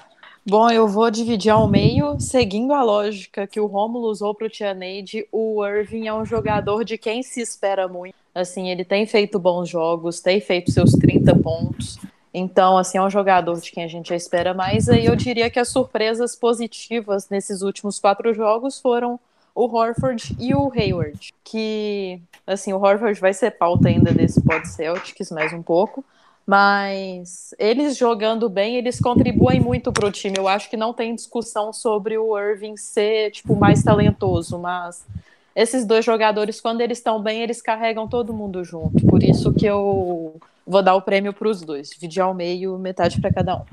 Bom, 0.45 0.69
eu 0.69 0.89
vou 0.89 1.09
dividir 1.09 1.51
ao 1.51 1.69
meio, 1.69 2.19
seguindo 2.19 2.73
a 2.73 2.83
lógica 2.83 3.47
que 3.47 3.61
o 3.61 3.65
Romulo 3.65 4.09
usou 4.09 4.35
para 4.35 4.47
o 4.47 4.49
Tianeide, 4.49 5.25
o 5.31 5.65
Irving 5.65 6.07
é 6.07 6.13
um 6.13 6.25
jogador 6.25 6.83
de 6.83 6.97
quem 6.97 7.23
se 7.23 7.39
espera 7.39 7.87
muito. 7.87 8.13
Assim, 8.35 8.69
ele 8.69 8.83
tem 8.83 9.05
feito 9.07 9.39
bons 9.39 9.69
jogos, 9.69 10.19
tem 10.19 10.41
feito 10.41 10.69
seus 10.69 10.91
30 10.91 11.33
pontos. 11.37 11.97
Então, 12.33 12.77
assim, 12.77 12.97
é 12.97 13.01
um 13.01 13.09
jogador 13.09 13.57
de 13.61 13.71
quem 13.71 13.85
a 13.85 13.87
gente 13.87 14.13
espera 14.13 14.53
mais. 14.53 14.89
Aí 14.89 15.05
eu 15.05 15.15
diria 15.15 15.49
que 15.49 15.59
as 15.59 15.69
surpresas 15.69 16.35
positivas 16.35 17.29
nesses 17.29 17.61
últimos 17.61 17.97
quatro 17.97 18.33
jogos 18.33 18.81
foram 18.81 19.17
o 19.55 19.73
Horford 19.73 20.35
e 20.37 20.53
o 20.53 20.69
Hayward. 20.75 21.33
Que, 21.41 22.19
assim, 22.45 22.73
o 22.73 22.81
Horford 22.81 23.17
vai 23.21 23.33
ser 23.33 23.51
pauta 23.51 23.87
ainda 23.87 24.11
desse 24.11 24.41
Pod 24.41 24.67
Celtics 24.67 25.31
mais 25.31 25.53
um 25.53 25.61
pouco. 25.61 26.03
Mas 26.45 27.55
eles 27.57 27.95
jogando 27.95 28.49
bem, 28.49 28.75
eles 28.75 28.99
contribuem 28.99 29.59
muito 29.59 29.91
para 29.93 30.07
o 30.07 30.11
time. 30.11 30.35
Eu 30.37 30.47
acho 30.47 30.69
que 30.69 30.75
não 30.75 30.93
tem 30.93 31.15
discussão 31.15 31.71
sobre 31.71 32.17
o 32.17 32.37
Irving 32.37 32.75
ser 32.75 33.31
tipo 33.31 33.55
mais 33.55 33.81
talentoso, 33.81 34.59
mas 34.59 35.05
esses 35.55 35.85
dois 35.85 36.03
jogadores, 36.03 36.59
quando 36.59 36.81
eles 36.81 36.97
estão 36.97 37.21
bem, 37.21 37.41
eles 37.41 37.61
carregam 37.61 38.07
todo 38.07 38.33
mundo 38.33 38.63
junto. 38.63 39.05
Por 39.05 39.23
isso 39.23 39.53
que 39.53 39.65
eu 39.65 40.35
vou 40.65 40.81
dar 40.81 40.95
o 40.95 41.01
prêmio 41.01 41.33
para 41.33 41.47
os 41.47 41.61
dois, 41.61 41.89
dividir 41.89 42.21
ao 42.21 42.33
meio, 42.33 42.77
metade 42.77 43.21
para 43.21 43.31
cada 43.31 43.57
um. 43.57 43.65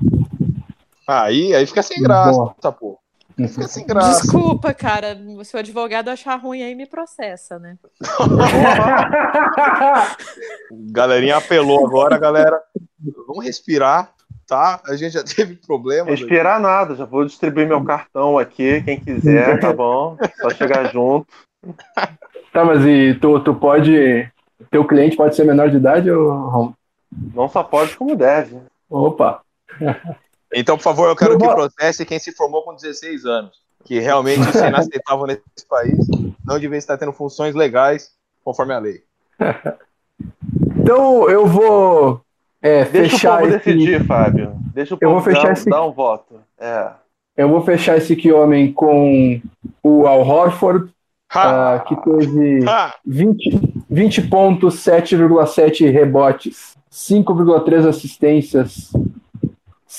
Aí, 1.07 1.53
aí 1.53 1.65
fica 1.65 1.83
sem 1.83 2.01
graça, 2.01 2.31
Boa. 2.31 2.73
pô. 2.79 2.99
Fica 3.35 3.67
sem 3.67 3.85
graça. 3.87 4.21
Desculpa, 4.21 4.73
cara. 4.73 5.17
Se 5.43 5.55
o 5.55 5.59
advogado 5.59 6.09
achar 6.09 6.35
ruim 6.35 6.63
aí, 6.63 6.75
me 6.75 6.85
processa, 6.85 7.57
né? 7.59 7.77
Galerinha 10.91 11.37
apelou 11.37 11.85
agora, 11.85 12.17
galera. 12.17 12.61
Vamos 13.27 13.45
respirar, 13.45 14.11
tá? 14.47 14.81
A 14.85 14.95
gente 14.95 15.13
já 15.13 15.23
teve 15.23 15.55
problemas. 15.55 16.19
Respirar 16.19 16.55
aqui. 16.55 16.63
nada, 16.63 16.95
já 16.95 17.05
vou 17.05 17.25
distribuir 17.25 17.67
meu 17.67 17.83
cartão 17.83 18.37
aqui. 18.37 18.81
Quem 18.83 18.99
quiser, 18.99 19.59
tá 19.59 19.71
bom? 19.73 20.17
Só 20.41 20.49
chegar 20.49 20.91
junto. 20.91 21.27
Tá, 22.51 22.65
mas 22.65 22.83
e 22.85 23.13
tu, 23.15 23.39
tu 23.39 23.55
pode. 23.55 24.29
Teu 24.69 24.85
cliente 24.85 25.17
pode 25.17 25.35
ser 25.35 25.45
menor 25.45 25.69
de 25.69 25.77
idade 25.77 26.11
ou. 26.11 26.73
Não 27.33 27.49
só 27.49 27.63
pode, 27.63 27.95
como 27.97 28.15
deve. 28.15 28.57
Opa! 28.89 29.41
Então, 30.53 30.77
por 30.77 30.83
favor, 30.83 31.09
eu 31.09 31.15
quero 31.15 31.37
que 31.37 31.47
processe 31.47 32.05
quem 32.05 32.19
se 32.19 32.31
formou 32.33 32.63
com 32.63 32.75
16 32.75 33.25
anos. 33.25 33.61
Que 33.85 33.99
realmente 33.99 34.47
isso 34.49 34.63
é 34.63 34.67
inaceitável 34.67 35.25
nesse 35.25 35.65
país. 35.67 35.97
Não 36.45 36.59
devia 36.59 36.77
estar 36.77 36.97
tendo 36.97 37.13
funções 37.13 37.55
legais 37.55 38.11
conforme 38.43 38.73
a 38.73 38.79
lei. 38.79 39.03
Então, 40.83 41.29
eu 41.29 41.45
vou 41.45 42.21
é, 42.61 42.85
Deixa 42.85 43.11
fechar. 43.11 43.33
o 43.33 43.37
povo 43.37 43.55
esse... 43.55 43.57
decidir, 43.57 44.05
Fábio. 44.05 44.53
Deixa 44.73 44.93
o 44.93 44.97
povo 44.97 45.11
eu 45.11 45.15
vou 45.15 45.21
fechar 45.21 45.43
dar, 45.43 45.53
esse... 45.53 45.69
dar 45.69 45.85
um 45.85 45.91
voto. 45.91 46.35
É. 46.59 46.91
Eu 47.35 47.49
vou 47.49 47.61
fechar 47.63 47.97
esse 47.97 48.13
aqui 48.13 48.31
homem 48.31 48.71
com 48.71 49.41
o 49.81 50.05
Al 50.05 50.21
Horford, 50.21 50.85
uh, 50.85 51.83
que 51.87 51.95
teve 51.95 52.65
20, 53.05 53.83
20 53.89 54.21
pontos, 54.23 54.75
7,7 54.83 55.89
rebotes, 55.91 56.75
5,3 56.91 57.87
assistências, 57.87 58.91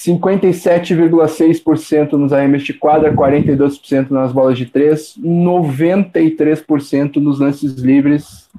57,6% 0.05 2.13
nos 2.13 2.33
arremessos 2.33 2.67
de 2.67 2.73
quadra, 2.75 3.15
42% 3.15 4.11
nas 4.11 4.33
bolas 4.33 4.59
de 4.59 4.67
três, 4.67 5.17
93% 5.19 7.17
nos 7.17 7.39
lances 7.39 7.75
livres 7.75 8.51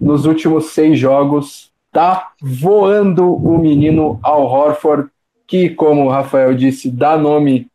nos 0.00 0.24
últimos 0.24 0.70
seis 0.70 0.98
jogos. 0.98 1.70
Tá 1.92 2.30
voando 2.40 3.34
o 3.34 3.58
menino 3.58 4.18
Al 4.22 4.46
Horford, 4.46 5.10
que, 5.46 5.68
como 5.70 6.06
o 6.06 6.08
Rafael 6.08 6.54
disse, 6.54 6.90
dá 6.90 7.18
nome 7.18 7.68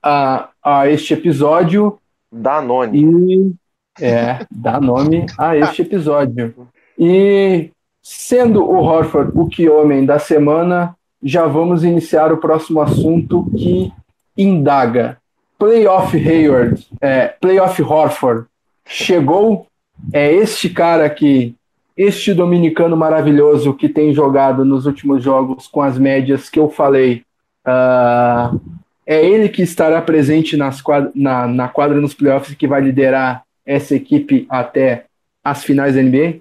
a, 0.00 0.50
a 0.62 0.88
este 0.88 1.14
episódio. 1.14 1.98
Dá 2.30 2.62
nome. 2.62 3.02
E, 3.02 3.52
é, 4.00 4.46
dá 4.50 4.80
nome 4.80 5.26
a 5.36 5.56
este 5.56 5.82
episódio. 5.82 6.68
E 6.96 7.72
sendo 8.00 8.64
o 8.64 8.76
Horford 8.76 9.32
o 9.34 9.48
que 9.48 9.68
homem 9.68 10.06
da 10.06 10.20
semana, 10.20 10.96
já 11.24 11.46
vamos 11.46 11.82
iniciar 11.82 12.30
o 12.32 12.36
próximo 12.36 12.82
assunto 12.82 13.50
que 13.56 13.90
indaga. 14.36 15.16
Playoff 15.58 16.14
Hayward, 16.16 16.86
é, 17.00 17.28
Playoff 17.28 17.80
Horford, 17.82 18.46
chegou? 18.84 19.66
É 20.12 20.30
este 20.30 20.68
cara 20.68 21.06
aqui, 21.06 21.56
este 21.96 22.34
dominicano 22.34 22.96
maravilhoso 22.96 23.72
que 23.72 23.88
tem 23.88 24.12
jogado 24.12 24.64
nos 24.64 24.84
últimos 24.84 25.22
jogos 25.22 25.66
com 25.66 25.80
as 25.80 25.96
médias 25.96 26.50
que 26.50 26.58
eu 26.58 26.68
falei. 26.68 27.24
Uh, 27.66 28.60
é 29.06 29.24
ele 29.24 29.48
que 29.48 29.62
estará 29.62 30.02
presente 30.02 30.56
nas 30.56 30.82
quadra, 30.82 31.10
na, 31.14 31.46
na 31.46 31.68
quadra 31.68 32.00
nos 32.00 32.12
playoffs 32.12 32.52
e 32.52 32.56
que 32.56 32.66
vai 32.66 32.82
liderar 32.82 33.44
essa 33.64 33.94
equipe 33.94 34.46
até 34.50 35.06
as 35.42 35.64
finais 35.64 35.94
da 35.94 36.02
NBA? 36.02 36.40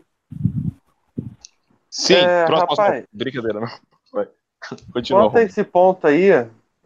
Sim, 1.89 2.15
é, 2.15 2.45
próximo 2.45 2.69
rapaz, 2.71 3.05
brincadeira, 3.13 3.59
não. 3.61 3.92
Continua. 4.91 5.23
Quanto 5.23 5.37
a 5.37 5.43
esse 5.43 5.63
ponto 5.63 6.07
aí, 6.07 6.29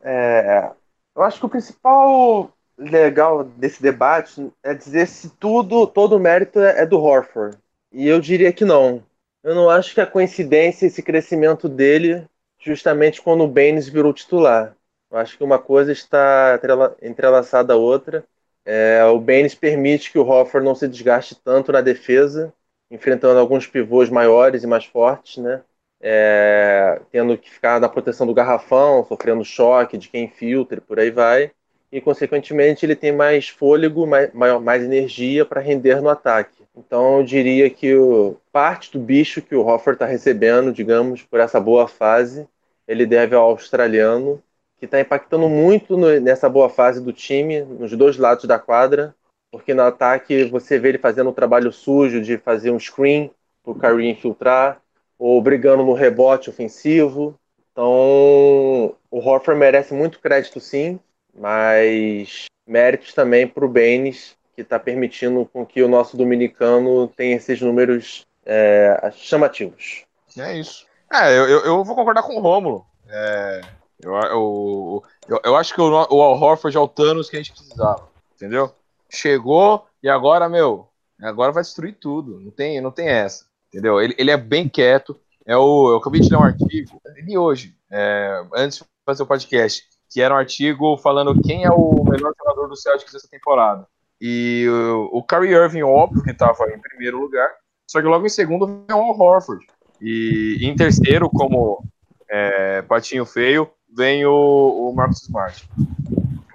é, 0.02 0.72
eu 1.16 1.24
acho 1.24 1.40
que 1.40 1.46
o 1.46 1.50
principal 1.50 2.52
legal 2.78 3.44
desse 3.44 3.82
debate 3.82 4.52
é 4.64 4.74
dizer 4.74 5.08
se 5.08 5.30
tudo, 5.32 5.88
todo 5.88 6.16
o 6.16 6.20
mérito 6.20 6.60
é 6.60 6.86
do 6.86 7.00
Horford. 7.00 7.58
E 7.92 8.08
eu 8.08 8.20
diria 8.20 8.54
que 8.54 8.64
não. 8.64 9.04
Eu 9.44 9.56
não 9.56 9.70
acho 9.70 9.94
que 9.94 10.02
a 10.02 10.06
coincidência 10.06 10.86
esse 10.86 11.02
crescimento 11.02 11.68
dele 11.68 12.28
justamente 12.60 13.22
quando 13.22 13.44
o 13.44 13.48
Baines 13.48 13.88
virou 13.88 14.14
titular. 14.14 14.76
Eu 15.10 15.18
acho 15.18 15.38
que 15.38 15.44
uma 15.44 15.58
coisa 15.58 15.92
está 15.92 16.60
entrelaçada 17.02 17.74
à 17.74 17.78
outra. 17.78 18.26
É, 18.66 19.04
o 19.06 19.20
Baines 19.20 19.56
permite 19.56 20.12
que 20.12 20.20
o 20.20 20.28
Hoffer 20.28 20.62
não 20.62 20.76
se 20.76 20.88
desgaste 20.88 21.36
tanto 21.36 21.72
na 21.72 21.80
defesa, 21.80 22.54
enfrentando 22.92 23.40
alguns 23.40 23.66
pivôs 23.66 24.10
maiores 24.10 24.64
e 24.64 24.68
mais 24.68 24.84
fortes, 24.86 25.38
né? 25.38 25.62
É, 26.02 27.02
tendo 27.12 27.38
que 27.38 27.50
ficar 27.50 27.80
na 27.80 27.90
proteção 27.90 28.28
do 28.28 28.34
garrafão, 28.34 29.06
sofrendo 29.06 29.44
choque 29.44 29.98
de 29.98 30.10
quem 30.10 30.28
filtra 30.28 30.78
e 30.78 30.82
por 30.82 31.00
aí 31.00 31.10
vai. 31.10 31.52
E, 31.92 32.02
consequentemente, 32.02 32.86
ele 32.86 32.96
tem 32.96 33.12
mais 33.12 33.48
fôlego, 33.48 34.06
mais, 34.06 34.32
mais 34.62 34.84
energia 34.84 35.46
para 35.46 35.62
render 35.62 36.02
no 36.02 36.10
ataque. 36.10 36.64
Então, 36.76 37.20
eu 37.20 37.24
diria 37.24 37.70
que 37.70 37.96
o, 37.96 38.38
parte 38.52 38.92
do 38.92 39.00
bicho 39.00 39.42
que 39.42 39.56
o 39.56 39.66
Hoffer 39.66 39.94
está 39.94 40.06
recebendo, 40.06 40.72
digamos, 40.72 41.24
por 41.24 41.40
essa 41.40 41.60
boa 41.60 41.88
fase, 41.88 42.48
ele 42.88 43.06
deve 43.06 43.36
ao 43.36 43.50
australiano, 43.50 44.42
que 44.78 44.86
está 44.86 45.00
impactando 45.00 45.50
muito 45.50 45.98
no, 45.98 46.20
nessa 46.20 46.48
boa 46.48 46.70
fase 46.70 47.02
do 47.02 47.12
time, 47.12 47.62
nos 47.62 47.92
dois 47.96 48.18
lados 48.18 48.46
da 48.46 48.60
quadra, 48.60 49.16
porque 49.52 49.74
no 49.74 49.82
ataque 49.82 50.44
você 50.46 50.78
vê 50.78 50.90
ele 50.90 50.98
fazendo 50.98 51.30
um 51.30 51.34
trabalho 51.34 51.72
sujo 51.72 52.22
de 52.22 52.38
fazer 52.38 52.70
um 52.70 52.80
screen 52.80 53.32
para 53.64 53.72
o 53.72 53.76
Curry 53.76 54.08
infiltrar, 54.10 54.82
ou 55.18 55.42
brigando 55.42 55.84
no 55.84 55.94
rebote 55.94 56.50
ofensivo. 56.50 57.38
Então, 57.72 58.96
o 59.12 59.20
Horford 59.20 59.60
merece 59.60 59.94
muito 59.94 60.20
crédito, 60.20 60.60
sim, 60.60 61.00
mas 61.34 62.46
méritos 62.66 63.14
também 63.14 63.48
para 63.48 63.66
o 63.66 63.70
Baines, 63.70 64.36
que 64.56 64.62
está 64.62 64.80
permitindo 64.80 65.46
com 65.46 65.66
que 65.66 65.82
o 65.84 65.88
nosso 65.88 66.18
dominicano 66.18 67.08
tenha 67.10 67.36
esses 67.36 67.62
números 67.62 68.26
é, 68.46 69.12
chamativos. 69.14 70.06
É 70.38 70.58
isso. 70.58 70.86
É, 71.14 71.38
eu, 71.38 71.46
eu, 71.48 71.84
vou 71.84 71.96
concordar 71.96 72.24
com 72.24 72.36
o 72.36 72.42
Rômulo. 72.42 72.86
É, 73.08 73.62
eu, 74.04 74.14
eu, 74.14 75.04
eu, 75.30 75.42
eu, 75.44 75.56
acho 75.56 75.74
que 75.74 75.80
o, 75.80 75.90
o 75.90 76.22
Al 76.22 76.42
Horford 76.42 76.76
é 76.76 76.80
o 76.80 76.88
Thanos 76.88 77.30
que 77.30 77.38
a 77.38 77.40
gente 77.40 77.54
precisava, 77.54 78.10
entendeu? 78.36 78.72
Chegou 79.10 79.86
e 80.04 80.10
agora, 80.10 80.50
meu, 80.50 80.90
agora 81.22 81.52
vai 81.52 81.64
destruir 81.64 81.94
tudo. 81.94 82.40
Não 82.40 82.52
tem, 82.52 82.82
não 82.82 82.92
tem 82.92 83.08
essa 83.08 83.47
entendeu? 83.68 84.02
Ele, 84.02 84.16
ele 84.18 84.32
é 84.32 84.38
bem 84.38 84.68
quieto. 84.68 85.20
É 85.46 85.56
o, 85.56 85.92
eu 85.92 85.98
acabei 85.98 86.20
de 86.20 86.30
ler 86.30 86.38
um 86.38 86.44
artigo, 86.44 87.02
li 87.26 87.38
hoje, 87.38 87.74
é, 87.90 88.44
antes 88.54 88.80
de 88.80 88.86
fazer 89.06 89.24
o 89.24 89.28
podcast, 89.28 89.84
que 90.12 90.22
era 90.22 90.34
um 90.34 90.38
artigo 90.38 90.98
falando 90.98 91.42
quem 91.42 91.64
é 91.64 91.70
o 91.70 92.04
melhor 92.04 92.34
jogador 92.38 92.68
do 92.68 92.76
Celtics 92.76 93.16
essa 93.16 93.30
temporada. 93.30 93.88
E 94.20 94.68
o, 94.68 95.20
o 95.20 95.24
Kyrie 95.24 95.54
Irving, 95.54 95.84
óbvio, 95.84 96.24
que 96.24 96.32
estava 96.32 96.70
em 96.70 96.80
primeiro 96.82 97.20
lugar, 97.20 97.50
só 97.90 98.02
que 98.02 98.08
logo 98.08 98.26
em 98.26 98.30
segundo 98.30 98.66
vem 98.66 98.98
o 98.98 99.02
Al 99.02 99.18
Horford. 99.18 99.66
E 100.02 100.60
em 100.62 100.76
terceiro, 100.76 101.30
como 101.30 101.84
é, 102.30 102.82
patinho 102.82 103.26
feio, 103.26 103.70
vem 103.96 104.26
o, 104.26 104.90
o 104.90 104.94
Marcus 104.94 105.24
Smart. 105.24 105.68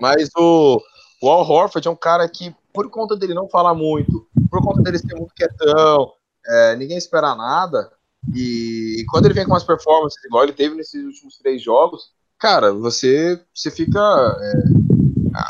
Mas 0.01 0.29
o, 0.37 0.79
o 1.23 1.31
Al 1.31 1.49
Horford 1.49 1.89
é 1.89 1.91
um 1.91 1.97
cara 1.97 2.29
que, 2.29 2.55
por 2.75 2.91
conta 2.91 3.17
dele 3.17 3.35
não 3.35 3.49
falar 3.49 3.75
muito, 3.75 4.27
por 4.51 4.63
conta 4.63 4.83
dele 4.83 4.99
ser 4.99 5.15
muito 5.15 5.35
quietão, 5.35 6.13
é, 6.47 6.77
ninguém 6.77 6.97
espera 6.97 7.35
nada. 7.35 7.91
E, 8.35 9.01
e, 9.01 9.05
quando 9.07 9.27
ele 9.27 9.35
vem 9.35 9.45
com 9.45 9.53
umas 9.53 9.65
performances 9.65 10.23
igual 10.25 10.45
ele 10.45 10.53
teve 10.53 10.75
nesses 10.75 11.05
últimos 11.05 11.39
três 11.39 11.61
jogos, 11.63 12.13
cara, 12.39 12.73
você, 12.73 13.41
você 13.53 13.71
fica 13.71 13.99
é, 13.99 14.63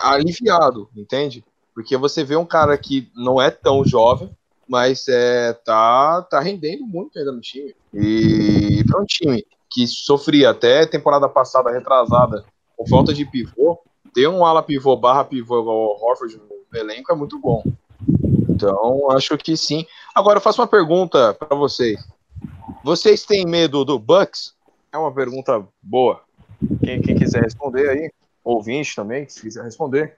aliviado, 0.02 0.88
entende? 0.96 1.44
Porque 1.74 1.96
você 1.96 2.24
vê 2.24 2.36
um 2.36 2.46
cara 2.46 2.76
que 2.78 3.10
não 3.14 3.40
é 3.40 3.50
tão 3.50 3.84
jovem, 3.84 4.30
mas 4.68 5.06
é, 5.08 5.52
tá, 5.52 6.22
tá 6.22 6.40
rendendo 6.40 6.86
muito 6.86 7.18
ainda 7.18 7.32
no 7.32 7.40
time. 7.40 7.74
E, 7.92 8.84
para 8.86 9.02
um 9.02 9.04
time 9.04 9.44
que 9.70 9.86
sofria 9.86 10.50
até 10.50 10.86
temporada 10.86 11.28
passada, 11.28 11.70
retrasada, 11.70 12.44
com 12.76 12.86
falta 12.86 13.12
de 13.12 13.24
pivô, 13.24 13.78
ter 14.14 14.28
um 14.28 14.44
ala 14.44 14.62
pivô 14.62 14.96
barra 14.96 15.24
pivô 15.24 15.60
igual 15.60 15.76
o 15.76 16.04
Horford 16.04 16.36
no 16.36 16.78
elenco 16.78 17.12
é 17.12 17.14
muito 17.14 17.38
bom. 17.38 17.62
Então, 18.62 19.10
acho 19.10 19.36
que 19.36 19.56
sim. 19.56 19.84
Agora, 20.14 20.38
eu 20.38 20.42
faço 20.42 20.60
uma 20.60 20.68
pergunta 20.68 21.34
para 21.34 21.56
vocês. 21.56 21.98
Vocês 22.84 23.24
têm 23.24 23.44
medo 23.44 23.84
do 23.84 23.98
Bucks? 23.98 24.54
É 24.92 24.98
uma 24.98 25.12
pergunta 25.12 25.66
boa. 25.82 26.20
Quem, 26.84 27.00
quem 27.00 27.16
quiser 27.16 27.42
responder 27.42 27.88
aí, 27.88 28.10
ouvinte 28.44 28.94
também, 28.94 29.28
se 29.28 29.40
quiser 29.40 29.64
responder. 29.64 30.16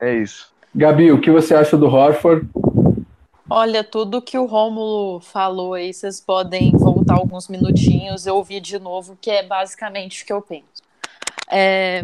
É 0.00 0.14
isso. 0.14 0.52
Gabi, 0.74 1.12
o 1.12 1.20
que 1.20 1.30
você 1.30 1.54
acha 1.54 1.76
do 1.76 1.86
Horford? 1.86 2.48
Olha, 3.48 3.84
tudo 3.84 4.22
que 4.22 4.38
o 4.38 4.46
Rômulo 4.46 5.20
falou 5.20 5.74
aí, 5.74 5.92
vocês 5.92 6.20
podem 6.20 6.72
voltar 6.72 7.14
alguns 7.14 7.48
minutinhos, 7.48 8.26
eu 8.26 8.36
ouvi 8.36 8.60
de 8.60 8.78
novo, 8.78 9.16
que 9.20 9.30
é 9.30 9.42
basicamente 9.42 10.22
o 10.22 10.26
que 10.26 10.32
eu 10.32 10.40
penso. 10.40 10.82
É, 11.50 12.02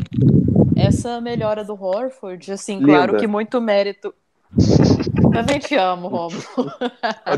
essa 0.76 1.20
melhora 1.20 1.64
do 1.64 1.72
Horford, 1.72 2.53
assim, 2.53 2.79
Linda. 2.79 2.93
claro 2.93 3.16
que 3.16 3.26
muito 3.26 3.61
mérito. 3.61 4.14
Também 5.32 5.59
te 5.59 5.76
amo, 5.76 6.09
Romulo. 6.09 6.42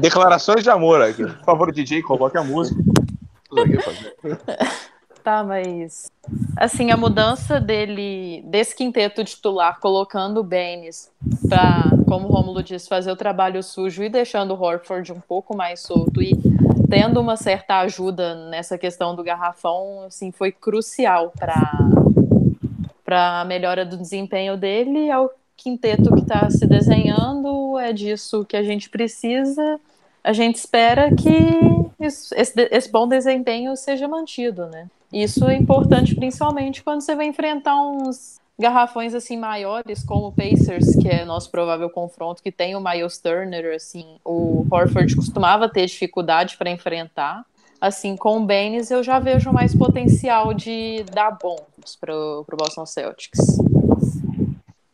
Declarações 0.01 0.63
de 0.63 0.71
amor 0.71 1.03
aqui. 1.03 1.25
Por 1.25 1.45
favor, 1.45 1.73
DJ, 1.73 2.03
coloque 2.03 2.39
a 2.39 2.45
música. 2.45 2.81
Tá, 5.23 5.45
mas 5.45 6.11
assim, 6.57 6.91
a 6.91 6.97
mudança 6.97 7.61
dele, 7.61 8.43
desse 8.47 8.75
quinteto 8.75 9.23
titular, 9.23 9.79
colocando 9.79 10.41
o 10.41 10.45
Baines 10.45 11.11
para, 11.49 11.91
como 12.07 12.29
o 12.29 12.33
Romulo 12.33 12.63
disse, 12.63 12.89
fazer 12.89 13.13
o 13.13 13.17
trabalho 13.17 13.63
sujo 13.63 14.03
e 14.03 14.09
deixando 14.09 14.55
o 14.55 14.63
Horford 14.63 15.13
um 15.13 15.21
pouco 15.21 15.55
mais 15.55 15.81
solto 15.81 16.23
e 16.23 16.33
tendo 16.89 17.21
uma 17.21 17.37
certa 17.37 17.81
ajuda 17.81 18.35
nessa 18.49 18.79
questão 18.79 19.15
do 19.15 19.23
garrafão, 19.23 20.05
assim, 20.07 20.33
foi 20.33 20.53
crucial 20.53 21.33
para 21.39 21.71
para 23.05 23.41
a 23.41 23.45
melhora 23.45 23.85
do 23.85 23.97
desempenho 23.97 24.57
dele, 24.57 25.11
ao 25.11 25.33
quinteto 25.61 26.15
que 26.15 26.23
está 26.23 26.49
se 26.49 26.67
desenhando, 26.67 27.79
é 27.79 27.93
disso 27.93 28.45
que 28.47 28.57
a 28.57 28.63
gente 28.63 28.89
precisa. 28.89 29.79
A 30.25 30.33
gente 30.33 30.57
espera 30.57 31.15
que 31.15 31.31
esse, 32.01 32.35
esse 32.71 32.91
bom 32.91 33.07
desempenho 33.07 33.77
seja 33.77 34.09
mantido, 34.09 34.67
né? 34.67 34.89
Isso 35.13 35.45
é 35.45 35.57
importante 35.57 36.15
principalmente 36.15 36.83
quando 36.83 37.03
você 37.03 37.15
vai 37.15 37.27
enfrentar 37.27 37.77
uns 37.81 38.41
garrafões 38.59 39.15
assim 39.15 39.37
maiores, 39.37 40.03
como 40.03 40.29
o 40.29 40.33
Pacers, 40.33 40.97
que 40.97 41.09
é 41.09 41.25
nosso 41.25 41.51
provável 41.51 41.91
confronto, 41.91 42.43
que 42.43 42.53
tem 42.53 42.77
o 42.77 42.81
Miles 42.81 43.19
Turner, 43.19 43.75
assim, 43.75 44.17
o 44.25 44.67
Horford 44.71 45.17
costumava 45.17 45.69
ter 45.69 45.87
dificuldade 45.87 46.57
para 46.57 46.71
enfrentar. 46.71 47.45
Assim, 47.81 48.15
com 48.17 48.39
o 48.39 48.47
Baines 48.47 48.91
eu 48.91 49.03
já 49.03 49.19
vejo 49.19 49.51
mais 49.53 49.75
potencial 49.75 50.53
de 50.53 51.03
dar 51.13 51.31
bons 51.31 51.97
para 51.99 52.15
o 52.15 52.45
Boston 52.57 52.85
Celtics. 52.85 53.41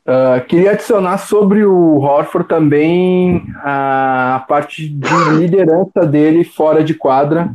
Uh, 0.07 0.41
queria 0.47 0.71
adicionar 0.71 1.19
sobre 1.19 1.65
o 1.65 1.99
Horford 1.99 2.47
também 2.47 3.45
a 3.57 4.45
parte 4.49 4.89
de 4.89 5.37
liderança 5.37 6.07
dele 6.07 6.45
fora 6.45 6.85
de 6.85 6.95
quadra. 6.95 7.53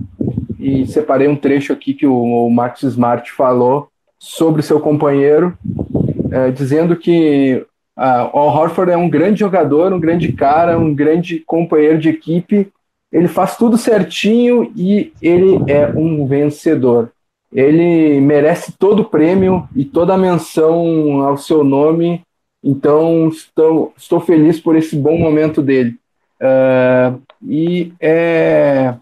E 0.60 0.86
separei 0.86 1.30
um 1.30 1.36
trecho 1.36 1.72
aqui 1.72 1.94
que 1.94 2.06
o, 2.06 2.14
o 2.14 2.52
Max 2.52 2.84
Smart 2.84 3.32
falou 3.32 3.88
sobre 4.20 4.62
seu 4.62 4.82
companheiro, 4.82 5.58
uh, 5.66 6.52
dizendo 6.54 6.98
que 6.98 7.66
uh, 7.98 8.38
o 8.38 8.40
Horford 8.40 8.92
é 8.92 8.98
um 8.98 9.10
grande 9.10 9.40
jogador, 9.40 9.94
um 9.94 10.00
grande 10.00 10.34
cara, 10.34 10.78
um 10.78 10.94
grande 10.94 11.40
companheiro 11.40 12.00
de 12.00 12.10
equipe. 12.10 12.70
Ele 13.14 13.30
faz 13.30 13.56
tudo 13.56 13.78
certinho 13.78 14.74
e 14.76 15.14
ele 15.22 15.58
é 15.72 15.88
um 15.88 16.28
vencedor. 16.28 17.14
Ele 17.54 18.20
merece 18.20 18.74
todo 18.78 19.04
o 19.04 19.06
prêmio 19.06 19.70
e 19.74 19.86
toda 19.86 20.16
a 20.16 20.18
menção 20.18 21.22
ao 21.22 21.38
seu 21.38 21.64
nome 21.64 22.22
então, 22.64 23.28
estou, 23.30 23.94
estou 23.98 24.20
feliz 24.20 24.60
por 24.60 24.76
esse 24.76 24.96
bom 24.96 25.18
momento 25.18 25.62
dele. 25.62 25.98
Uh, 26.40 27.22
e 27.44 27.94
é, 28.00 28.96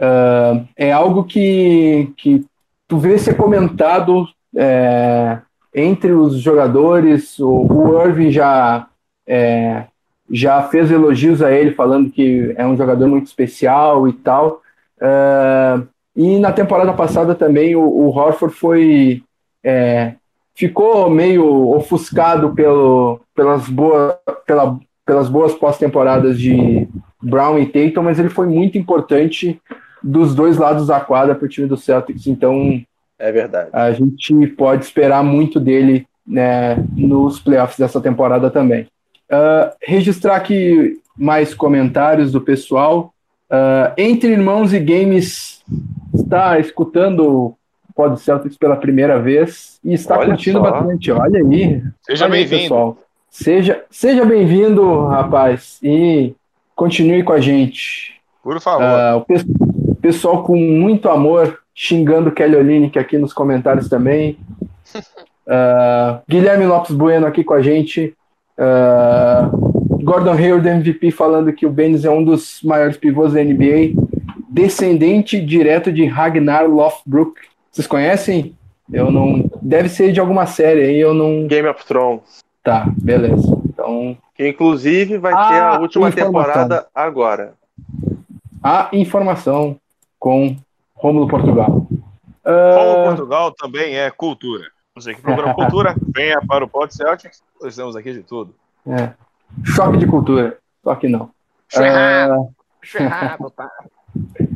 uh, 0.00 0.66
é 0.76 0.92
algo 0.92 1.24
que, 1.24 2.12
que 2.16 2.44
tu 2.88 2.98
vê 2.98 3.18
ser 3.18 3.34
comentado 3.36 4.26
é, 4.54 5.38
entre 5.74 6.12
os 6.12 6.40
jogadores. 6.40 7.38
O, 7.38 7.66
o 7.66 8.02
Irving 8.02 8.30
já, 8.30 8.88
é, 9.26 9.84
já 10.30 10.62
fez 10.62 10.90
elogios 10.90 11.42
a 11.42 11.52
ele, 11.52 11.72
falando 11.72 12.10
que 12.10 12.54
é 12.56 12.66
um 12.66 12.76
jogador 12.76 13.06
muito 13.06 13.26
especial 13.26 14.08
e 14.08 14.12
tal. 14.14 14.62
Uh, 14.98 15.86
e 16.14 16.38
na 16.38 16.50
temporada 16.52 16.94
passada 16.94 17.34
também 17.34 17.76
o, 17.76 17.82
o 17.82 18.08
Horford 18.08 18.54
foi 18.54 19.22
é, 19.62 20.14
ficou 20.56 21.10
meio 21.10 21.68
ofuscado 21.70 22.54
pelo, 22.54 23.20
pelas, 23.34 23.68
boa, 23.68 24.18
pela, 24.46 24.78
pelas 25.04 25.28
boas 25.28 25.52
pós-temporadas 25.54 26.38
de 26.38 26.88
Brown 27.22 27.58
e 27.58 27.66
Tatum, 27.66 28.02
mas 28.02 28.18
ele 28.18 28.30
foi 28.30 28.46
muito 28.46 28.78
importante 28.78 29.60
dos 30.02 30.34
dois 30.34 30.56
lados 30.56 30.86
da 30.86 30.98
quadra 30.98 31.34
para 31.34 31.44
o 31.44 31.48
time 31.48 31.68
do 31.68 31.76
Celtics. 31.76 32.26
Então, 32.26 32.82
é 33.18 33.30
verdade. 33.30 33.70
A 33.72 33.92
gente 33.92 34.46
pode 34.48 34.84
esperar 34.84 35.22
muito 35.22 35.60
dele 35.60 36.06
né, 36.26 36.82
nos 36.96 37.38
playoffs 37.38 37.78
dessa 37.78 38.00
temporada 38.00 38.50
também. 38.50 38.86
Uh, 39.30 39.74
registrar 39.82 40.36
aqui 40.36 41.00
mais 41.16 41.54
comentários 41.54 42.32
do 42.32 42.40
pessoal. 42.40 43.12
Uh, 43.50 43.92
Entre 43.96 44.30
Irmãos 44.30 44.72
e 44.72 44.78
Games 44.78 45.62
está 46.14 46.58
escutando 46.58 47.54
Pod 47.96 48.20
Celtics 48.20 48.58
pela 48.58 48.76
primeira 48.76 49.18
vez 49.18 49.80
e 49.82 49.94
está 49.94 50.18
Olha 50.18 50.28
curtindo 50.28 50.58
só. 50.58 50.70
bastante. 50.70 51.10
Olha 51.10 51.40
aí. 51.40 51.82
Seja 52.02 52.28
bem-vindo. 52.28 52.98
Seja, 53.30 53.84
seja 53.90 54.24
bem-vindo, 54.24 55.06
rapaz, 55.06 55.78
e 55.82 56.34
continue 56.74 57.22
com 57.22 57.32
a 57.32 57.40
gente. 57.40 58.20
Por 58.42 58.60
favor. 58.60 58.84
Uh, 58.84 59.16
o, 59.16 59.20
pe 59.22 59.34
o, 59.90 59.94
pessoal 59.94 60.42
com 60.42 60.56
muito 60.56 61.08
amor 61.08 61.58
xingando 61.74 62.30
Kelly 62.30 62.56
Olynyk 62.56 62.98
aqui 62.98 63.18
nos 63.18 63.32
comentários 63.32 63.88
também. 63.88 64.38
Uh, 64.94 66.20
Guilherme 66.28 66.66
Lopes 66.66 66.94
Bueno 66.94 67.26
aqui 67.26 67.42
com 67.42 67.54
a 67.54 67.62
gente. 67.62 68.14
Uh, 68.58 70.02
Gordon 70.02 70.32
Hayward 70.34 70.68
MVP 70.68 71.10
falando 71.10 71.52
que 71.52 71.66
o 71.66 71.70
Benes 71.70 72.04
é 72.04 72.10
um 72.10 72.22
dos 72.22 72.60
maiores 72.62 72.96
pivôs 72.96 73.32
da 73.32 73.42
NBA, 73.42 73.92
descendente 74.48 75.40
direto 75.40 75.90
de 75.90 76.04
Ragnar 76.04 76.68
Lothbrok, 76.68 77.34
vocês 77.76 77.86
conhecem? 77.86 78.56
Eu 78.90 79.10
não. 79.10 79.50
Deve 79.60 79.90
ser 79.90 80.10
de 80.10 80.18
alguma 80.18 80.46
série 80.46 80.82
aí, 80.82 80.98
eu 80.98 81.12
não. 81.12 81.46
Game 81.46 81.68
of 81.68 81.84
Thrones. 81.84 82.42
Tá, 82.64 82.86
beleza. 82.96 83.46
Então. 83.66 84.16
Que 84.34 84.48
inclusive 84.48 85.18
vai 85.18 85.34
ah, 85.34 85.48
ter 85.48 85.60
a 85.60 85.78
última 85.78 86.10
temporada 86.10 86.86
agora. 86.94 87.52
A 88.62 88.88
informação 88.94 89.78
com 90.18 90.56
Rômulo 90.94 91.28
Portugal. 91.28 91.86
Rômulo 92.46 93.02
uh... 93.02 93.04
Portugal 93.08 93.52
também 93.52 93.98
é 93.98 94.10
cultura. 94.10 94.64
Você 94.94 95.14
que 95.14 95.20
procura 95.20 95.52
cultura, 95.54 95.94
venha 96.14 96.40
para 96.46 96.64
o 96.64 96.68
Pod 96.68 96.94
Celtics. 96.94 97.42
Nós 97.60 97.76
temos 97.76 97.94
aqui 97.94 98.10
de 98.10 98.22
tudo. 98.22 98.54
É. 98.86 99.12
Choque 99.64 99.98
de 99.98 100.06
cultura. 100.06 100.56
Só 100.82 100.94
que 100.94 101.08
não. 101.08 101.28
Ferrado. 101.68 102.40
Uh... 102.40 102.54
Ferrado, 102.80 103.50
tá. 103.50 103.70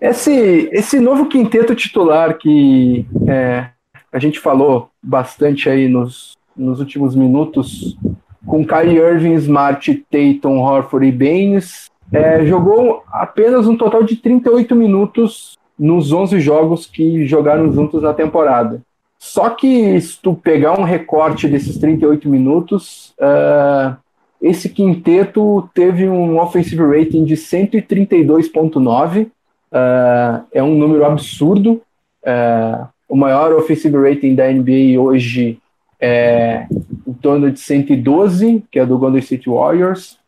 Esse, 0.00 0.68
esse 0.72 0.98
novo 0.98 1.26
quinteto 1.26 1.74
titular 1.74 2.38
que 2.38 3.06
é, 3.28 3.68
a 4.10 4.18
gente 4.18 4.40
falou 4.40 4.90
bastante 5.02 5.68
aí 5.68 5.88
nos, 5.88 6.38
nos 6.56 6.80
últimos 6.80 7.14
minutos, 7.14 7.98
com 8.46 8.66
Kyrie 8.66 8.96
Irving, 8.96 9.34
Smart, 9.34 10.04
Tatum, 10.10 10.58
Horford 10.58 11.06
e 11.06 11.12
Baines, 11.12 11.90
é, 12.12 12.44
jogou 12.46 13.04
apenas 13.12 13.68
um 13.68 13.76
total 13.76 14.02
de 14.02 14.16
38 14.16 14.74
minutos 14.74 15.58
nos 15.78 16.12
11 16.12 16.40
jogos 16.40 16.86
que 16.86 17.26
jogaram 17.26 17.72
juntos 17.72 18.02
na 18.02 18.12
temporada. 18.12 18.82
Só 19.18 19.50
que 19.50 20.00
se 20.00 20.18
tu 20.20 20.34
pegar 20.34 20.78
um 20.80 20.82
recorte 20.82 21.46
desses 21.46 21.76
38 21.78 22.26
minutos, 22.26 23.14
uh, 23.20 23.94
esse 24.40 24.70
quinteto 24.70 25.68
teve 25.74 26.08
um 26.08 26.38
offensive 26.38 26.82
rating 26.82 27.24
de 27.24 27.36
132.9, 27.36 29.30
Uh, 29.72 30.44
é 30.52 30.62
um 30.62 30.74
número 30.74 31.04
absurdo. 31.04 31.82
Uh, 32.22 32.88
o 33.08 33.16
maior 33.16 33.52
offensive 33.52 33.96
rating 33.96 34.34
da 34.34 34.50
NBA 34.50 35.00
hoje 35.00 35.58
é 36.00 36.66
em 37.06 37.12
torno 37.14 37.50
de 37.50 37.60
112, 37.60 38.64
que 38.70 38.78
é 38.78 38.86
do 38.86 38.98
Golden 38.98 39.20
State 39.20 39.48
Warriors. 39.48 40.18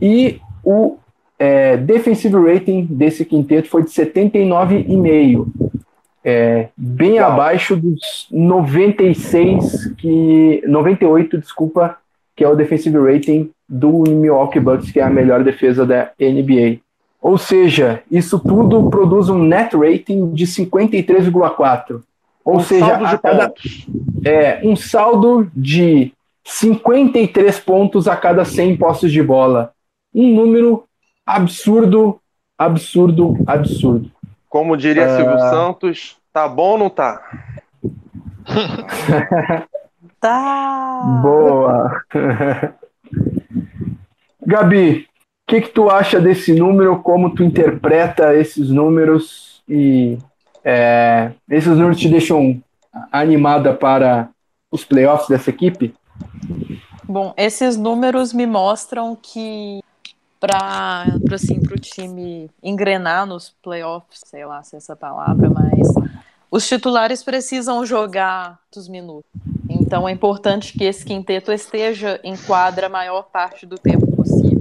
E 0.00 0.40
o 0.62 0.96
é, 1.38 1.76
defensive 1.76 2.34
rating 2.34 2.86
desse 2.90 3.24
quinteto 3.24 3.68
foi 3.68 3.84
de 3.84 3.90
79,5. 3.90 5.46
É, 6.24 6.68
bem 6.76 7.20
Uau. 7.20 7.32
abaixo 7.32 7.76
dos 7.76 8.26
96 8.30 9.94
que 9.96 10.62
98, 10.66 11.38
desculpa, 11.38 11.96
que 12.36 12.44
é 12.44 12.48
o 12.48 12.56
defensive 12.56 12.98
rating 12.98 13.50
do 13.68 14.02
Milwaukee 14.08 14.60
Bucks, 14.60 14.90
que 14.90 15.00
é 15.00 15.04
a 15.04 15.10
melhor 15.10 15.44
defesa 15.44 15.86
da 15.86 16.10
NBA. 16.20 16.80
Ou 17.28 17.36
seja, 17.36 18.02
isso 18.10 18.38
tudo 18.38 18.88
produz 18.88 19.28
um 19.28 19.38
net 19.38 19.76
rating 19.76 20.32
de 20.32 20.46
53,4. 20.46 22.00
Ou 22.42 22.56
um 22.56 22.60
seja, 22.60 22.94
a 22.94 23.18
cada, 23.18 23.52
é, 24.24 24.62
um 24.64 24.74
saldo 24.74 25.50
de 25.54 26.10
53 26.42 27.60
pontos 27.60 28.08
a 28.08 28.16
cada 28.16 28.46
100 28.46 28.78
postos 28.78 29.12
de 29.12 29.22
bola. 29.22 29.74
Um 30.14 30.34
número 30.34 30.84
absurdo, 31.26 32.18
absurdo, 32.56 33.36
absurdo. 33.46 34.10
Como 34.48 34.74
diria 34.74 35.12
uh... 35.12 35.16
Silvio 35.16 35.38
Santos, 35.50 36.16
tá 36.32 36.48
bom 36.48 36.70
ou 36.70 36.78
não 36.78 36.88
tá? 36.88 37.20
tá. 40.18 41.20
Boa. 41.22 42.02
Gabi, 44.46 45.06
que, 45.48 45.62
que 45.62 45.68
tu 45.70 45.88
acha 45.88 46.20
desse 46.20 46.52
número? 46.52 47.00
Como 47.02 47.34
tu 47.34 47.42
interpreta 47.42 48.34
esses 48.34 48.68
números? 48.68 49.62
E 49.66 50.18
é, 50.62 51.32
esses 51.48 51.70
números 51.70 51.98
te 51.98 52.08
deixam 52.08 52.62
animada 53.10 53.72
para 53.72 54.28
os 54.70 54.84
playoffs 54.84 55.28
dessa 55.28 55.48
equipe? 55.48 55.94
Bom, 57.02 57.32
esses 57.36 57.78
números 57.78 58.34
me 58.34 58.46
mostram 58.46 59.16
que 59.20 59.80
para 60.38 61.06
assim, 61.32 61.58
o 61.58 61.80
time 61.80 62.50
engrenar 62.62 63.26
nos 63.26 63.50
playoffs, 63.62 64.20
sei 64.26 64.44
lá 64.44 64.62
se 64.62 64.76
é 64.76 64.78
essa 64.78 64.94
palavra, 64.94 65.48
mas 65.48 65.88
os 66.50 66.68
titulares 66.68 67.22
precisam 67.22 67.84
jogar 67.84 68.58
dos 68.72 68.86
minutos. 68.86 69.28
Então 69.68 70.06
é 70.06 70.12
importante 70.12 70.76
que 70.76 70.84
esse 70.84 71.04
quinteto 71.04 71.50
esteja 71.50 72.20
em 72.22 72.36
quadra 72.36 72.86
a 72.86 72.90
maior 72.90 73.22
parte 73.22 73.64
do 73.64 73.78
tempo 73.78 74.06
possível. 74.14 74.57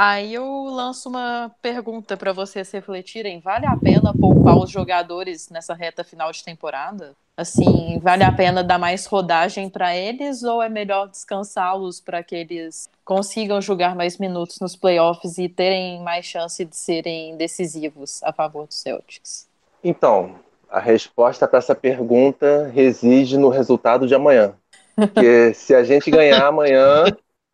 Aí 0.00 0.34
eu 0.34 0.46
lanço 0.66 1.08
uma 1.08 1.50
pergunta 1.60 2.16
para 2.16 2.32
vocês 2.32 2.70
refletirem: 2.70 3.40
vale 3.40 3.66
a 3.66 3.76
pena 3.76 4.14
poupar 4.14 4.56
os 4.56 4.70
jogadores 4.70 5.48
nessa 5.50 5.74
reta 5.74 6.04
final 6.04 6.30
de 6.30 6.44
temporada? 6.44 7.16
Assim, 7.36 7.98
vale 8.00 8.22
a 8.22 8.30
pena 8.30 8.62
dar 8.62 8.78
mais 8.78 9.06
rodagem 9.06 9.68
para 9.68 9.96
eles 9.96 10.44
ou 10.44 10.62
é 10.62 10.68
melhor 10.68 11.08
descansá-los 11.08 12.00
para 12.00 12.22
que 12.22 12.36
eles 12.36 12.88
consigam 13.04 13.60
jogar 13.60 13.96
mais 13.96 14.18
minutos 14.18 14.60
nos 14.60 14.76
playoffs 14.76 15.36
e 15.36 15.48
terem 15.48 16.00
mais 16.00 16.24
chance 16.24 16.64
de 16.64 16.76
serem 16.76 17.36
decisivos 17.36 18.22
a 18.22 18.32
favor 18.32 18.68
dos 18.68 18.80
Celtics? 18.80 19.48
Então, 19.82 20.36
a 20.70 20.78
resposta 20.78 21.48
para 21.48 21.58
essa 21.58 21.74
pergunta 21.74 22.70
reside 22.72 23.36
no 23.36 23.48
resultado 23.48 24.06
de 24.06 24.14
amanhã. 24.14 24.54
Porque 24.94 25.52
se 25.54 25.74
a 25.74 25.82
gente 25.82 26.08
ganhar 26.08 26.46
amanhã, 26.46 27.04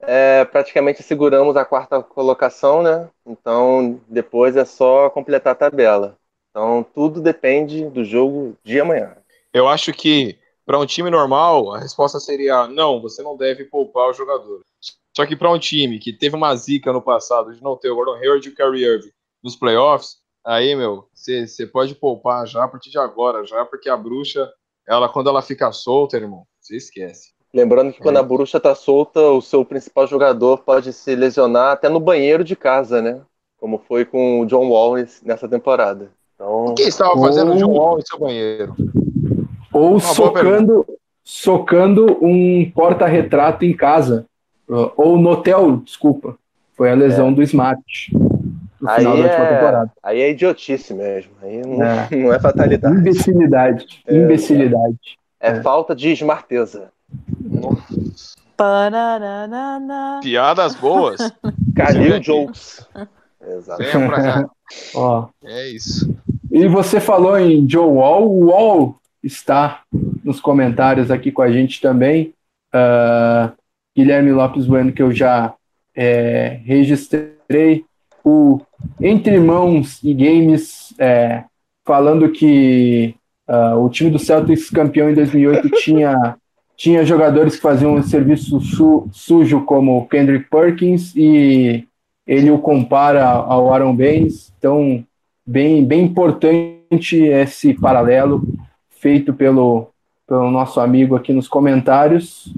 é, 0.07 0.45
praticamente 0.45 1.03
seguramos 1.03 1.57
a 1.57 1.65
quarta 1.65 2.03
colocação, 2.03 2.83
né? 2.83 3.11
Então 3.27 4.01
depois 4.09 4.57
é 4.57 4.65
só 4.65 5.11
completar 5.11 5.53
a 5.53 5.57
tabela. 5.57 6.17
Então 6.51 6.85
tudo 6.95 7.21
depende 7.21 7.85
do 7.87 8.05
jogo 8.05 8.57
de 8.63 8.81
amanhã. 8.81 9.17
Eu 9.53 9.69
acho 9.69 9.93
que 9.93 10.39
para 10.67 10.79
um 10.79 10.87
time 10.87 11.11
normal 11.11 11.75
a 11.75 11.79
resposta 11.79 12.19
seria 12.21 12.67
não, 12.67 13.01
você 13.01 13.23
não 13.23 13.37
deve 13.37 13.65
poupar 13.65 14.09
o 14.09 14.13
jogador. 14.13 14.61
Só 15.17 15.25
que 15.25 15.37
para 15.37 15.51
um 15.51 15.59
time 15.59 15.99
que 15.99 16.13
teve 16.13 16.35
uma 16.35 16.55
zica 16.57 16.93
no 16.93 17.01
passado 17.01 17.55
de 17.55 17.63
não 17.63 17.77
ter 17.77 17.91
o 17.91 17.95
Gordon 17.95 18.17
Hayward 18.17 18.49
e 18.49 18.53
o 18.53 18.55
Kyrie 18.55 18.85
Irving 18.85 19.13
nos 19.43 19.55
playoffs, 19.55 20.19
aí 20.45 20.75
meu, 20.75 21.09
você 21.15 21.67
pode 21.67 21.95
poupar 21.95 22.47
já 22.47 22.65
a 22.65 22.69
partir 22.69 22.91
de 22.91 22.99
agora, 22.99 23.45
já 23.45 23.65
porque 23.65 23.89
a 23.89 23.97
bruxa, 23.97 24.51
ela 24.87 25.09
quando 25.09 25.29
ela 25.29 25.43
fica 25.43 25.71
solta, 25.71 26.17
irmão, 26.17 26.47
você 26.61 26.77
esquece. 26.77 27.35
Lembrando 27.55 27.93
que 27.93 28.01
quando 28.01 28.17
a 28.17 28.23
bruxa 28.23 28.59
tá 28.59 28.75
solta, 28.75 29.21
o 29.21 29.41
seu 29.41 29.65
principal 29.65 30.09
jogador 30.09 30.59
pode 30.59 30.93
se 30.93 31.15
lesionar 31.15 31.71
até 31.71 31.89
no 31.89 32.01
banheiro 32.01 32.43
de 32.43 32.57
casa, 32.57 33.01
né? 33.01 33.21
Como 33.61 33.79
foi 33.79 34.05
com 34.05 34.41
o 34.41 34.47
John 34.47 34.69
Wall 34.69 34.97
nessa 35.23 35.49
temporada. 35.49 36.11
Então... 36.35 36.65
O 36.67 36.75
que 36.75 36.83
estava 36.83 37.17
fazendo 37.17 37.53
o 37.53 37.57
John 37.57 37.73
Wall 37.73 38.01
em 38.01 38.03
seu 38.05 38.19
banheiro? 38.19 38.75
Ou 39.73 39.93
Uma 39.93 40.01
socando, 40.01 40.85
socando 41.23 42.19
um 42.21 42.69
porta-retrato 42.73 43.65
em 43.65 43.73
casa. 43.73 44.27
Ou 44.97 45.17
no 45.17 45.31
hotel, 45.31 45.77
desculpa. 45.77 46.37
Foi 46.77 46.91
a 46.91 46.95
lesão 46.95 47.29
é. 47.29 47.33
do 47.33 47.43
Smart. 47.43 48.11
No 48.81 48.91
aí 48.91 48.99
final 48.99 49.17
da 49.17 49.23
última 49.23 49.45
é... 49.45 49.55
temporada. 49.55 49.93
Aí 50.03 50.21
é 50.21 50.31
idiotice 50.31 50.93
mesmo. 50.93 51.31
Aí 51.41 51.65
não 51.65 51.85
é, 51.85 52.09
não 52.19 52.33
é 52.33 52.41
fatalidade. 52.41 52.97
Imbecilidade. 52.97 54.03
É, 54.09 54.17
Imbecilidade. 54.17 54.99
É, 55.39 55.51
é, 55.51 55.63
falta 55.63 55.95
de 55.95 56.11
Piadas 60.23 60.75
boas. 60.75 61.19
Calil 61.75 62.23
Jokes. 62.23 62.87
Exato. 63.47 63.83
Ó. 64.95 65.29
É 65.45 65.69
isso. 65.69 66.15
E 66.51 66.67
você 66.69 67.01
falou 67.01 67.39
em 67.39 67.69
Joe 67.69 67.87
Wall. 67.87 68.31
O 68.31 68.47
Wall 68.47 68.97
está 69.23 69.83
nos 70.23 70.41
comentários 70.41 71.11
aqui 71.11 71.33
com 71.33 71.43
a 71.43 71.51
gente 71.51 71.81
também. 71.81 72.33
Uh, 72.75 73.53
Guilherme 73.97 74.33
Lopes 74.33 74.67
Bueno, 74.67 74.93
que 74.93 75.03
eu 75.03 75.13
já 75.13 75.55
é, 75.95 76.61
registrei. 76.65 77.85
O 78.25 78.61
Entre 79.01 79.39
Mãos 79.39 80.03
e 80.03 80.15
Games, 80.15 80.95
é, 80.99 81.45
falando 81.85 82.31
que 82.33 83.15
uh, 83.49 83.79
o 83.79 83.91
time 83.91 84.11
do 84.11 84.19
Celtics 84.19 84.71
campeão 84.71 85.11
em 85.11 85.15
2008 85.15 85.69
tinha 85.83 86.37
tinha 86.77 87.05
jogadores 87.05 87.57
que 87.57 87.63
faziam 87.63 87.95
um 87.95 88.03
serviço 88.03 88.61
su 88.61 89.09
sujo 89.13 89.65
como 89.65 90.07
Kendrick 90.09 90.49
Perkins 90.51 91.15
e 91.15 91.87
ele 92.27 92.51
o 92.51 92.59
compara 92.59 93.25
ao 93.25 93.73
Aaron 93.73 93.95
Baines, 93.95 94.53
então 94.59 95.05
bem, 95.47 95.85
bem 95.85 96.05
importante 96.05 97.17
esse 97.17 97.75
paralelo 97.75 98.43
feito 98.89 99.33
pelo, 99.35 99.89
pelo 100.27 100.51
nosso 100.51 100.81
amigo 100.81 101.15
aqui 101.15 101.33
nos 101.33 101.47
comentários. 101.47 102.53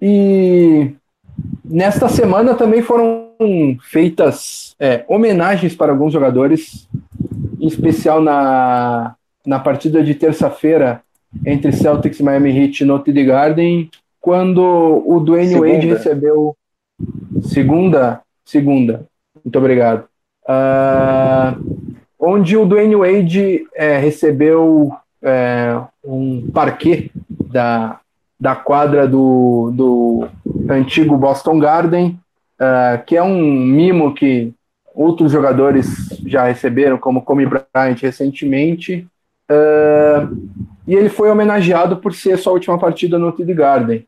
E 0.00 0.92
nesta 1.64 2.08
semana 2.08 2.54
também 2.54 2.82
foram 2.82 3.30
feitas 3.82 4.74
é, 4.78 5.04
homenagens 5.08 5.74
para 5.74 5.92
alguns 5.92 6.12
jogadores, 6.12 6.88
em 7.60 7.66
especial 7.66 8.20
na, 8.20 9.14
na 9.46 9.58
partida 9.58 10.02
de 10.02 10.14
terça-feira 10.14 11.02
entre 11.44 11.72
Celtics 11.72 12.20
e 12.20 12.22
Miami 12.22 12.56
Heat 12.56 12.84
no 12.84 12.98
TD 12.98 13.24
Garden, 13.24 13.90
quando 14.20 14.60
o 15.06 15.20
Dwayne 15.20 15.54
segunda. 15.54 15.72
Wade 15.72 15.86
recebeu 15.86 16.56
segunda, 17.42 18.20
segunda, 18.44 19.06
muito 19.42 19.58
obrigado, 19.58 20.04
uh, 20.44 21.58
onde 22.18 22.56
o 22.56 22.66
Dwayne 22.66 22.96
Wade 22.96 23.66
é, 23.74 23.96
recebeu 23.96 24.92
é, 25.22 25.80
um 26.04 26.50
parquet 26.52 27.10
da, 27.50 28.00
da 28.38 28.54
quadra 28.54 29.08
do, 29.08 29.70
do 29.74 30.28
antigo 30.68 31.16
Boston 31.16 31.58
Garden, 31.58 32.18
uh, 32.60 33.02
que 33.06 33.16
é 33.16 33.22
um 33.22 33.40
mimo 33.40 34.14
que 34.14 34.52
outros 34.94 35.32
jogadores 35.32 35.86
já 36.26 36.44
receberam, 36.44 36.98
como 36.98 37.22
Kobe 37.22 37.46
Bryant 37.46 38.00
recentemente, 38.02 39.06
E 40.86 40.94
ele 40.94 41.08
foi 41.08 41.30
homenageado 41.30 41.96
por 41.96 42.14
ser 42.14 42.38
sua 42.38 42.52
última 42.52 42.78
partida 42.78 43.18
no 43.18 43.32
TD 43.32 43.54
Garden. 43.54 44.04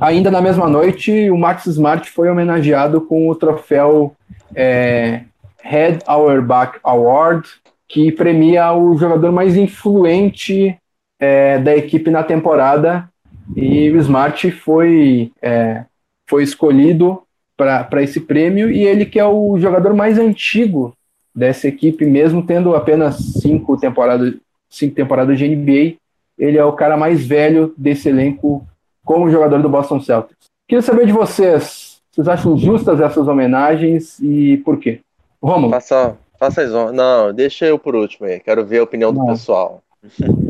Ainda 0.00 0.30
na 0.30 0.40
mesma 0.40 0.68
noite, 0.68 1.30
o 1.30 1.38
Max 1.38 1.66
Smart 1.66 2.10
foi 2.10 2.28
homenageado 2.28 3.00
com 3.00 3.28
o 3.28 3.34
troféu 3.34 4.14
é, 4.54 5.22
Head 5.62 6.00
Auerbach 6.06 6.78
Award, 6.82 7.48
que 7.86 8.12
premia 8.12 8.72
o 8.72 8.96
jogador 8.98 9.32
mais 9.32 9.56
influente 9.56 10.76
é, 11.18 11.58
da 11.58 11.76
equipe 11.76 12.10
na 12.10 12.22
temporada. 12.22 13.08
E 13.56 13.90
o 13.90 13.96
Smart 13.96 14.50
foi, 14.50 15.32
é, 15.40 15.84
foi 16.26 16.42
escolhido 16.42 17.22
para 17.56 18.02
esse 18.02 18.20
prêmio, 18.20 18.70
e 18.70 18.84
ele 18.84 19.04
que 19.04 19.18
é 19.18 19.24
o 19.24 19.58
jogador 19.58 19.92
mais 19.94 20.16
antigo 20.18 20.94
dessa 21.34 21.66
equipe, 21.66 22.04
mesmo 22.04 22.42
tendo 22.42 22.76
apenas 22.76 23.16
cinco 23.16 23.76
temporadas, 23.76 24.34
cinco 24.68 24.94
temporadas 24.94 25.38
de 25.38 25.48
NBA. 25.48 25.96
Ele 26.38 26.58
é 26.58 26.64
o 26.64 26.72
cara 26.72 26.96
mais 26.96 27.26
velho 27.26 27.74
desse 27.76 28.08
elenco 28.08 28.66
como 29.04 29.30
jogador 29.30 29.60
do 29.60 29.68
Boston 29.68 30.00
Celtics. 30.00 30.46
Queria 30.68 30.82
saber 30.82 31.06
de 31.06 31.12
vocês, 31.12 32.00
vocês 32.10 32.28
acham 32.28 32.56
justas 32.56 33.00
essas 33.00 33.26
homenagens 33.26 34.18
e 34.20 34.58
por 34.58 34.78
quê? 34.78 35.00
Romulo. 35.42 35.72
Faça, 35.72 36.16
faça 36.38 36.62
as 36.62 36.72
honras. 36.72 36.94
Não, 36.94 37.32
deixa 37.32 37.64
eu 37.66 37.78
por 37.78 37.94
último 37.94 38.26
aí. 38.26 38.38
Quero 38.40 38.64
ver 38.66 38.78
a 38.78 38.84
opinião 38.84 39.12
Não. 39.12 39.24
do 39.24 39.32
pessoal. 39.32 39.82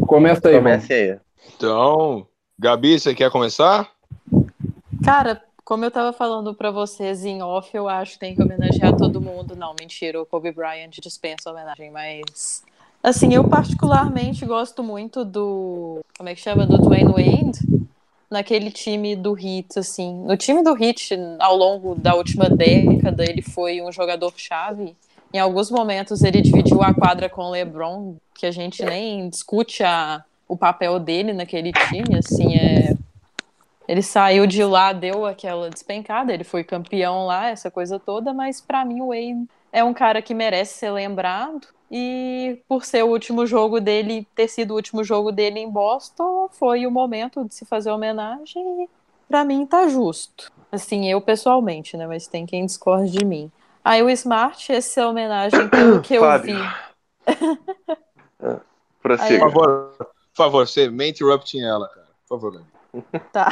Começa 0.07 0.49
aí. 0.49 0.57
Comece 0.57 0.93
aí. 0.93 1.19
Então, 1.57 2.27
Gabi, 2.59 2.99
você 2.99 3.15
quer 3.15 3.31
começar? 3.31 3.89
Cara, 5.05 5.41
como 5.65 5.85
eu 5.85 5.91
tava 5.91 6.13
falando 6.13 6.55
para 6.55 6.71
vocês 6.71 7.25
em 7.25 7.43
off, 7.43 7.77
eu 7.77 7.89
acho 7.89 8.15
que 8.15 8.21
tem 8.21 8.35
que 8.35 8.43
homenagear 8.43 8.97
todo 8.97 9.21
mundo. 9.21 9.55
Não, 9.55 9.75
mentira, 9.79 10.21
o 10.21 10.27
Kobe 10.27 10.51
Bryant 10.51 10.93
dispensa 11.01 11.51
homenagem, 11.51 11.91
mas 11.91 12.65
Assim, 13.09 13.33
eu 13.33 13.43
particularmente 13.49 14.45
gosto 14.45 14.83
muito 14.83 15.25
do. 15.25 16.01
Como 16.19 16.29
é 16.29 16.35
que 16.35 16.43
chama? 16.43 16.67
Do 16.67 16.77
Dwayne 16.77 17.11
Wade. 17.11 17.59
Naquele 18.31 18.71
time 18.71 19.17
do 19.17 19.35
Heat, 19.35 19.79
assim. 19.79 20.13
No 20.27 20.37
time 20.37 20.63
do 20.63 20.77
Heat, 20.77 21.19
ao 21.39 21.57
longo 21.57 21.95
da 21.95 22.15
última 22.15 22.51
década, 22.51 23.25
ele 23.25 23.41
foi 23.41 23.81
um 23.81 23.91
jogador-chave. 23.91 24.95
Em 25.33 25.39
alguns 25.39 25.71
momentos, 25.71 26.23
ele 26.23 26.43
dividiu 26.43 26.83
a 26.83 26.93
quadra 26.93 27.31
com 27.31 27.45
o 27.45 27.51
LeBron, 27.51 28.17
que 28.35 28.45
a 28.45 28.51
gente 28.51 28.85
nem 28.85 29.31
discute 29.31 29.83
a, 29.83 30.23
o 30.47 30.55
papel 30.55 31.01
dele 31.01 31.33
naquele 31.33 31.73
time. 31.73 32.19
Assim, 32.19 32.59
é. 32.59 32.95
Ele 33.89 34.03
saiu 34.03 34.47
de 34.47 34.63
lá, 34.63 34.93
deu 34.93 35.25
aquela 35.25 35.71
despencada, 35.71 36.31
ele 36.31 36.45
foi 36.45 36.63
campeão 36.63 37.25
lá, 37.25 37.49
essa 37.49 37.71
coisa 37.71 37.99
toda, 37.99 38.35
mas 38.35 38.61
para 38.61 38.85
mim 38.85 39.01
o 39.01 39.07
Wade 39.07 39.49
é 39.73 39.83
um 39.83 39.95
cara 39.95 40.21
que 40.21 40.35
merece 40.35 40.75
ser 40.75 40.91
lembrado. 40.91 41.69
E 41.91 42.63
por 42.69 42.85
ser 42.85 43.03
o 43.03 43.09
último 43.09 43.47
jogo 43.47 43.81
dele, 43.81 44.27
ter 44.35 44.49
sido 44.49 44.73
o 44.73 44.75
último 44.75 45.03
jogo 45.03 45.33
dele 45.33 45.59
em 45.59 45.71
Boston, 45.71 46.49
foi 46.53 46.87
o 46.87 46.91
momento 46.91 47.45
de 47.45 47.55
se 47.55 47.65
fazer 47.65 47.91
homenagem 47.91 48.85
e 48.85 48.89
pra 49.27 49.45
mim 49.45 49.65
tá 49.65 49.89
justo. 49.89 50.53
Assim, 50.71 51.11
eu 51.11 51.21
pessoalmente, 51.21 51.97
né? 51.97 52.07
Mas 52.07 52.27
tem 52.27 52.45
quem 52.45 52.67
discorde 52.67 53.11
de 53.11 53.25
mim. 53.25 53.51
Aí 53.83 54.03
o 54.03 54.11
Smart, 54.11 54.71
essa 54.71 55.09
homenagem 55.09 55.67
pelo 55.69 56.03
que 56.03 56.15
eu 56.15 56.21
Fábio. 56.21 56.57
vi. 56.57 56.63
Prossiga. 59.03 59.39
Por 59.39 59.53
favor, 59.53 59.95
por 59.97 60.07
favor, 60.35 60.67
você 60.67 60.91
me 60.91 61.09
interrupting 61.09 61.63
ela, 61.63 61.89
cara. 61.89 62.09
Por 62.29 62.39
favor, 62.39 62.63
Tá. 63.33 63.49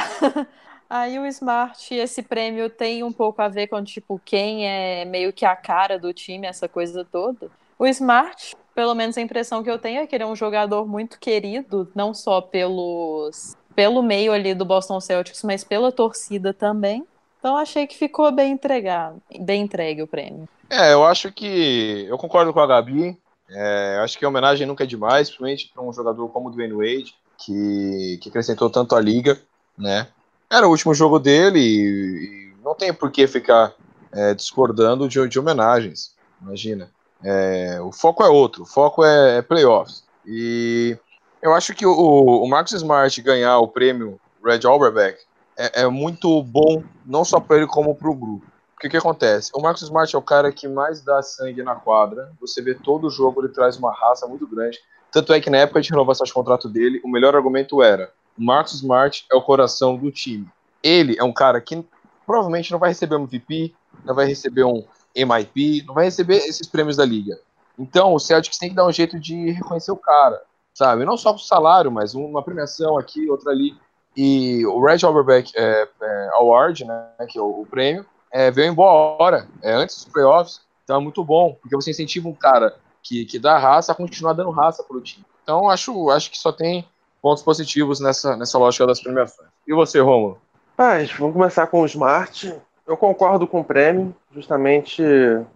Aí 0.89 1.17
o 1.19 1.25
Smart, 1.25 1.93
esse 1.93 2.21
prêmio 2.21 2.69
tem 2.69 3.03
um 3.03 3.11
pouco 3.11 3.41
a 3.41 3.47
ver 3.47 3.67
com, 3.67 3.83
tipo, 3.83 4.21
quem 4.23 4.67
é 4.67 5.03
meio 5.05 5.33
que 5.33 5.45
a 5.45 5.55
cara 5.55 5.97
do 5.97 6.13
time, 6.13 6.47
essa 6.47 6.69
coisa 6.69 7.03
toda. 7.03 7.49
O 7.79 7.85
Smart, 7.87 8.55
pelo 8.73 8.95
menos 8.95 9.17
a 9.17 9.21
impressão 9.21 9.63
que 9.63 9.69
eu 9.69 9.77
tenho 9.77 10.01
é 10.01 10.07
que 10.07 10.15
ele 10.15 10.23
é 10.23 10.27
um 10.27 10.35
jogador 10.35 10.87
muito 10.87 11.19
querido, 11.19 11.89
não 11.95 12.13
só 12.13 12.41
pelos 12.41 13.55
pelo 13.75 14.01
meio 14.01 14.33
ali 14.33 14.55
do 14.55 14.65
Boston 14.65 14.99
Celtics, 14.99 15.43
mas 15.43 15.63
pela 15.63 15.91
torcida 15.91 16.51
também. 16.51 17.05
Então 17.37 17.55
achei 17.55 17.85
que 17.85 17.95
ficou 17.95 18.31
bem 18.31 18.53
entregado, 18.53 19.21
bem 19.39 19.61
entregue 19.61 20.01
o 20.01 20.07
prêmio. 20.07 20.49
É, 20.67 20.93
eu 20.93 21.05
acho 21.05 21.31
que 21.31 22.05
eu 22.09 22.17
concordo 22.17 22.51
com 22.51 22.59
a 22.59 22.65
Gabi. 22.65 23.15
É, 23.49 23.99
acho 24.03 24.17
que 24.17 24.25
a 24.25 24.27
homenagem 24.27 24.65
nunca 24.65 24.83
é 24.83 24.87
demais, 24.87 25.29
principalmente 25.29 25.71
para 25.71 25.83
um 25.83 25.93
jogador 25.93 26.27
como 26.29 26.49
o 26.49 26.51
Dwayne 26.51 26.73
Wade, 26.73 27.15
que, 27.37 28.19
que 28.21 28.29
acrescentou 28.29 28.69
tanto 28.69 28.95
a 28.95 28.99
liga, 28.99 29.39
né? 29.77 30.07
Era 30.49 30.67
o 30.67 30.71
último 30.71 30.93
jogo 30.93 31.19
dele 31.19 31.59
e, 31.59 32.53
e 32.53 32.63
não 32.63 32.73
tem 32.73 32.93
por 32.93 33.11
que 33.11 33.27
ficar 33.27 33.73
é, 34.11 34.33
discordando 34.33 35.07
de, 35.07 35.25
de, 35.27 35.39
homenagens. 35.39 36.15
Imagina. 36.41 36.89
É, 37.23 37.79
o 37.81 37.91
foco 37.91 38.23
é 38.23 38.29
outro, 38.29 38.63
o 38.63 38.65
foco 38.65 39.03
é, 39.03 39.37
é 39.37 39.41
playoffs. 39.41 40.03
E 40.25 40.97
eu 41.41 41.53
acho 41.53 41.73
que 41.73 41.85
o, 41.85 41.91
o 41.93 42.47
Marcus 42.47 42.73
Smart 42.73 43.21
ganhar 43.21 43.57
o 43.59 43.67
prêmio 43.67 44.19
Red 44.43 44.61
Auerbach 44.65 45.17
é, 45.57 45.81
é 45.81 45.87
muito 45.87 46.41
bom, 46.43 46.83
não 47.05 47.25
só 47.25 47.39
para 47.39 47.57
ele, 47.57 47.67
como 47.67 47.95
para 47.95 48.09
o 48.09 48.15
grupo. 48.15 48.45
Porque 48.73 48.87
o 48.87 48.91
que 48.91 48.97
acontece? 48.97 49.49
O 49.55 49.61
Marcus 49.61 49.81
Smart 49.81 50.15
é 50.15 50.19
o 50.19 50.21
cara 50.21 50.51
que 50.51 50.67
mais 50.67 51.01
dá 51.01 51.21
sangue 51.23 51.63
na 51.63 51.75
quadra. 51.75 52.31
Você 52.39 52.61
vê 52.61 52.75
todo 52.75 53.07
o 53.07 53.09
jogo, 53.09 53.41
ele 53.41 53.51
traz 53.51 53.75
uma 53.77 53.91
raça 53.91 54.27
muito 54.27 54.45
grande. 54.45 54.79
Tanto 55.11 55.33
é 55.33 55.41
que 55.41 55.49
na 55.49 55.57
época 55.57 55.81
de 55.81 55.89
renovação 55.89 56.25
de 56.25 56.33
contrato 56.33 56.69
dele, 56.69 57.01
o 57.03 57.09
melhor 57.09 57.35
argumento 57.35 57.81
era: 57.81 58.11
o 58.37 58.43
Marcus 58.43 58.75
Smart 58.75 59.25
é 59.31 59.35
o 59.35 59.41
coração 59.41 59.97
do 59.97 60.11
time. 60.11 60.47
Ele 60.83 61.15
é 61.17 61.23
um 61.23 61.33
cara 61.33 61.59
que 61.59 61.83
provavelmente 62.25 62.71
não 62.71 62.77
vai 62.77 62.89
receber 62.89 63.15
um 63.15 63.23
MVP, 63.23 63.73
não 64.05 64.13
vai 64.13 64.27
receber 64.27 64.63
um 64.63 64.83
MIP, 65.25 65.83
não 65.85 65.93
vai 65.93 66.05
receber 66.05 66.37
esses 66.37 66.67
prêmios 66.67 66.97
da 66.97 67.05
liga. 67.05 67.39
Então 67.77 68.13
o 68.13 68.19
Celtics 68.19 68.57
tem 68.57 68.69
que 68.69 68.75
dar 68.75 68.87
um 68.87 68.91
jeito 68.91 69.19
de 69.19 69.51
reconhecer 69.51 69.91
o 69.91 69.97
cara, 69.97 70.41
sabe? 70.73 71.05
Não 71.05 71.17
só 71.17 71.31
com 71.31 71.39
salário, 71.39 71.91
mas 71.91 72.15
uma 72.15 72.41
premiação 72.41 72.97
aqui, 72.97 73.29
outra 73.29 73.51
ali. 73.51 73.75
E 74.15 74.65
o 74.65 74.83
Red 74.83 74.99
Auerbach 75.03 75.51
é, 75.55 75.87
é, 76.01 76.29
Award, 76.33 76.85
né, 76.85 77.05
que 77.29 77.37
é 77.37 77.41
o, 77.41 77.61
o 77.61 77.65
prêmio, 77.67 78.03
é, 78.31 78.49
veio 78.49 78.71
em 78.71 78.73
boa 78.73 78.91
hora, 78.91 79.47
é, 79.61 79.73
antes 79.73 80.03
dos 80.03 80.11
playoffs. 80.11 80.61
Então 80.83 80.97
é 80.97 80.99
muito 80.99 81.23
bom, 81.23 81.55
porque 81.61 81.75
você 81.75 81.91
incentiva 81.91 82.27
um 82.27 82.33
cara 82.33 82.75
que, 83.03 83.25
que 83.25 83.37
dá 83.37 83.57
raça 83.57 83.91
a 83.91 83.95
continuar 83.95 84.33
dando 84.33 84.49
raça 84.49 84.83
para 84.83 84.97
o 84.97 85.01
time. 85.01 85.25
Então 85.43 85.69
acho, 85.69 86.09
acho 86.09 86.31
que 86.31 86.37
só 86.37 86.51
tem 86.51 86.87
pontos 87.21 87.43
positivos 87.43 87.99
nessa, 87.99 88.35
nessa 88.35 88.57
lógica 88.57 88.87
das 88.87 89.01
premiações. 89.01 89.49
E 89.67 89.73
você, 89.73 89.99
Romulo? 89.99 90.41
Paz, 90.75 91.11
vamos 91.11 91.33
começar 91.33 91.67
com 91.67 91.81
o 91.81 91.85
Smart. 91.85 92.55
Eu 92.87 92.95
concordo 92.95 93.45
com 93.45 93.59
o 93.59 93.65
prêmio, 93.65 94.15
justamente 94.31 95.03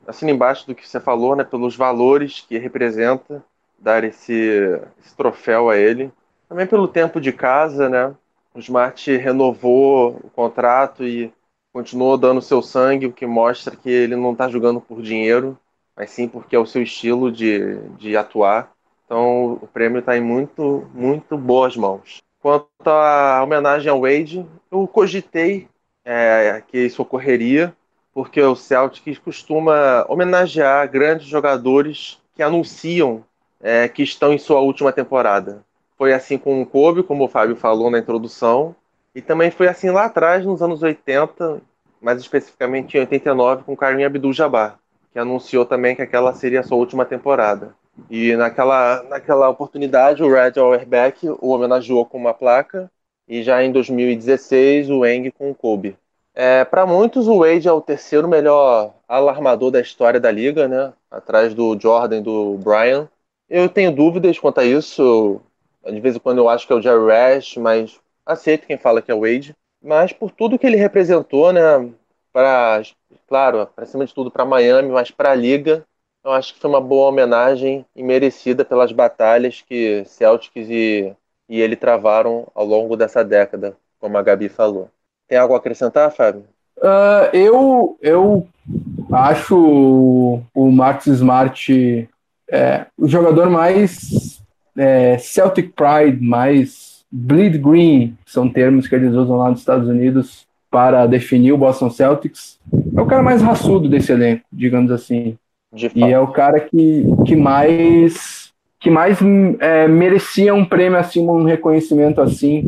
assim 0.06 0.30
embaixo 0.30 0.68
do 0.68 0.76
que 0.76 0.86
você 0.86 1.00
falou, 1.00 1.34
né, 1.34 1.46
pelos 1.46 1.78
valores 1.78 2.42
que 2.42 2.58
representa 2.58 3.42
dar 3.80 4.04
esse, 4.04 4.82
esse 5.02 5.16
troféu 5.16 5.70
a 5.70 5.78
ele. 5.78 6.12
Também 6.50 6.68
pelo 6.68 6.90
tempo 6.90 7.22
de 7.22 7.32
casa, 7.32 7.88
né? 7.88 8.14
O 8.54 8.60
Smart 8.60 9.16
renovou 9.16 10.20
o 10.22 10.30
contrato 10.30 11.06
e 11.06 11.34
continuou 11.72 12.18
dando 12.18 12.42
seu 12.42 12.62
sangue, 12.62 13.06
o 13.06 13.14
que 13.14 13.26
mostra 13.26 13.78
que 13.78 13.90
ele 13.90 14.18
não 14.18 14.34
está 14.34 14.50
jogando 14.50 14.82
por 14.82 15.02
dinheiro, 15.02 15.58
mas 15.96 16.12
sim 16.12 16.28
porque 16.28 16.54
é 16.54 16.60
o 16.60 16.66
seu 16.66 16.84
estilo 16.84 17.32
de, 17.32 17.78
de 17.98 18.18
atuar. 18.18 18.74
Então 19.06 19.54
o 19.54 19.68
prêmio 19.68 20.00
está 20.00 20.18
em 20.18 20.22
muito, 20.22 20.86
muito 20.94 21.38
boas 21.38 21.78
mãos. 21.78 22.22
Quanto 22.42 22.68
à 22.88 23.42
homenagem 23.42 23.90
ao 23.90 24.02
Wade, 24.02 24.46
eu 24.70 24.86
cogitei 24.86 25.70
é, 26.06 26.62
que 26.68 26.80
isso 26.80 27.02
ocorreria, 27.02 27.74
porque 28.14 28.42
o 28.42 28.56
Celtic 28.56 29.20
costuma 29.20 30.06
homenagear 30.08 30.90
grandes 30.90 31.28
jogadores 31.28 32.20
que 32.36 32.44
anunciam 32.44 33.24
é, 33.62 33.88
que 33.88 34.04
estão 34.04 34.34
em 34.34 34.38
sua 34.38 34.60
última 34.60 34.92
temporada. 34.92 35.64
Foi 35.98 36.14
assim 36.14 36.38
com 36.38 36.62
o 36.62 36.66
Kobe, 36.66 37.04
como 37.04 37.26
o 37.26 37.28
Fábio 37.28 37.56
falou 37.56 37.92
na 37.92 38.00
introdução, 38.00 38.76
e 39.14 39.22
também 39.22 39.52
foi 39.52 39.68
assim 39.68 39.90
lá 39.90 40.06
atrás, 40.06 40.46
nos 40.46 40.62
anos 40.62 40.82
80, 40.82 41.62
mais 42.02 42.20
especificamente 42.20 42.98
em 42.98 43.02
89, 43.02 43.64
com 43.64 43.78
Karim 43.78 44.04
Abdul-Jabbar, 44.04 44.80
que 45.14 45.20
anunciou 45.20 45.66
também 45.66 45.96
que 45.96 46.02
aquela 46.02 46.34
seria 46.34 46.62
a 46.62 46.64
sua 46.64 46.78
última 46.78 47.06
temporada. 47.06 47.76
E 48.10 48.36
naquela, 48.36 49.04
naquela 49.04 49.50
oportunidade, 49.50 50.24
o 50.24 50.32
Red 50.32 50.54
Auerbach 50.58 51.28
o 51.40 51.50
homenageou 51.50 52.06
com 52.06 52.18
uma 52.18 52.34
placa, 52.34 52.90
e 53.32 53.44
já 53.44 53.64
em 53.64 53.72
2016, 53.72 54.90
o 54.90 55.06
Eng 55.06 55.32
com 55.32 55.52
o 55.52 55.56
Kobe. 55.56 55.96
É, 56.36 56.66
Para 56.66 56.86
muitos, 56.86 57.30
o 57.30 57.40
Wade 57.40 57.66
é 57.66 57.72
o 57.72 57.80
terceiro 57.80 58.28
melhor 58.28 58.94
alarmador 59.08 59.72
da 59.72 59.80
história 59.80 60.20
da 60.20 60.30
liga, 60.30 60.68
né? 60.68 60.92
atrás 61.10 61.54
do 61.54 61.80
Jordan 61.80 62.18
e 62.18 62.22
do 62.22 62.58
Brian. 62.58 63.08
Eu 63.50 63.70
tenho 63.70 63.96
dúvidas 63.96 64.38
quanto 64.38 64.60
a 64.60 64.66
isso. 64.66 65.40
De 65.86 66.00
vez 66.02 66.18
em 66.18 66.20
quando 66.20 66.40
eu 66.40 66.50
acho 66.50 66.68
que 66.68 66.74
é 66.74 66.76
o 66.76 66.82
Jerry 66.82 67.08
Rash, 67.08 67.56
mas 67.56 67.98
aceito 68.26 68.68
quem 68.68 68.78
fala 68.78 69.02
que 69.02 69.10
é 69.10 69.16
o 69.16 69.22
Wade. 69.22 69.56
Mas 69.82 70.12
por 70.12 70.32
tudo 70.32 70.60
que 70.60 70.68
ele 70.68 70.76
representou, 70.76 71.54
né? 71.54 71.90
Para, 72.34 72.82
claro, 73.30 73.66
para 73.66 73.86
cima 73.86 74.06
de 74.06 74.14
tudo 74.14 74.30
para 74.30 74.44
Miami, 74.44 74.90
mas 74.90 75.10
para 75.10 75.32
a 75.32 75.36
liga, 75.36 75.86
eu 76.22 76.32
acho 76.32 76.54
que 76.54 76.60
foi 76.60 76.70
uma 76.70 76.82
boa 76.82 77.08
homenagem 77.08 77.86
e 77.96 78.04
merecida 78.04 78.66
pelas 78.66 78.92
batalhas 78.92 79.62
que 79.62 80.04
Celtics 80.04 80.70
e, 80.70 81.16
e 81.52 81.60
ele 81.60 81.76
travaram 81.76 82.48
ao 82.56 82.66
longo 82.66 82.96
dessa 82.96 83.26
década, 83.26 83.76
como 84.00 84.18
a 84.18 84.22
Gabi 84.22 84.48
falou. 84.48 84.90
Tem 85.28 85.38
algo 85.38 85.54
a 85.54 85.58
acrescentar, 85.58 86.10
Fábio? 86.10 86.46
Uh, 86.78 87.36
eu, 87.36 87.98
eu 88.02 88.48
acho 89.12 90.42
o 90.56 90.72
Marcus 90.72 91.08
Smart 91.08 92.10
é, 92.50 92.86
o 92.98 93.06
jogador 93.06 93.50
mais 93.50 94.42
é, 94.78 95.18
Celtic 95.18 95.74
Pride, 95.74 96.24
mais 96.24 97.04
Bleed 97.12 97.58
Green, 97.58 98.18
são 98.26 98.50
termos 98.50 98.88
que 98.88 98.96
eles 98.96 99.14
usam 99.14 99.36
lá 99.36 99.50
nos 99.50 99.60
Estados 99.60 99.90
Unidos 99.90 100.48
para 100.70 101.06
definir 101.06 101.52
o 101.52 101.58
Boston 101.58 101.90
Celtics. 101.90 102.58
É 102.96 103.02
o 103.02 103.06
cara 103.06 103.22
mais 103.22 103.42
raçudo 103.42 103.90
desse 103.90 104.14
elenco, 104.14 104.46
digamos 104.52 104.90
assim. 104.90 105.38
e 105.94 106.04
é 106.04 106.18
o 106.18 106.28
cara 106.28 106.62
que, 106.62 107.06
que 107.26 107.36
mais 107.36 108.41
que 108.82 108.90
mais 108.90 109.20
é, 109.60 109.88
merecia 109.88 110.54
um 110.54 110.66
prêmio 110.66 110.98
assim, 110.98 111.22
um 111.22 111.44
reconhecimento 111.44 112.20
assim. 112.20 112.68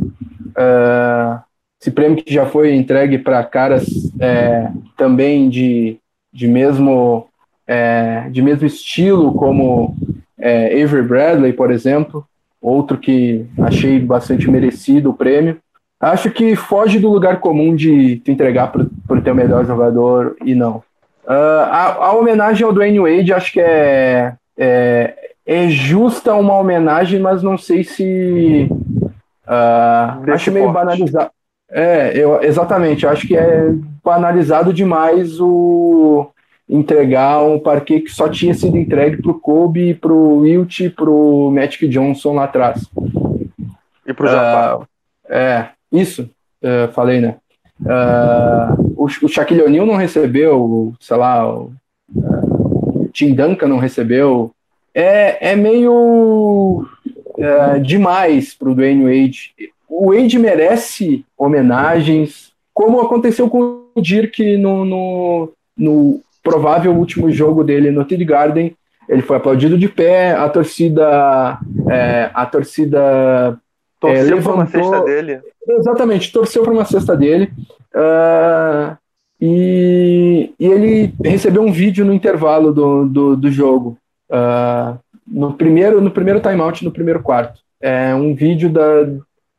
Uh, 0.49 1.41
esse 1.81 1.91
prêmio 1.91 2.23
que 2.23 2.33
já 2.33 2.45
foi 2.45 2.73
entregue 2.75 3.17
para 3.17 3.43
caras 3.43 3.85
é, 4.19 4.69
também 4.95 5.49
de, 5.49 5.97
de 6.31 6.47
mesmo 6.47 7.27
é, 7.67 8.29
de 8.29 8.41
mesmo 8.41 8.65
estilo, 8.65 9.33
como 9.33 9.95
é, 10.39 10.67
Avery 10.81 11.01
Bradley, 11.01 11.51
por 11.51 11.71
exemplo, 11.71 12.25
outro 12.61 12.97
que 12.97 13.45
achei 13.57 13.99
bastante 13.99 14.49
merecido 14.49 15.09
o 15.09 15.13
prêmio. 15.13 15.57
Acho 15.99 16.29
que 16.29 16.55
foge 16.55 16.99
do 16.99 17.09
lugar 17.09 17.39
comum 17.39 17.75
de 17.75 18.17
te 18.17 18.31
entregar 18.31 18.71
ter 19.21 19.31
o 19.31 19.35
melhor 19.35 19.65
jogador 19.65 20.35
e 20.45 20.53
não. 20.53 20.83
Uh, 21.25 21.63
a, 21.71 21.93
a, 22.05 22.13
homenagem 22.13 22.65
ao 22.65 22.73
Dwayne 22.73 22.99
Wade 22.99 23.33
acho 23.33 23.53
que 23.53 23.61
é, 23.61 24.33
é, 24.57 25.22
é 25.45 25.67
justa 25.67 26.33
uma 26.35 26.57
homenagem, 26.57 27.19
mas 27.19 27.43
não 27.43 27.57
sei 27.57 27.83
se. 27.83 28.67
Uh, 29.45 30.31
acho 30.31 30.51
meio 30.51 30.71
banalizado. 30.71 31.31
É, 31.69 32.11
eu, 32.15 32.41
exatamente. 32.41 33.05
Acho 33.05 33.27
que 33.27 33.35
é 33.35 33.73
banalizado 34.03 34.73
demais 34.73 35.39
o, 35.39 36.29
entregar 36.69 37.43
um 37.43 37.59
parquet 37.59 38.01
que 38.01 38.11
só 38.11 38.29
tinha 38.29 38.53
sido 38.53 38.77
entregue 38.77 39.21
para 39.21 39.31
o 39.31 39.39
Kobe, 39.39 39.93
para 39.93 40.13
o 40.13 40.39
Wilt 40.39 40.79
e 40.79 40.89
para 40.89 41.09
o 41.09 41.51
Magic 41.51 41.87
Johnson 41.87 42.33
lá 42.33 42.45
atrás. 42.45 42.89
E 44.05 44.13
para 44.13 44.25
o 44.25 44.29
Japão. 44.29 44.81
Uh, 44.81 45.33
é, 45.33 45.69
isso, 45.91 46.29
uh, 46.63 46.91
falei, 46.93 47.19
né? 47.19 47.35
Uh, 47.81 48.93
o, 48.95 49.05
o 49.05 49.27
Shaquille 49.27 49.63
O'Neal 49.63 49.85
não 49.85 49.95
recebeu, 49.95 50.93
sei 50.99 51.17
lá, 51.17 51.47
o 51.47 51.71
uh, 52.15 53.09
Tim 53.11 53.33
Duncan 53.33 53.67
não 53.67 53.77
recebeu. 53.77 54.51
É, 54.93 55.51
é 55.51 55.55
meio 55.55 56.85
uh, 57.37 57.79
demais 57.81 58.53
para 58.53 58.69
o 58.69 58.75
Dwayne 58.75 59.03
Wade. 59.03 59.53
O 59.89 60.13
Wade 60.13 60.37
merece 60.37 61.25
homenagens, 61.37 62.51
como 62.73 63.01
aconteceu 63.01 63.49
com 63.49 63.87
o 63.95 64.01
Dirk 64.01 64.57
no, 64.57 64.85
no, 64.85 65.53
no 65.77 66.21
provável 66.41 66.93
último 66.93 67.31
jogo 67.31 67.63
dele 67.63 67.91
no 67.91 68.05
TD 68.05 68.25
Garden. 68.25 68.75
Ele 69.07 69.21
foi 69.21 69.37
aplaudido 69.37 69.77
de 69.77 69.89
pé, 69.89 70.31
a 70.31 70.47
torcida. 70.49 71.59
É, 71.89 72.29
a 72.33 72.45
torcida. 72.45 73.57
Torceu 73.99 74.19
é, 74.19 74.35
levantou, 74.35 74.53
uma 74.55 74.67
cesta 74.67 75.03
dele. 75.03 75.41
Exatamente, 75.67 76.31
torceu 76.31 76.63
para 76.63 76.73
uma 76.73 76.85
cesta 76.85 77.15
dele. 77.15 77.51
Uh, 77.93 78.97
e, 79.39 80.53
e, 80.59 80.65
ele 80.65 81.13
recebeu 81.23 81.61
um 81.61 81.71
vídeo 81.71 82.05
no 82.05 82.13
intervalo 82.13 82.73
do, 82.73 83.05
do, 83.05 83.35
do 83.37 83.51
jogo. 83.51 83.97
Uh, 84.33 84.97
no 85.27 85.53
primeiro 85.53 86.01
no 86.01 86.11
primeiro 86.11 86.39
timeout, 86.39 86.83
no 86.83 86.91
primeiro 86.91 87.21
quarto. 87.21 87.61
É 87.79 88.15
um 88.15 88.33
vídeo 88.33 88.69
da. 88.69 89.07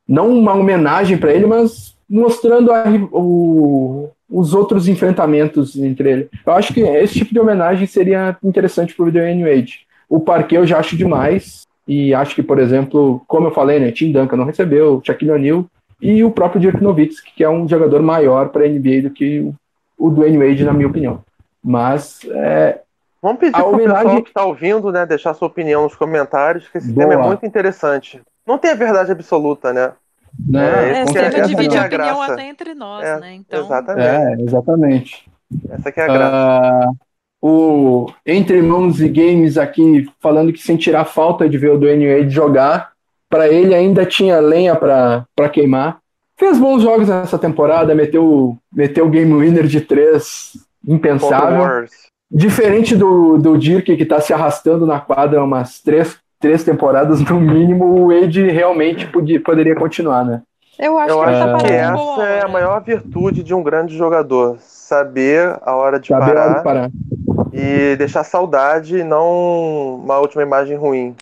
Não 0.07 0.37
uma 0.37 0.53
homenagem 0.53 1.17
para 1.17 1.33
ele, 1.33 1.47
mas 1.47 1.97
mostrando 2.09 2.73
a, 2.73 2.85
o, 3.13 4.11
os 4.29 4.53
outros 4.53 4.89
enfrentamentos 4.89 5.77
entre 5.77 6.11
ele. 6.11 6.29
Eu 6.45 6.53
acho 6.53 6.75
que 6.75 6.81
esse 6.81 7.15
tipo 7.15 7.33
de 7.33 7.41
homenagem 7.41 7.87
seria 7.87 8.37
interessante 8.43 8.95
para 8.95 9.05
o 9.05 9.13
Wade. 9.13 9.87
O 10.09 10.21
Parque 10.21 10.55
eu 10.55 10.67
já 10.67 10.79
acho 10.79 10.97
demais, 10.97 11.65
e 11.87 12.15
acho 12.15 12.35
que, 12.35 12.43
por 12.43 12.59
exemplo, 12.59 13.23
como 13.27 13.47
eu 13.47 13.53
falei, 13.53 13.79
né, 13.79 13.93
Tim 13.93 14.11
Duncan 14.11 14.37
não 14.37 14.45
recebeu, 14.45 15.01
Shaquille 15.05 15.33
O'Neal 15.33 15.67
e 16.01 16.25
o 16.25 16.31
próprio 16.31 16.61
Dirk 16.61 16.83
Nowitzki, 16.83 17.33
que 17.35 17.45
é 17.45 17.49
um 17.49 17.69
jogador 17.69 18.03
maior 18.03 18.49
para 18.49 18.69
NBA 18.69 19.03
do 19.03 19.11
que 19.11 19.41
o, 19.41 19.55
o 19.99 20.11
Dwayne 20.11 20.39
Wade, 20.39 20.65
na 20.65 20.73
minha 20.73 20.89
opinião. 20.89 21.23
Mas 21.63 22.21
é, 22.31 22.81
Vamos 23.25 23.39
pedir 23.39 23.53
para 23.53 23.65
o 23.65 23.73
homenagem... 23.73 24.03
pessoal 24.03 24.23
que 24.23 24.29
está 24.29 24.45
ouvindo, 24.45 24.93
né, 24.93 25.07
deixar 25.07 25.33
sua 25.33 25.49
opinião 25.49 25.85
nos 25.85 25.97
comentários, 25.97 26.69
que 26.69 26.77
esse 26.77 26.93
Boa. 26.93 27.09
tema 27.09 27.23
é 27.23 27.27
muito 27.27 27.47
interessante. 27.47 28.21
Não 28.47 28.59
tem 28.59 28.73
a 28.73 28.75
verdade 28.75 29.13
absoluta, 29.13 29.73
né? 29.73 29.93
Né? 30.47 31.01
É, 31.01 31.07
sempre 31.07 31.41
é, 31.41 31.41
dividir 31.41 31.79
a 31.79 31.87
opinião 31.87 32.21
até 32.21 32.47
entre 32.47 32.75
nós, 32.75 33.03
é, 33.03 33.21
né? 33.21 33.33
Então... 33.33 33.65
Exatamente. 33.65 34.07
É, 34.07 34.43
exatamente. 34.43 35.31
Essa 35.71 35.89
aqui 35.89 36.01
é 36.01 36.05
a 36.05 36.07
graça. 36.07 36.91
Uh, 37.43 38.07
o 38.07 38.13
Entre 38.27 38.61
Mãos 38.61 39.01
e 39.01 39.09
Games 39.09 39.57
aqui 39.57 40.07
falando 40.21 40.53
que 40.53 40.61
sem 40.61 40.77
tirar 40.77 41.07
falta 41.07 41.49
de 41.49 41.57
ver 41.57 41.71
o 41.71 41.79
Dwayne 41.79 42.15
Wade 42.15 42.29
jogar, 42.29 42.93
para 43.31 43.49
ele 43.49 43.75
ainda 43.75 44.05
tinha 44.05 44.39
lenha 44.39 44.77
para 44.77 45.49
queimar. 45.51 45.99
Fez 46.37 46.59
bons 46.59 46.83
jogos 46.83 47.09
nessa 47.09 47.39
temporada, 47.39 47.95
meteu, 47.95 48.59
meteu 48.71 49.07
o 49.07 49.11
game 49.11 49.33
winner 49.33 49.67
de 49.67 49.81
três, 49.81 50.53
impensável. 50.87 51.87
Diferente 52.35 52.97
do, 52.97 53.39
do 53.39 53.57
Dirk, 53.57 53.97
que 53.97 54.03
está 54.03 54.21
se 54.21 54.33
arrastando 54.33 54.85
na 54.85 54.99
quadra 54.99 55.43
umas 55.43 55.81
três, 55.81 56.19
três 56.41 56.65
temporadas 56.65 57.21
no 57.21 57.41
mínimo, 57.41 57.85
o 57.85 58.09
Wade 58.09 58.51
realmente 58.51 59.07
podia, 59.07 59.41
poderia 59.41 59.77
continuar, 59.77 60.25
né? 60.25 60.43
Eu 60.77 60.99
acho, 60.99 61.11
Eu 61.11 61.21
que, 61.21 61.25
acho 61.27 61.47
tá 61.47 61.59
que 61.59 61.73
essa 61.73 62.23
é 62.25 62.45
a 62.45 62.49
maior 62.49 62.83
virtude 62.83 63.45
de 63.45 63.55
um 63.55 63.63
grande 63.63 63.97
jogador. 63.97 64.57
Saber 64.59 65.57
a 65.63 65.77
hora 65.77 66.01
de, 66.01 66.09
saber 66.09 66.27
parar, 66.35 66.41
a 66.41 66.45
hora 66.45 66.59
de 66.59 66.65
parar 66.65 66.91
e 67.55 67.95
deixar 67.97 68.25
saudade 68.25 68.99
e 68.99 69.05
não 69.05 70.01
uma 70.03 70.19
última 70.19 70.43
imagem 70.43 70.77
ruim. 70.77 71.15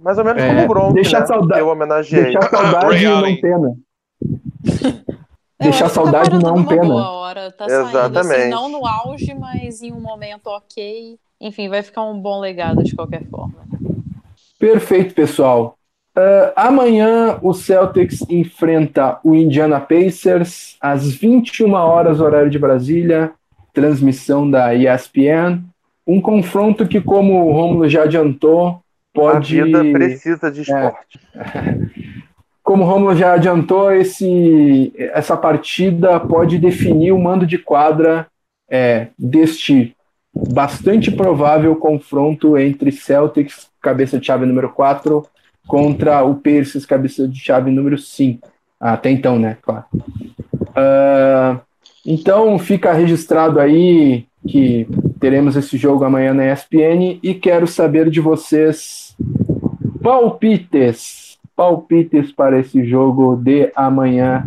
Mais 0.00 0.16
ou 0.16 0.24
menos 0.24 0.40
é, 0.40 0.46
como 0.46 0.64
o 0.64 0.68
Gronk, 0.68 0.94
deixar 0.94 1.20
né? 1.20 1.26
Saudade, 1.26 1.60
eu 1.60 1.68
homenageei. 1.68 2.22
Deixar 2.24 2.48
saudade 2.48 3.04
não 3.04 3.36
pena. 3.40 3.74
deixar 5.60 5.88
saudade 5.88 6.30
não 6.42 6.64
pena. 6.64 6.94
Hora, 6.94 7.50
tá 7.50 7.66
Exatamente. 7.66 8.40
Assim, 8.40 8.50
não 8.50 8.68
no 8.68 8.86
auge, 8.86 9.34
mas 9.34 9.82
em 9.82 9.92
um 9.92 10.00
momento 10.00 10.46
ok. 10.46 11.18
Enfim, 11.40 11.68
vai 11.68 11.82
ficar 11.82 12.02
um 12.04 12.18
bom 12.18 12.40
legado 12.40 12.82
de 12.82 12.94
qualquer 12.94 13.24
forma. 13.26 13.60
Perfeito, 14.58 15.14
pessoal. 15.14 15.76
Uh, 16.16 16.52
amanhã 16.56 17.38
o 17.40 17.54
Celtics 17.54 18.20
enfrenta 18.28 19.20
o 19.24 19.34
Indiana 19.34 19.80
Pacers 19.80 20.76
às 20.80 21.10
21 21.12 21.72
horas, 21.72 22.20
horário 22.20 22.50
de 22.50 22.58
Brasília, 22.58 23.32
transmissão 23.72 24.50
da 24.50 24.74
ESPN. 24.74 25.62
Um 26.06 26.20
confronto 26.20 26.86
que, 26.86 27.00
como 27.00 27.46
o 27.46 27.52
Romulo 27.52 27.88
já 27.88 28.02
adiantou, 28.02 28.82
pode. 29.14 29.60
A 29.60 29.64
vida 29.64 29.84
precisa 29.92 30.50
de 30.50 30.60
é. 30.60 30.62
esporte. 30.62 31.20
É. 31.34 31.99
Como 32.70 32.84
o 32.84 32.86
Romulo 32.86 33.16
já 33.16 33.32
adiantou, 33.32 33.90
esse, 33.90 34.92
essa 34.96 35.36
partida 35.36 36.20
pode 36.20 36.56
definir 36.56 37.10
o 37.10 37.18
mando 37.18 37.44
de 37.44 37.58
quadra 37.58 38.28
é, 38.70 39.08
deste 39.18 39.92
bastante 40.32 41.10
provável 41.10 41.74
confronto 41.74 42.56
entre 42.56 42.92
Celtics, 42.92 43.66
cabeça 43.82 44.20
de 44.20 44.26
chave 44.28 44.46
número 44.46 44.68
4, 44.68 45.26
contra 45.66 46.22
o 46.22 46.36
Pacers, 46.36 46.86
cabeça 46.86 47.26
de 47.26 47.40
chave 47.40 47.72
número 47.72 47.98
5. 47.98 48.48
Até 48.78 49.10
então, 49.10 49.36
né? 49.36 49.56
Claro. 49.62 49.86
Uh, 49.92 51.60
então 52.06 52.56
fica 52.56 52.92
registrado 52.92 53.58
aí 53.58 54.26
que 54.46 54.86
teremos 55.18 55.56
esse 55.56 55.76
jogo 55.76 56.04
amanhã 56.04 56.32
na 56.32 56.52
ESPN 56.52 57.18
e 57.20 57.34
quero 57.34 57.66
saber 57.66 58.08
de 58.08 58.20
vocês 58.20 59.16
palpites, 60.00 61.29
palpites 61.60 62.32
para 62.32 62.58
esse 62.58 62.82
jogo 62.86 63.36
de 63.36 63.70
amanhã 63.76 64.42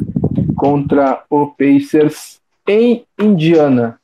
contra 0.56 1.24
o 1.30 1.46
Pacers 1.46 2.42
em 2.68 3.06
Indiana. 3.20 4.00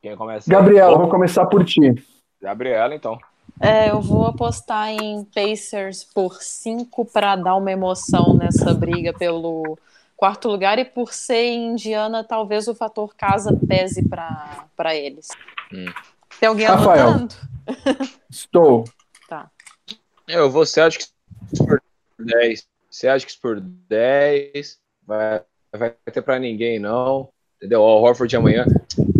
Quem 0.00 0.14
começa? 0.14 0.48
Gabriela, 0.48 0.96
vou 0.96 1.08
começar 1.08 1.44
por 1.46 1.64
ti. 1.64 1.92
Gabriela, 2.40 2.94
então. 2.94 3.18
É, 3.60 3.90
eu 3.90 4.00
vou 4.00 4.26
apostar 4.26 4.90
em 4.90 5.24
Pacers 5.24 6.04
por 6.04 6.34
5 6.40 7.04
para 7.06 7.34
dar 7.34 7.56
uma 7.56 7.72
emoção 7.72 8.34
nessa 8.34 8.72
briga 8.72 9.12
pelo 9.12 9.76
quarto 10.16 10.48
lugar, 10.48 10.78
e 10.78 10.84
por 10.84 11.12
ser 11.12 11.52
indiana, 11.52 12.22
talvez 12.22 12.68
o 12.68 12.76
fator 12.76 13.12
casa 13.16 13.58
pese 13.66 14.08
para 14.08 14.94
eles. 14.94 15.26
Hum. 15.74 15.86
Tem 16.38 16.48
alguém 16.48 16.66
Rafael. 16.66 17.08
anotando? 17.08 17.34
Estou. 18.30 18.84
Tá. 19.28 19.50
Eu 20.28 20.48
vou 20.48 20.64
Celtics 20.64 21.15
por 21.58 21.82
10. 22.18 22.66
Celtics 22.90 23.36
por 23.36 23.60
10. 23.60 24.78
Vai, 25.06 25.42
vai 25.72 25.94
ter 26.12 26.22
para 26.22 26.38
ninguém, 26.38 26.78
não. 26.78 27.28
Entendeu? 27.56 27.80
O 27.80 28.02
Horford 28.02 28.36
amanhã. 28.36 28.66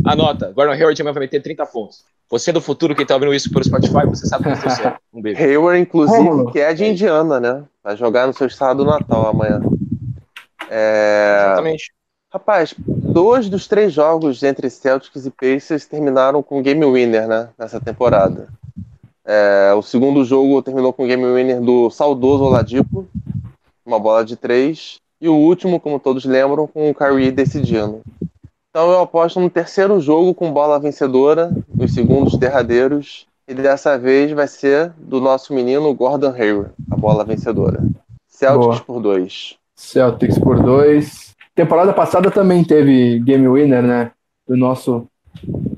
Anota, 0.04 0.52
Gordon 0.52 0.72
Hayward 0.72 1.00
amanhã 1.00 1.14
vai 1.14 1.22
meter 1.22 1.42
30 1.42 1.66
pontos. 1.66 2.04
Você 2.28 2.50
do 2.50 2.60
futuro 2.60 2.94
que 2.94 3.06
tá 3.06 3.14
ouvindo 3.14 3.32
isso 3.32 3.50
pelo 3.50 3.64
Spotify, 3.64 4.04
você 4.06 4.26
sabe 4.26 4.44
que 4.44 4.50
eu 4.50 4.70
certo. 4.70 5.00
Um 5.12 5.22
beijo. 5.22 5.40
Hayward, 5.40 5.80
inclusive, 5.80 6.52
que 6.52 6.58
é 6.58 6.74
de 6.74 6.84
Indiana, 6.84 7.38
né? 7.38 7.64
Vai 7.82 7.96
jogar 7.96 8.26
no 8.26 8.32
seu 8.32 8.46
estado 8.46 8.84
natal 8.84 9.28
amanhã. 9.28 9.60
É... 10.68 11.44
Exatamente. 11.44 11.92
Rapaz, 12.32 12.74
dois 12.78 13.48
dos 13.48 13.68
três 13.68 13.92
jogos 13.92 14.42
entre 14.42 14.68
Celtics 14.68 15.24
e 15.24 15.30
Pacers 15.30 15.86
terminaram 15.86 16.42
com 16.42 16.60
game 16.60 16.84
winner, 16.84 17.28
né? 17.28 17.48
Nessa 17.56 17.80
temporada. 17.80 18.48
É, 19.26 19.74
o 19.74 19.82
segundo 19.82 20.24
jogo 20.24 20.62
terminou 20.62 20.92
com 20.92 21.06
game 21.06 21.24
winner 21.24 21.60
do 21.60 21.90
saudoso 21.90 22.44
Oladipo, 22.44 23.06
uma 23.84 23.98
bola 23.98 24.24
de 24.24 24.36
três. 24.36 24.98
E 25.20 25.28
o 25.28 25.34
último, 25.34 25.80
como 25.80 25.98
todos 25.98 26.24
lembram, 26.24 26.66
com 26.66 26.90
o 26.90 26.94
Kyrie 26.94 27.32
decidindo. 27.32 28.02
Então 28.70 28.90
eu 28.90 29.00
aposto 29.00 29.40
no 29.40 29.50
terceiro 29.50 29.98
jogo 30.00 30.34
com 30.34 30.52
bola 30.52 30.78
vencedora, 30.78 31.50
nos 31.74 31.92
segundos 31.92 32.38
derradeiros. 32.38 33.26
E 33.48 33.54
dessa 33.54 33.98
vez 33.98 34.30
vai 34.32 34.46
ser 34.46 34.92
do 34.98 35.20
nosso 35.20 35.54
menino 35.54 35.92
Gordon 35.94 36.32
Hayward, 36.32 36.72
a 36.90 36.96
bola 36.96 37.24
vencedora. 37.24 37.82
Celtics 38.28 38.66
Boa. 38.66 38.84
por 38.84 39.00
dois. 39.00 39.56
Celtics 39.74 40.38
por 40.38 40.60
dois. 40.60 41.34
Temporada 41.54 41.92
passada 41.92 42.30
também 42.30 42.62
teve 42.62 43.18
game 43.20 43.48
winner, 43.48 43.82
né? 43.82 44.10
Do 44.46 44.56
nosso 44.56 45.06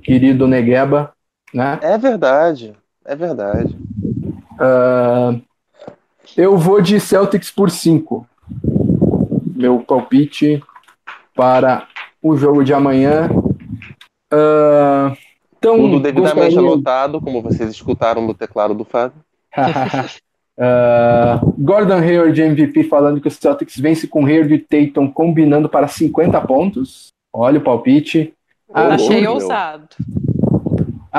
querido 0.02 0.48
Negueba, 0.48 1.12
né? 1.54 1.78
É 1.82 1.96
verdade, 1.96 2.74
é 3.08 3.16
verdade. 3.16 3.74
Uh, 4.60 5.40
eu 6.36 6.58
vou 6.58 6.80
de 6.82 7.00
Celtics 7.00 7.50
por 7.50 7.70
cinco. 7.70 8.26
Meu 9.56 9.80
palpite 9.80 10.62
para 11.34 11.88
o 12.22 12.36
jogo 12.36 12.62
de 12.62 12.74
amanhã. 12.74 13.30
Uh, 14.32 15.16
então, 15.56 15.76
Tudo 15.76 16.00
devidamente 16.00 16.54
gostaria... 16.54 16.58
anotado, 16.58 17.20
como 17.20 17.40
vocês 17.40 17.70
escutaram 17.70 18.26
no 18.26 18.34
teclado 18.34 18.74
do 18.74 18.84
Fábio. 18.84 19.18
Uh, 20.58 21.54
Gordon 21.58 21.98
Hayward 21.98 22.40
MVP 22.40 22.84
falando 22.84 23.20
que 23.20 23.28
o 23.28 23.30
Celtics 23.30 23.78
vence 23.78 24.06
com 24.06 24.26
Hayward 24.26 24.54
e 24.54 24.58
Tatum 24.58 25.10
combinando 25.10 25.68
para 25.68 25.88
50 25.88 26.40
pontos. 26.42 27.08
Olha 27.32 27.58
o 27.58 27.64
palpite. 27.64 28.34
Achei 28.72 29.26
ousado. 29.26 29.88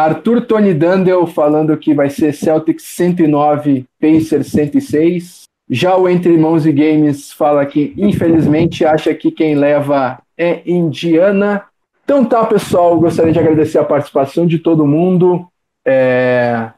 Arthur 0.03 0.41
Tony 0.41 0.73
Dandel 0.73 1.25
falando 1.27 1.75
que 1.77 1.93
vai 1.93 2.09
ser 2.09 2.33
Celtics 2.33 2.83
109, 2.83 3.85
Pacers 3.99 4.47
106. 4.47 5.43
Já 5.69 5.95
o 5.95 6.09
Entre 6.09 6.35
Mãos 6.37 6.65
e 6.65 6.71
Games 6.71 7.31
fala 7.31 7.65
que, 7.65 7.93
infelizmente, 7.97 8.83
acha 8.85 9.13
que 9.13 9.29
quem 9.29 9.55
leva 9.55 10.19
é 10.37 10.61
Indiana. 10.65 11.63
Então 12.03 12.25
tá, 12.25 12.43
pessoal, 12.45 12.99
gostaria 12.99 13.31
de 13.31 13.39
agradecer 13.39 13.77
a 13.77 13.83
participação 13.83 14.47
de 14.47 14.57
todo 14.57 14.87
mundo. 14.87 15.47
É... 15.85 16.71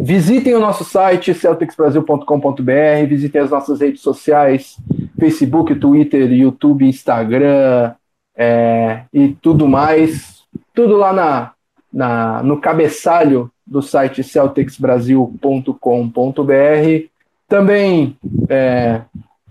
Visitem 0.00 0.54
o 0.54 0.60
nosso 0.60 0.84
site 0.84 1.32
celticsbrasil.com.br, 1.32 3.06
visitem 3.08 3.40
as 3.40 3.50
nossas 3.50 3.80
redes 3.80 4.02
sociais, 4.02 4.76
Facebook, 5.18 5.74
Twitter, 5.76 6.30
YouTube, 6.32 6.86
Instagram 6.86 7.94
é, 8.36 9.02
e 9.12 9.28
tudo 9.40 9.66
mais. 9.66 10.42
Tudo 10.74 10.96
lá 10.96 11.12
na, 11.12 11.53
na, 11.94 12.42
no 12.42 12.60
cabeçalho 12.60 13.48
do 13.64 13.80
site 13.80 14.24
celticsbrasil.com.br. 14.24 17.08
Também 17.48 18.18
é, 18.48 19.02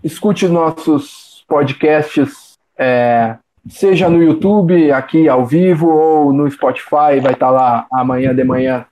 escute 0.04 0.50
nossos 0.50 1.46
podcasts, 1.48 2.60
é, 2.78 3.38
seja 3.70 4.10
no 4.10 4.22
YouTube, 4.22 4.92
aqui 4.92 5.30
ao 5.30 5.46
vivo, 5.46 5.88
ou 5.88 6.34
no 6.34 6.52
Spotify, 6.52 7.22
vai 7.22 7.32
estar 7.32 7.50
lá 7.50 7.88
amanhã 7.92 8.36
de 8.36 8.44
manhã 8.44 8.86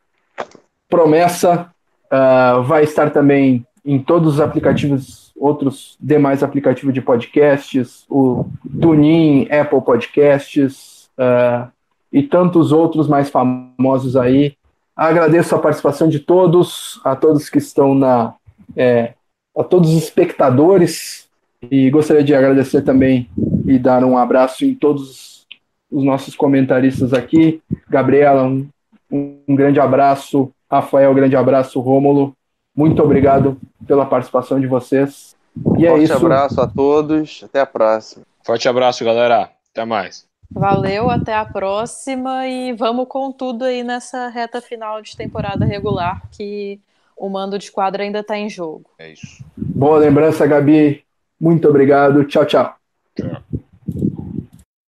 promessa. 0.89 1.69
Uh, 2.05 2.61
vai 2.63 2.83
estar 2.83 3.09
também 3.09 3.65
em 3.85 3.97
todos 3.97 4.35
os 4.35 4.41
aplicativos, 4.41 5.33
outros 5.35 5.97
demais 5.99 6.43
aplicativos 6.43 6.93
de 6.93 7.01
podcasts, 7.01 8.05
o 8.09 8.45
TuneIn, 8.81 9.47
Apple 9.49 9.81
Podcasts 9.81 11.09
uh, 11.17 11.71
e 12.11 12.23
tantos 12.23 12.71
outros 12.71 13.07
mais 13.07 13.29
famosos 13.29 14.15
aí. 14.15 14.55
Agradeço 14.95 15.55
a 15.55 15.59
participação 15.59 16.07
de 16.09 16.19
todos, 16.19 16.99
a 17.03 17.15
todos 17.15 17.49
que 17.49 17.57
estão 17.57 17.95
na. 17.95 18.33
É, 18.75 19.13
a 19.57 19.63
todos 19.63 19.89
os 19.89 20.03
espectadores 20.03 21.27
E 21.69 21.89
gostaria 21.91 22.23
de 22.23 22.33
agradecer 22.33 22.81
também 22.81 23.29
e 23.67 23.77
dar 23.77 24.03
um 24.03 24.17
abraço 24.17 24.65
em 24.65 24.73
todos 24.73 25.45
os 25.91 26.03
nossos 26.03 26.35
comentaristas 26.35 27.13
aqui. 27.13 27.61
Gabriela, 27.89 28.43
um, 28.43 28.67
um 29.11 29.55
grande 29.55 29.79
abraço. 29.79 30.51
Rafael, 30.69 31.11
um 31.11 31.15
grande 31.15 31.35
abraço. 31.35 31.79
Rômulo, 31.79 32.33
muito 32.75 33.01
obrigado 33.03 33.57
pela 33.85 34.05
participação 34.05 34.59
de 34.59 34.67
vocês. 34.67 35.35
E 35.77 35.85
é 35.85 35.89
Forte 35.89 36.11
é 36.11 36.15
isso. 36.15 36.15
abraço 36.15 36.61
a 36.61 36.67
todos. 36.67 37.41
Até 37.43 37.59
a 37.59 37.65
próxima. 37.65 38.25
Forte 38.43 38.67
abraço, 38.67 39.03
galera. 39.05 39.51
Até 39.71 39.85
mais. 39.85 40.30
Valeu, 40.53 41.09
até 41.09 41.33
a 41.33 41.45
próxima 41.45 42.47
e 42.47 42.73
vamos 42.73 43.07
com 43.07 43.31
tudo 43.31 43.65
aí 43.65 43.83
nessa 43.83 44.27
reta 44.27 44.61
final 44.61 45.01
de 45.01 45.15
temporada 45.15 45.65
regular 45.65 46.23
que 46.31 46.79
o 47.15 47.29
mando 47.29 47.57
de 47.57 47.71
quadra 47.71 48.03
ainda 48.03 48.19
está 48.19 48.37
em 48.37 48.49
jogo. 48.49 48.89
É 48.99 49.11
isso. 49.11 49.43
Boa 49.55 49.97
lembrança, 49.97 50.45
Gabi. 50.45 51.03
Muito 51.39 51.67
obrigado. 51.67 52.25
Tchau, 52.25 52.45
tchau. 52.45 52.75